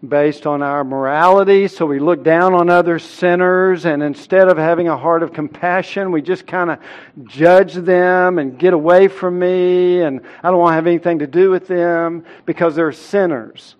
based 0.07 0.47
on 0.47 0.61
our 0.61 0.83
morality. 0.83 1.67
So 1.67 1.85
we 1.85 1.99
look 1.99 2.23
down 2.23 2.53
on 2.53 2.69
other 2.69 2.99
sinners, 2.99 3.85
and 3.85 4.01
instead 4.01 4.47
of 4.47 4.57
having 4.57 4.87
a 4.87 4.97
heart 4.97 5.23
of 5.23 5.33
compassion, 5.33 6.11
we 6.11 6.21
just 6.21 6.47
kind 6.47 6.71
of 6.71 6.79
judge 7.25 7.73
them 7.73 8.39
and 8.39 8.57
get 8.57 8.73
away 8.73 9.07
from 9.07 9.39
me, 9.39 10.01
and 10.01 10.21
I 10.43 10.49
don't 10.49 10.59
want 10.59 10.71
to 10.71 10.75
have 10.75 10.87
anything 10.87 11.19
to 11.19 11.27
do 11.27 11.49
with 11.49 11.67
them 11.67 12.25
because 12.45 12.75
they're 12.75 12.91
sinners. 12.91 13.75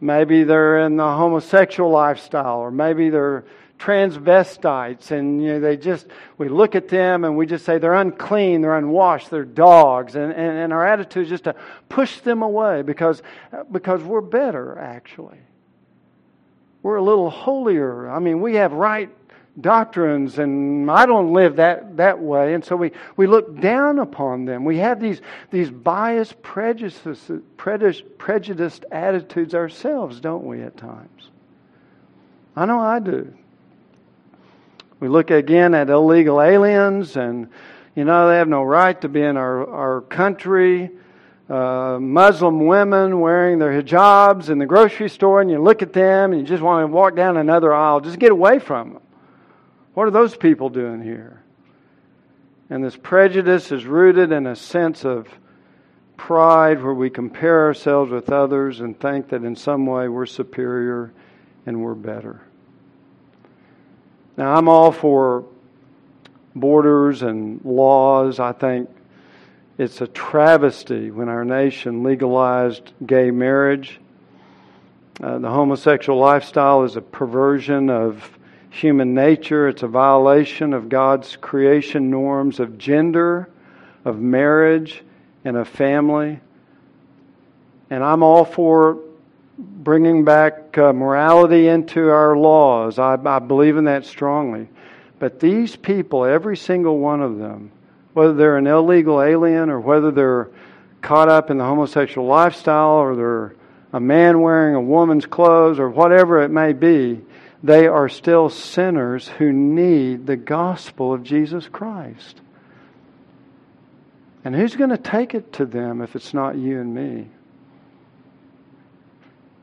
Maybe 0.00 0.44
they're 0.44 0.80
in 0.86 0.96
the 0.96 1.04
homosexual 1.04 1.90
lifestyle, 1.90 2.58
or 2.58 2.70
maybe 2.70 3.10
they're 3.10 3.44
transvestites 3.78 5.12
and 5.12 5.40
you 5.40 5.52
know 5.52 5.60
they 5.60 5.76
just 5.76 6.06
we 6.36 6.48
look 6.48 6.74
at 6.74 6.88
them 6.88 7.24
and 7.24 7.36
we 7.36 7.46
just 7.46 7.64
say 7.64 7.78
they're 7.78 7.94
unclean 7.94 8.60
they're 8.60 8.76
unwashed 8.76 9.30
they're 9.30 9.44
dogs 9.44 10.16
and, 10.16 10.32
and, 10.32 10.58
and 10.58 10.72
our 10.72 10.84
attitude 10.84 11.22
is 11.22 11.28
just 11.28 11.44
to 11.44 11.54
push 11.88 12.18
them 12.20 12.42
away 12.42 12.82
because 12.82 13.22
because 13.70 14.02
we're 14.02 14.20
better 14.20 14.76
actually 14.78 15.38
we're 16.82 16.96
a 16.96 17.02
little 17.02 17.30
holier. 17.30 18.08
I 18.08 18.18
mean 18.18 18.40
we 18.40 18.54
have 18.54 18.72
right 18.72 19.10
doctrines 19.60 20.38
and 20.38 20.88
i 20.88 21.04
don't 21.04 21.32
live 21.32 21.56
that 21.56 21.96
that 21.96 22.20
way. 22.20 22.54
And 22.54 22.64
so 22.64 22.76
we 22.76 22.92
we 23.16 23.26
look 23.26 23.60
down 23.60 23.98
upon 23.98 24.44
them. 24.44 24.64
We 24.64 24.78
have 24.78 25.00
these 25.00 25.20
these 25.50 25.70
biased 25.70 26.40
prejudices 26.42 27.30
prejudiced 27.56 28.84
attitudes 28.90 29.54
ourselves 29.54 30.20
don't 30.20 30.44
we 30.44 30.62
at 30.62 30.76
times? 30.76 31.30
I 32.56 32.66
know 32.66 32.80
i 32.80 32.98
do. 32.98 33.32
We 35.00 35.08
look 35.08 35.30
again 35.30 35.74
at 35.74 35.90
illegal 35.90 36.42
aliens, 36.42 37.16
and 37.16 37.48
you 37.94 38.04
know, 38.04 38.28
they 38.28 38.36
have 38.36 38.48
no 38.48 38.62
right 38.62 39.00
to 39.00 39.08
be 39.08 39.22
in 39.22 39.36
our, 39.36 39.68
our 39.68 40.00
country. 40.02 40.90
Uh, 41.48 41.98
Muslim 41.98 42.66
women 42.66 43.20
wearing 43.20 43.58
their 43.58 43.72
hijabs 43.72 44.50
in 44.50 44.58
the 44.58 44.66
grocery 44.66 45.08
store, 45.08 45.40
and 45.40 45.50
you 45.50 45.62
look 45.62 45.80
at 45.80 45.94
them 45.94 46.32
and 46.32 46.42
you 46.42 46.46
just 46.46 46.62
want 46.62 46.82
to 46.82 46.86
walk 46.86 47.16
down 47.16 47.38
another 47.38 47.72
aisle. 47.72 48.00
Just 48.00 48.18
get 48.18 48.32
away 48.32 48.58
from 48.58 48.94
them. 48.94 49.02
What 49.94 50.06
are 50.06 50.10
those 50.10 50.36
people 50.36 50.68
doing 50.68 51.02
here? 51.02 51.42
And 52.68 52.84
this 52.84 52.96
prejudice 52.96 53.72
is 53.72 53.86
rooted 53.86 54.30
in 54.30 54.46
a 54.46 54.54
sense 54.54 55.04
of 55.06 55.26
pride 56.18 56.82
where 56.82 56.92
we 56.92 57.08
compare 57.08 57.64
ourselves 57.64 58.10
with 58.10 58.30
others 58.30 58.80
and 58.80 58.98
think 59.00 59.30
that 59.30 59.42
in 59.42 59.56
some 59.56 59.86
way 59.86 60.08
we're 60.08 60.26
superior 60.26 61.12
and 61.64 61.80
we're 61.80 61.94
better. 61.94 62.42
Now, 64.36 64.54
I'm 64.54 64.68
all 64.68 64.92
for 64.92 65.46
borders 66.54 67.22
and 67.22 67.64
laws. 67.64 68.38
I 68.38 68.52
think 68.52 68.90
it's 69.78 70.00
a 70.00 70.08
travesty 70.08 71.12
when 71.12 71.28
our 71.28 71.44
nation 71.44 72.02
legalized 72.02 72.92
gay 73.06 73.30
marriage. 73.30 74.00
Uh, 75.22 75.38
the 75.38 75.48
homosexual 75.48 76.18
lifestyle 76.18 76.82
is 76.82 76.96
a 76.96 77.00
perversion 77.00 77.88
of 77.88 78.36
human 78.70 79.14
nature. 79.14 79.68
It's 79.68 79.84
a 79.84 79.88
violation 79.88 80.72
of 80.72 80.88
God's 80.88 81.36
creation 81.36 82.10
norms 82.10 82.58
of 82.58 82.76
gender, 82.76 83.48
of 84.04 84.18
marriage, 84.18 85.02
and 85.44 85.56
of 85.56 85.68
family. 85.68 86.40
And 87.88 88.02
I'm 88.02 88.24
all 88.24 88.44
for 88.44 88.98
bringing 89.56 90.24
back 90.24 90.76
uh, 90.76 90.92
morality 90.92 91.68
into 91.68 92.08
our 92.10 92.36
laws. 92.36 92.98
I, 92.98 93.16
I 93.24 93.38
believe 93.38 93.76
in 93.76 93.84
that 93.84 94.06
strongly. 94.06 94.68
But 95.20 95.38
these 95.38 95.76
people, 95.76 96.24
every 96.24 96.56
single 96.56 96.98
one 96.98 97.22
of 97.22 97.38
them, 97.38 97.70
whether 98.18 98.34
they're 98.34 98.56
an 98.56 98.66
illegal 98.66 99.22
alien 99.22 99.70
or 99.70 99.78
whether 99.78 100.10
they're 100.10 100.50
caught 101.00 101.28
up 101.28 101.50
in 101.50 101.58
the 101.58 101.64
homosexual 101.64 102.26
lifestyle 102.26 102.96
or 102.96 103.14
they're 103.14 103.54
a 103.92 104.00
man 104.00 104.40
wearing 104.40 104.74
a 104.74 104.80
woman's 104.80 105.24
clothes 105.24 105.78
or 105.78 105.88
whatever 105.88 106.42
it 106.42 106.48
may 106.48 106.72
be, 106.72 107.20
they 107.62 107.86
are 107.86 108.08
still 108.08 108.48
sinners 108.48 109.28
who 109.28 109.52
need 109.52 110.26
the 110.26 110.36
gospel 110.36 111.12
of 111.12 111.22
Jesus 111.22 111.68
Christ. 111.68 112.40
And 114.44 114.52
who's 114.52 114.74
going 114.74 114.90
to 114.90 114.98
take 114.98 115.32
it 115.32 115.52
to 115.52 115.64
them 115.64 116.00
if 116.00 116.16
it's 116.16 116.34
not 116.34 116.56
you 116.56 116.80
and 116.80 116.92
me? 116.92 117.28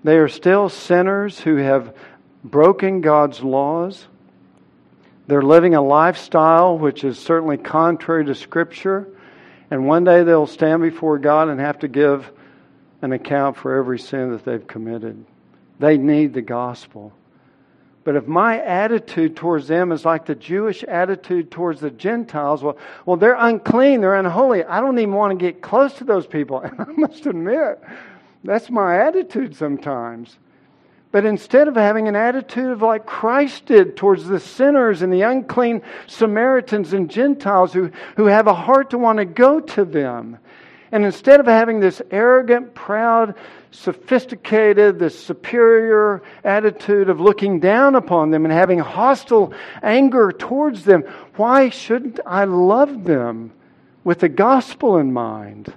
They 0.06 0.16
are 0.16 0.30
still 0.30 0.70
sinners 0.70 1.42
who 1.42 1.58
have 1.58 1.94
broken 2.42 3.02
God's 3.02 3.44
laws. 3.44 4.08
They're 5.28 5.42
living 5.42 5.76
a 5.76 5.82
lifestyle 5.82 6.78
which 6.78 7.04
is 7.04 7.18
certainly 7.18 7.58
contrary 7.58 8.26
to 8.26 8.36
Scripture. 8.36 9.08
And 9.72 9.88
one 9.88 10.04
day 10.04 10.24
they'll 10.24 10.48
stand 10.48 10.82
before 10.82 11.18
God 11.18 11.50
and 11.50 11.60
have 11.60 11.80
to 11.80 11.88
give 11.88 12.32
an 13.02 13.12
account 13.12 13.58
for 13.58 13.76
every 13.76 14.00
sin 14.00 14.32
that 14.32 14.46
they've 14.46 14.66
committed. 14.66 15.26
They 15.80 15.98
need 15.98 16.34
the 16.34 16.42
gospel. 16.42 17.14
But 18.04 18.16
if 18.16 18.28
my 18.28 18.62
attitude 18.62 19.36
towards 19.36 19.68
them 19.68 19.92
is 19.92 20.06
like 20.06 20.28
the 20.28 20.36
Jewish 20.36 20.84
attitude 20.84 21.50
towards 21.50 21.82
the 21.82 21.90
Gentiles, 21.90 22.62
well, 22.62 22.78
well, 23.06 23.18
they're 23.18 23.36
unclean, 23.38 24.02
they're 24.02 24.16
unholy. 24.16 24.64
I 24.64 24.80
don't 24.80 25.00
even 25.00 25.16
want 25.16 25.38
to 25.38 25.44
get 25.44 25.62
close 25.62 25.96
to 25.96 26.04
those 26.04 26.28
people. 26.28 26.60
And 26.64 26.80
I 26.80 26.86
must 26.96 27.26
admit, 27.26 27.82
that's 28.44 28.70
my 28.70 29.00
attitude 29.00 29.56
sometimes. 29.56 30.38
But 31.16 31.24
instead 31.24 31.70
of 31.70 31.78
having 31.78 32.10
an 32.10 32.18
attitude 32.18 32.72
of 32.72 32.82
like 32.82 33.06
Christ 33.06 33.68
did 33.68 33.96
towards 33.96 34.26
the 34.26 34.38
sinners 34.38 35.02
and 35.02 35.14
the 35.14 35.22
unclean 35.22 35.82
Samaritans 36.08 36.92
and 36.92 37.10
Gentiles 37.10 37.72
who, 37.72 37.90
who 38.18 38.26
have 38.26 38.48
a 38.48 38.54
heart 38.54 38.90
to 38.90 38.98
want 38.98 39.20
to 39.20 39.24
go 39.26 39.62
to 39.62 39.86
them, 39.86 40.38
and 40.92 41.06
instead 41.06 41.40
of 41.40 41.46
having 41.46 41.80
this 41.80 42.02
arrogant, 42.12 42.74
proud, 42.74 43.36
sophisticated, 43.72 45.00
this 45.00 45.18
superior 45.18 46.22
attitude 46.44 47.08
of 47.08 47.22
looking 47.22 47.62
down 47.62 47.96
upon 47.96 48.30
them 48.32 48.44
and 48.44 48.54
having 48.54 48.80
hostile 48.80 49.54
anger 49.82 50.34
towards 50.34 50.84
them, 50.84 51.06
why 51.38 51.70
shouldn't 51.70 52.20
I 52.26 52.44
love 52.44 53.06
them 53.06 53.54
with 54.04 54.20
the 54.20 54.28
gospel 54.28 54.98
in 54.98 55.14
mind 55.14 55.74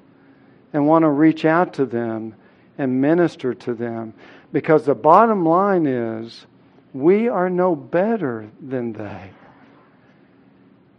and 0.73 0.89
want 0.89 1.05
to 1.05 1.11
reach 1.11 1.45
out 1.45 1.75
to 1.75 1.87
them 1.87 2.35
and 2.77 3.01
minister 3.01 3.55
to 3.55 3.75
them? 3.75 4.15
Because 4.53 4.87
the 4.87 4.95
bottom 4.95 5.45
line 5.45 5.87
is, 5.87 6.47
we 6.95 7.29
are 7.29 7.51
no 7.51 7.77
better 7.77 8.49
than 8.61 8.93
they. 8.93 9.31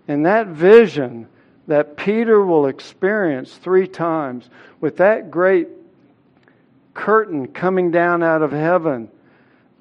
And 0.08 0.26
that 0.26 0.48
vision 0.48 1.28
that 1.68 1.98
Peter 1.98 2.44
will 2.44 2.68
experience 2.68 3.56
three 3.56 3.88
times 3.88 4.50
with 4.82 4.98
that 4.98 5.30
great 5.30 5.68
curtain 6.94 7.48
coming 7.48 7.92
down 7.92 8.24
out 8.24 8.42
of 8.42 8.52
heaven 8.52 9.10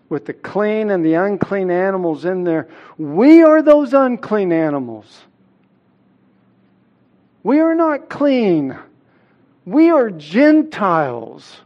with 0.08 0.26
the 0.26 0.32
clean 0.32 0.90
and 0.90 1.04
the 1.04 1.14
unclean 1.14 1.70
animals 1.70 2.24
in 2.24 2.44
there. 2.44 2.68
We 2.96 3.42
are 3.42 3.62
those 3.62 3.92
unclean 3.92 4.52
animals. 4.52 5.22
We 7.42 7.60
are 7.60 7.74
not 7.74 8.08
clean. 8.08 8.78
We 9.64 9.90
are 9.90 10.10
Gentiles. 10.10 11.60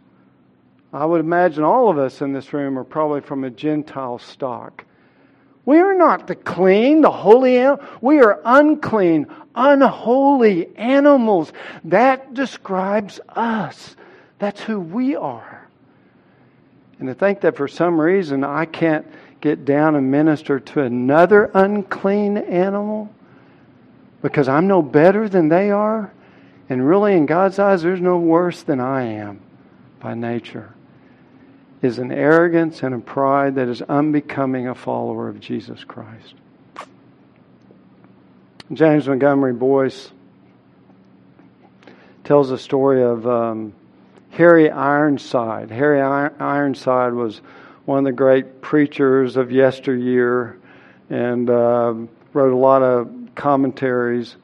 I 0.93 1.05
would 1.05 1.21
imagine 1.21 1.65
all 1.65 1.89
of 1.89 1.99
us 1.99 2.21
in 2.21 2.33
this 2.33 2.53
room 2.53 2.79
are 2.79 2.85
probably 2.85 3.23
from 3.23 3.45
a 3.45 3.51
Gentile 3.51 4.19
stock. 4.19 4.85
We 5.65 5.79
are 5.79 5.95
not 5.95 6.27
the 6.27 6.35
clean, 6.35 7.03
the 7.03 7.11
holy, 7.11 7.65
we 8.01 8.21
are 8.21 8.41
unclean, 8.45 9.29
unholy 9.55 10.77
animals. 10.77 11.53
That 11.85 12.35
describes 12.35 13.21
us. 13.29 13.97
That's 14.39 14.61
who 14.61 14.81
we 14.81 15.15
are. 15.15 15.69
And 16.99 17.09
to 17.09 17.15
think 17.15 17.41
that 17.43 17.57
for 17.57 17.69
some 17.69 18.01
reason 18.01 18.45
I 18.45 18.65
can't 18.65 19.07
get 19.41 19.65
down 19.65 19.95
and 19.95 20.11
minister 20.11 20.61
to 20.61 20.81
another 20.83 21.51
unclean 21.55 22.37
animal 22.37 23.13
because 24.21 24.49
I'm 24.49 24.69
no 24.69 24.83
better 24.83 25.29
than 25.29 25.49
they 25.49 25.71
are, 25.71 26.13
and 26.69 26.87
really 26.87 27.15
in 27.15 27.27
God's 27.27 27.59
eyes, 27.59 27.83
there's 27.83 28.01
no 28.01 28.19
worse 28.19 28.63
than 28.63 28.79
I 28.81 29.03
am 29.03 29.41
by 30.01 30.15
nature, 30.15 30.73
is 31.83 31.99
an 31.99 32.13
arrogance 32.13 32.83
and 32.85 32.95
a 32.95 32.99
pride 32.99 33.57
that 33.57 33.69
is 33.69 33.83
unbecoming 33.83 34.69
a 34.69 34.75
follower 34.75 35.29
of 35.29 35.41
Jesus 35.41 35.83
Christ. 35.83 36.35
James 38.73 39.07
Montgomery 39.07 39.53
Boice 39.53 40.13
tells 42.25 42.51
a 42.53 42.57
story 42.57 43.03
of 43.03 43.27
um, 43.27 43.75
Harry 44.31 44.71
Ironside. 44.71 45.71
Harry 45.71 46.01
Ironside 46.01 47.13
was 47.13 47.43
one 47.85 47.99
of 47.99 48.05
the 48.05 48.13
great 48.13 48.63
preachers 48.63 49.37
of 49.37 49.51
yesteryear 49.51 50.59
and 51.11 51.51
uh, 51.51 51.95
wrote 52.33 52.53
a 52.53 52.57
lot 52.57 52.83
of 52.83 53.11
commentaries. 53.35 54.37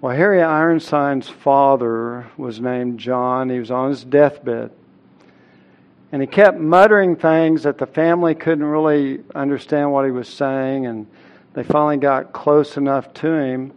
Well, 0.00 0.14
Harry 0.14 0.42
Ironside's 0.42 1.28
father 1.28 2.26
was 2.36 2.60
named 2.60 2.98
John. 2.98 3.48
He 3.48 3.60
was 3.60 3.70
on 3.70 3.90
his 3.90 4.04
deathbed. 4.04 4.72
And 6.14 6.22
he 6.22 6.28
kept 6.28 6.60
muttering 6.60 7.16
things 7.16 7.64
that 7.64 7.76
the 7.76 7.86
family 7.86 8.36
couldn't 8.36 8.64
really 8.64 9.18
understand 9.34 9.90
what 9.90 10.04
he 10.04 10.12
was 10.12 10.28
saying. 10.28 10.86
And 10.86 11.08
they 11.54 11.64
finally 11.64 11.96
got 11.96 12.32
close 12.32 12.76
enough 12.76 13.12
to 13.14 13.32
him. 13.32 13.72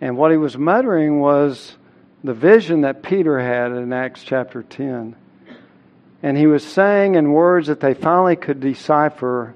And 0.00 0.16
what 0.16 0.30
he 0.30 0.38
was 0.38 0.56
muttering 0.56 1.20
was 1.20 1.76
the 2.24 2.32
vision 2.32 2.80
that 2.80 3.02
Peter 3.02 3.38
had 3.38 3.70
in 3.72 3.92
Acts 3.92 4.22
chapter 4.22 4.62
10. 4.62 5.14
And 6.22 6.38
he 6.38 6.46
was 6.46 6.64
saying 6.64 7.16
in 7.16 7.32
words 7.32 7.66
that 7.66 7.80
they 7.80 7.92
finally 7.92 8.36
could 8.36 8.60
decipher 8.60 9.54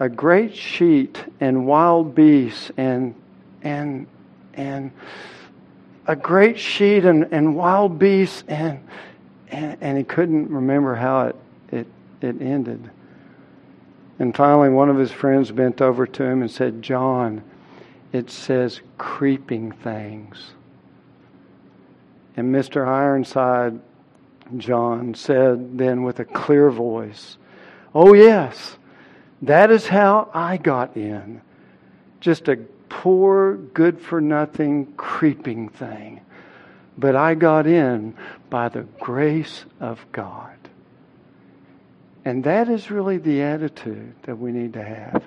a 0.00 0.08
great 0.08 0.56
sheet 0.56 1.24
and 1.38 1.64
wild 1.64 2.12
beasts 2.12 2.72
and 2.76 3.14
and 3.62 4.08
and 4.54 4.90
a 6.08 6.16
great 6.16 6.58
sheet 6.58 7.04
and, 7.04 7.28
and 7.30 7.54
wild 7.54 8.00
beasts 8.00 8.42
and, 8.48 8.80
and 9.46 9.78
and 9.80 9.96
he 9.96 10.02
couldn't 10.02 10.50
remember 10.50 10.96
how 10.96 11.28
it, 11.28 11.36
it 12.22 12.40
ended. 12.40 12.90
And 14.18 14.36
finally 14.36 14.68
one 14.68 14.88
of 14.88 14.98
his 14.98 15.10
friends 15.10 15.50
bent 15.50 15.80
over 15.80 16.06
to 16.06 16.24
him 16.24 16.42
and 16.42 16.50
said, 16.50 16.82
John, 16.82 17.42
it 18.12 18.30
says 18.30 18.80
creeping 18.98 19.72
things. 19.72 20.52
And 22.36 22.54
Mr. 22.54 22.86
Ironside, 22.86 23.80
John, 24.56 25.14
said 25.14 25.78
then 25.78 26.02
with 26.02 26.20
a 26.20 26.24
clear 26.24 26.70
voice, 26.70 27.36
Oh, 27.94 28.14
yes, 28.14 28.76
that 29.42 29.70
is 29.70 29.86
how 29.86 30.30
I 30.32 30.56
got 30.56 30.96
in. 30.96 31.42
Just 32.20 32.48
a 32.48 32.56
poor, 32.88 33.56
good 33.56 34.00
for 34.00 34.20
nothing, 34.20 34.92
creeping 34.96 35.68
thing. 35.68 36.20
But 36.96 37.16
I 37.16 37.34
got 37.34 37.66
in 37.66 38.14
by 38.48 38.68
the 38.68 38.82
grace 39.00 39.64
of 39.80 40.04
God. 40.12 40.51
And 42.24 42.44
that 42.44 42.68
is 42.68 42.90
really 42.90 43.18
the 43.18 43.42
attitude 43.42 44.14
that 44.22 44.36
we 44.36 44.52
need 44.52 44.74
to 44.74 44.84
have. 44.84 45.24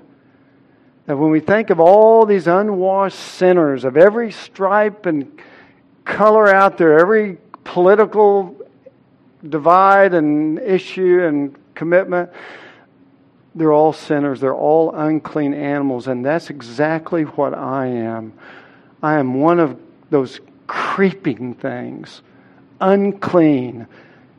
That 1.06 1.18
when 1.18 1.30
we 1.30 1.40
think 1.40 1.70
of 1.70 1.80
all 1.80 2.26
these 2.26 2.48
unwashed 2.48 3.20
sinners 3.20 3.84
of 3.84 3.98
every 3.98 4.32
stripe 4.32 5.06
and 5.06 5.40
color 6.06 6.54
out 6.54 6.78
there, 6.78 7.00
every 7.00 7.38
political 7.64 8.56
divide 9.48 10.14
and 10.14 10.58
issue 10.60 11.24
and 11.24 11.56
commitment, 11.76 12.32
they're 13.56 13.74
all 13.74 13.94
sinners. 13.94 14.42
They're 14.42 14.56
all 14.56 14.96
unclean 14.96 15.54
animals. 15.54 16.08
And 16.08 16.26
that's 16.26 16.50
exactly 16.50 17.24
what 17.24 17.54
I 17.54 17.88
am. 17.88 18.34
I 19.04 19.20
am 19.20 19.36
one 19.36 19.60
of 19.60 19.78
those 20.10 20.40
creeping 20.68 21.54
things, 21.54 22.22
unclean, 22.82 23.88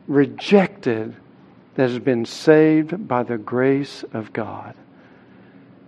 rejected, 0.07 1.15
that 1.77 1.91
has 1.91 1.99
been 1.99 2.25
saved 2.25 3.07
by 3.07 3.21
the 3.21 3.37
grace 3.37 4.03
of 4.11 4.33
God. 4.33 4.73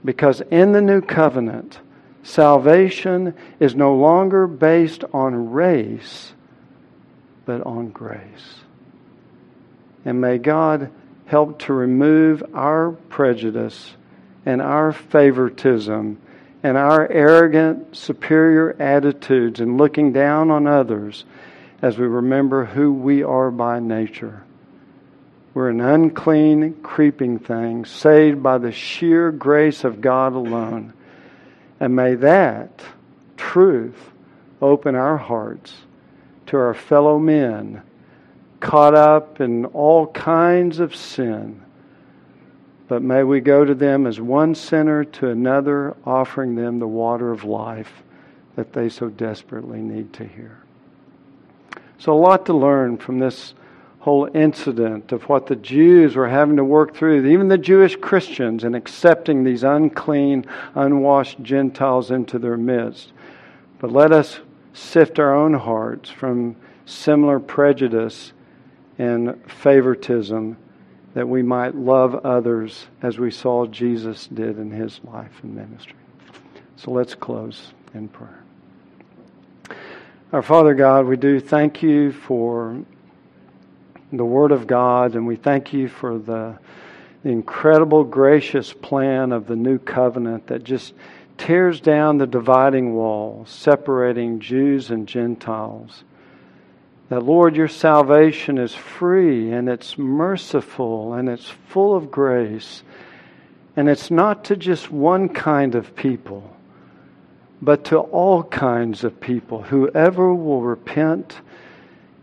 Because 0.05 0.39
in 0.51 0.71
the 0.71 0.83
new 0.83 1.01
covenant, 1.01 1.79
salvation 2.21 3.33
is 3.59 3.75
no 3.75 3.95
longer 3.95 4.45
based 4.45 5.03
on 5.11 5.49
race, 5.49 6.33
but 7.45 7.65
on 7.65 7.89
grace. 7.89 8.61
And 10.05 10.21
may 10.21 10.37
God 10.37 10.91
help 11.25 11.57
to 11.63 11.73
remove 11.73 12.43
our 12.53 12.91
prejudice 12.91 13.95
and 14.45 14.61
our 14.61 14.93
favoritism 14.93 16.21
and 16.61 16.77
our 16.77 17.11
arrogant, 17.11 17.95
superior 17.95 18.79
attitudes 18.79 19.59
and 19.59 19.79
looking 19.79 20.13
down 20.13 20.51
on 20.51 20.67
others 20.67 21.25
as 21.81 21.97
we 21.97 22.05
remember 22.05 22.65
who 22.65 22.93
we 22.93 23.23
are 23.23 23.49
by 23.49 23.79
nature. 23.79 24.43
We're 25.59 25.71
an 25.71 25.81
unclean, 25.81 26.75
creeping 26.83 27.39
thing, 27.39 27.83
saved 27.83 28.41
by 28.41 28.59
the 28.59 28.71
sheer 28.71 29.29
grace 29.29 29.83
of 29.83 29.99
God 29.99 30.31
alone. 30.31 30.93
And 31.81 31.97
may 31.97 32.15
that 32.15 32.81
truth 33.35 33.97
open 34.61 34.95
our 34.95 35.17
hearts 35.17 35.73
to 36.45 36.55
our 36.55 36.73
fellow 36.73 37.19
men 37.19 37.81
caught 38.61 38.95
up 38.95 39.41
in 39.41 39.65
all 39.65 40.07
kinds 40.07 40.79
of 40.79 40.95
sin. 40.95 41.61
But 42.87 43.01
may 43.01 43.23
we 43.23 43.41
go 43.41 43.65
to 43.65 43.75
them 43.75 44.07
as 44.07 44.21
one 44.21 44.55
sinner 44.55 45.03
to 45.03 45.27
another, 45.27 45.93
offering 46.05 46.55
them 46.55 46.79
the 46.79 46.87
water 46.87 47.33
of 47.33 47.43
life 47.43 47.91
that 48.55 48.71
they 48.71 48.87
so 48.87 49.09
desperately 49.09 49.81
need 49.81 50.13
to 50.13 50.25
hear. 50.25 50.57
So, 51.97 52.13
a 52.13 52.15
lot 52.15 52.45
to 52.45 52.53
learn 52.53 52.95
from 52.95 53.19
this 53.19 53.53
whole 53.99 54.29
incident 54.33 55.11
of 55.11 55.23
what 55.27 55.47
the 55.47 55.55
Jews 55.57 56.15
were 56.15 56.29
having 56.29 56.55
to 56.55 56.63
work 56.63 56.95
through, 56.95 57.25
even 57.27 57.49
the 57.49 57.57
Jewish 57.57 57.97
Christians, 57.97 58.63
in 58.63 58.73
accepting 58.73 59.43
these 59.43 59.63
unclean, 59.63 60.45
unwashed 60.75 61.41
Gentiles 61.41 62.09
into 62.09 62.39
their 62.39 62.57
midst. 62.57 63.11
But 63.79 63.91
let 63.91 64.11
us 64.11 64.39
sift 64.73 65.19
our 65.19 65.35
own 65.35 65.53
hearts 65.53 66.09
from 66.09 66.55
similar 66.85 67.39
prejudice 67.39 68.31
and 68.97 69.39
favoritism 69.49 70.57
that 71.13 71.27
we 71.27 71.41
might 71.41 71.75
love 71.75 72.15
others 72.25 72.87
as 73.01 73.17
we 73.17 73.31
saw 73.31 73.65
Jesus 73.65 74.27
did 74.27 74.57
in 74.59 74.71
his 74.71 75.01
life 75.03 75.31
and 75.43 75.55
ministry. 75.55 75.95
So 76.77 76.91
let's 76.91 77.15
close 77.15 77.73
in 77.93 78.07
prayer. 78.07 78.43
Our 80.31 80.41
Father 80.41 80.73
God, 80.73 81.05
we 81.05 81.17
do 81.17 81.39
thank 81.39 81.81
you 81.81 82.11
for 82.11 82.81
the 84.11 84.25
Word 84.25 84.51
of 84.51 84.67
God, 84.67 85.15
and 85.15 85.27
we 85.27 85.35
thank 85.35 85.73
you 85.73 85.87
for 85.87 86.17
the, 86.17 86.57
incredible, 87.23 88.03
gracious 88.03 88.71
plan 88.73 89.31
of 89.31 89.47
the 89.47 89.55
new 89.55 89.77
covenant 89.77 90.47
that 90.47 90.63
just 90.63 90.93
tears 91.37 91.81
down 91.81 92.17
the 92.17 92.27
dividing 92.27 92.93
wall, 92.93 93.45
separating 93.47 94.39
Jews 94.39 94.89
and 94.89 95.07
Gentiles. 95.07 96.03
That, 97.09 97.23
Lord, 97.23 97.55
your 97.55 97.67
salvation 97.67 98.57
is 98.57 98.73
free 98.73 99.51
and 99.51 99.67
it's 99.67 99.97
merciful 99.97 101.13
and 101.13 101.27
it's 101.27 101.49
full 101.67 101.95
of 101.95 102.11
grace. 102.11 102.83
And 103.75 103.89
it's 103.89 104.11
not 104.11 104.45
to 104.45 104.55
just 104.55 104.91
one 104.91 105.29
kind 105.29 105.75
of 105.75 105.95
people 105.95 106.55
but 107.61 107.83
to 107.85 107.97
all 107.97 108.43
kinds 108.43 109.03
of 109.03 109.19
people. 109.19 109.61
Whoever 109.63 110.33
will 110.33 110.61
repent 110.61 111.41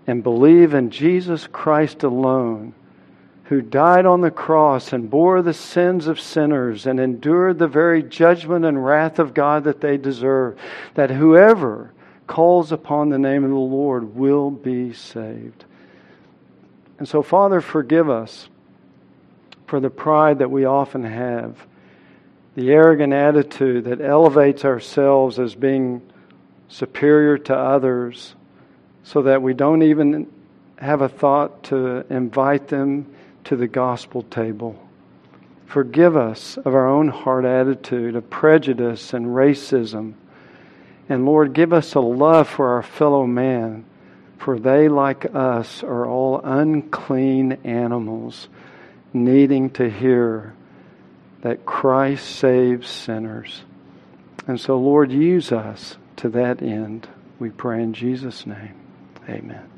and 0.06 0.22
believe 0.22 0.74
in 0.74 0.90
Jesus 0.90 1.46
Christ 1.46 2.02
alone, 2.02 2.74
who 3.44 3.60
died 3.60 4.06
on 4.06 4.20
the 4.20 4.30
cross 4.30 4.92
and 4.92 5.10
bore 5.10 5.42
the 5.42 5.54
sins 5.54 6.06
of 6.06 6.20
sinners 6.20 6.86
and 6.86 6.98
endured 6.98 7.58
the 7.58 7.68
very 7.68 8.02
judgment 8.02 8.64
and 8.64 8.84
wrath 8.84 9.18
of 9.18 9.34
God 9.34 9.64
that 9.64 9.80
they 9.80 9.96
deserve, 9.96 10.58
that 10.94 11.10
whoever 11.10 11.92
calls 12.26 12.72
upon 12.72 13.08
the 13.08 13.18
name 13.18 13.44
of 13.44 13.50
the 13.50 13.56
Lord 13.56 14.16
will 14.16 14.50
be 14.50 14.92
saved. 14.92 15.64
And 16.98 17.08
so, 17.08 17.22
Father, 17.22 17.60
forgive 17.60 18.08
us 18.08 18.48
for 19.66 19.80
the 19.80 19.90
pride 19.90 20.38
that 20.38 20.50
we 20.50 20.64
often 20.64 21.04
have 21.04 21.66
the 22.56 22.70
arrogant 22.70 23.12
attitude 23.12 23.84
that 23.84 24.00
elevates 24.00 24.64
ourselves 24.64 25.38
as 25.38 25.54
being 25.54 26.00
superior 26.68 27.36
to 27.36 27.54
others 27.54 28.34
so 29.06 29.22
that 29.22 29.40
we 29.40 29.54
don't 29.54 29.82
even 29.82 30.26
have 30.78 31.00
a 31.00 31.08
thought 31.08 31.62
to 31.62 32.04
invite 32.12 32.66
them 32.68 33.06
to 33.44 33.54
the 33.54 33.68
gospel 33.68 34.22
table. 34.22 34.76
Forgive 35.66 36.16
us 36.16 36.56
of 36.56 36.74
our 36.74 36.88
own 36.88 37.08
hard 37.08 37.44
attitude 37.44 38.16
of 38.16 38.28
prejudice 38.28 39.14
and 39.14 39.26
racism. 39.26 40.14
And 41.08 41.24
Lord, 41.24 41.52
give 41.52 41.72
us 41.72 41.94
a 41.94 42.00
love 42.00 42.48
for 42.48 42.70
our 42.70 42.82
fellow 42.82 43.26
man, 43.26 43.84
for 44.38 44.58
they, 44.58 44.88
like 44.88 45.32
us, 45.36 45.84
are 45.84 46.04
all 46.04 46.40
unclean 46.42 47.58
animals 47.62 48.48
needing 49.12 49.70
to 49.70 49.88
hear 49.88 50.52
that 51.42 51.64
Christ 51.64 52.26
saves 52.26 52.90
sinners. 52.90 53.62
And 54.48 54.60
so, 54.60 54.76
Lord, 54.76 55.12
use 55.12 55.52
us 55.52 55.96
to 56.16 56.28
that 56.30 56.60
end. 56.60 57.06
We 57.38 57.50
pray 57.50 57.84
in 57.84 57.92
Jesus' 57.92 58.44
name. 58.46 58.85
Amen. 59.28 59.75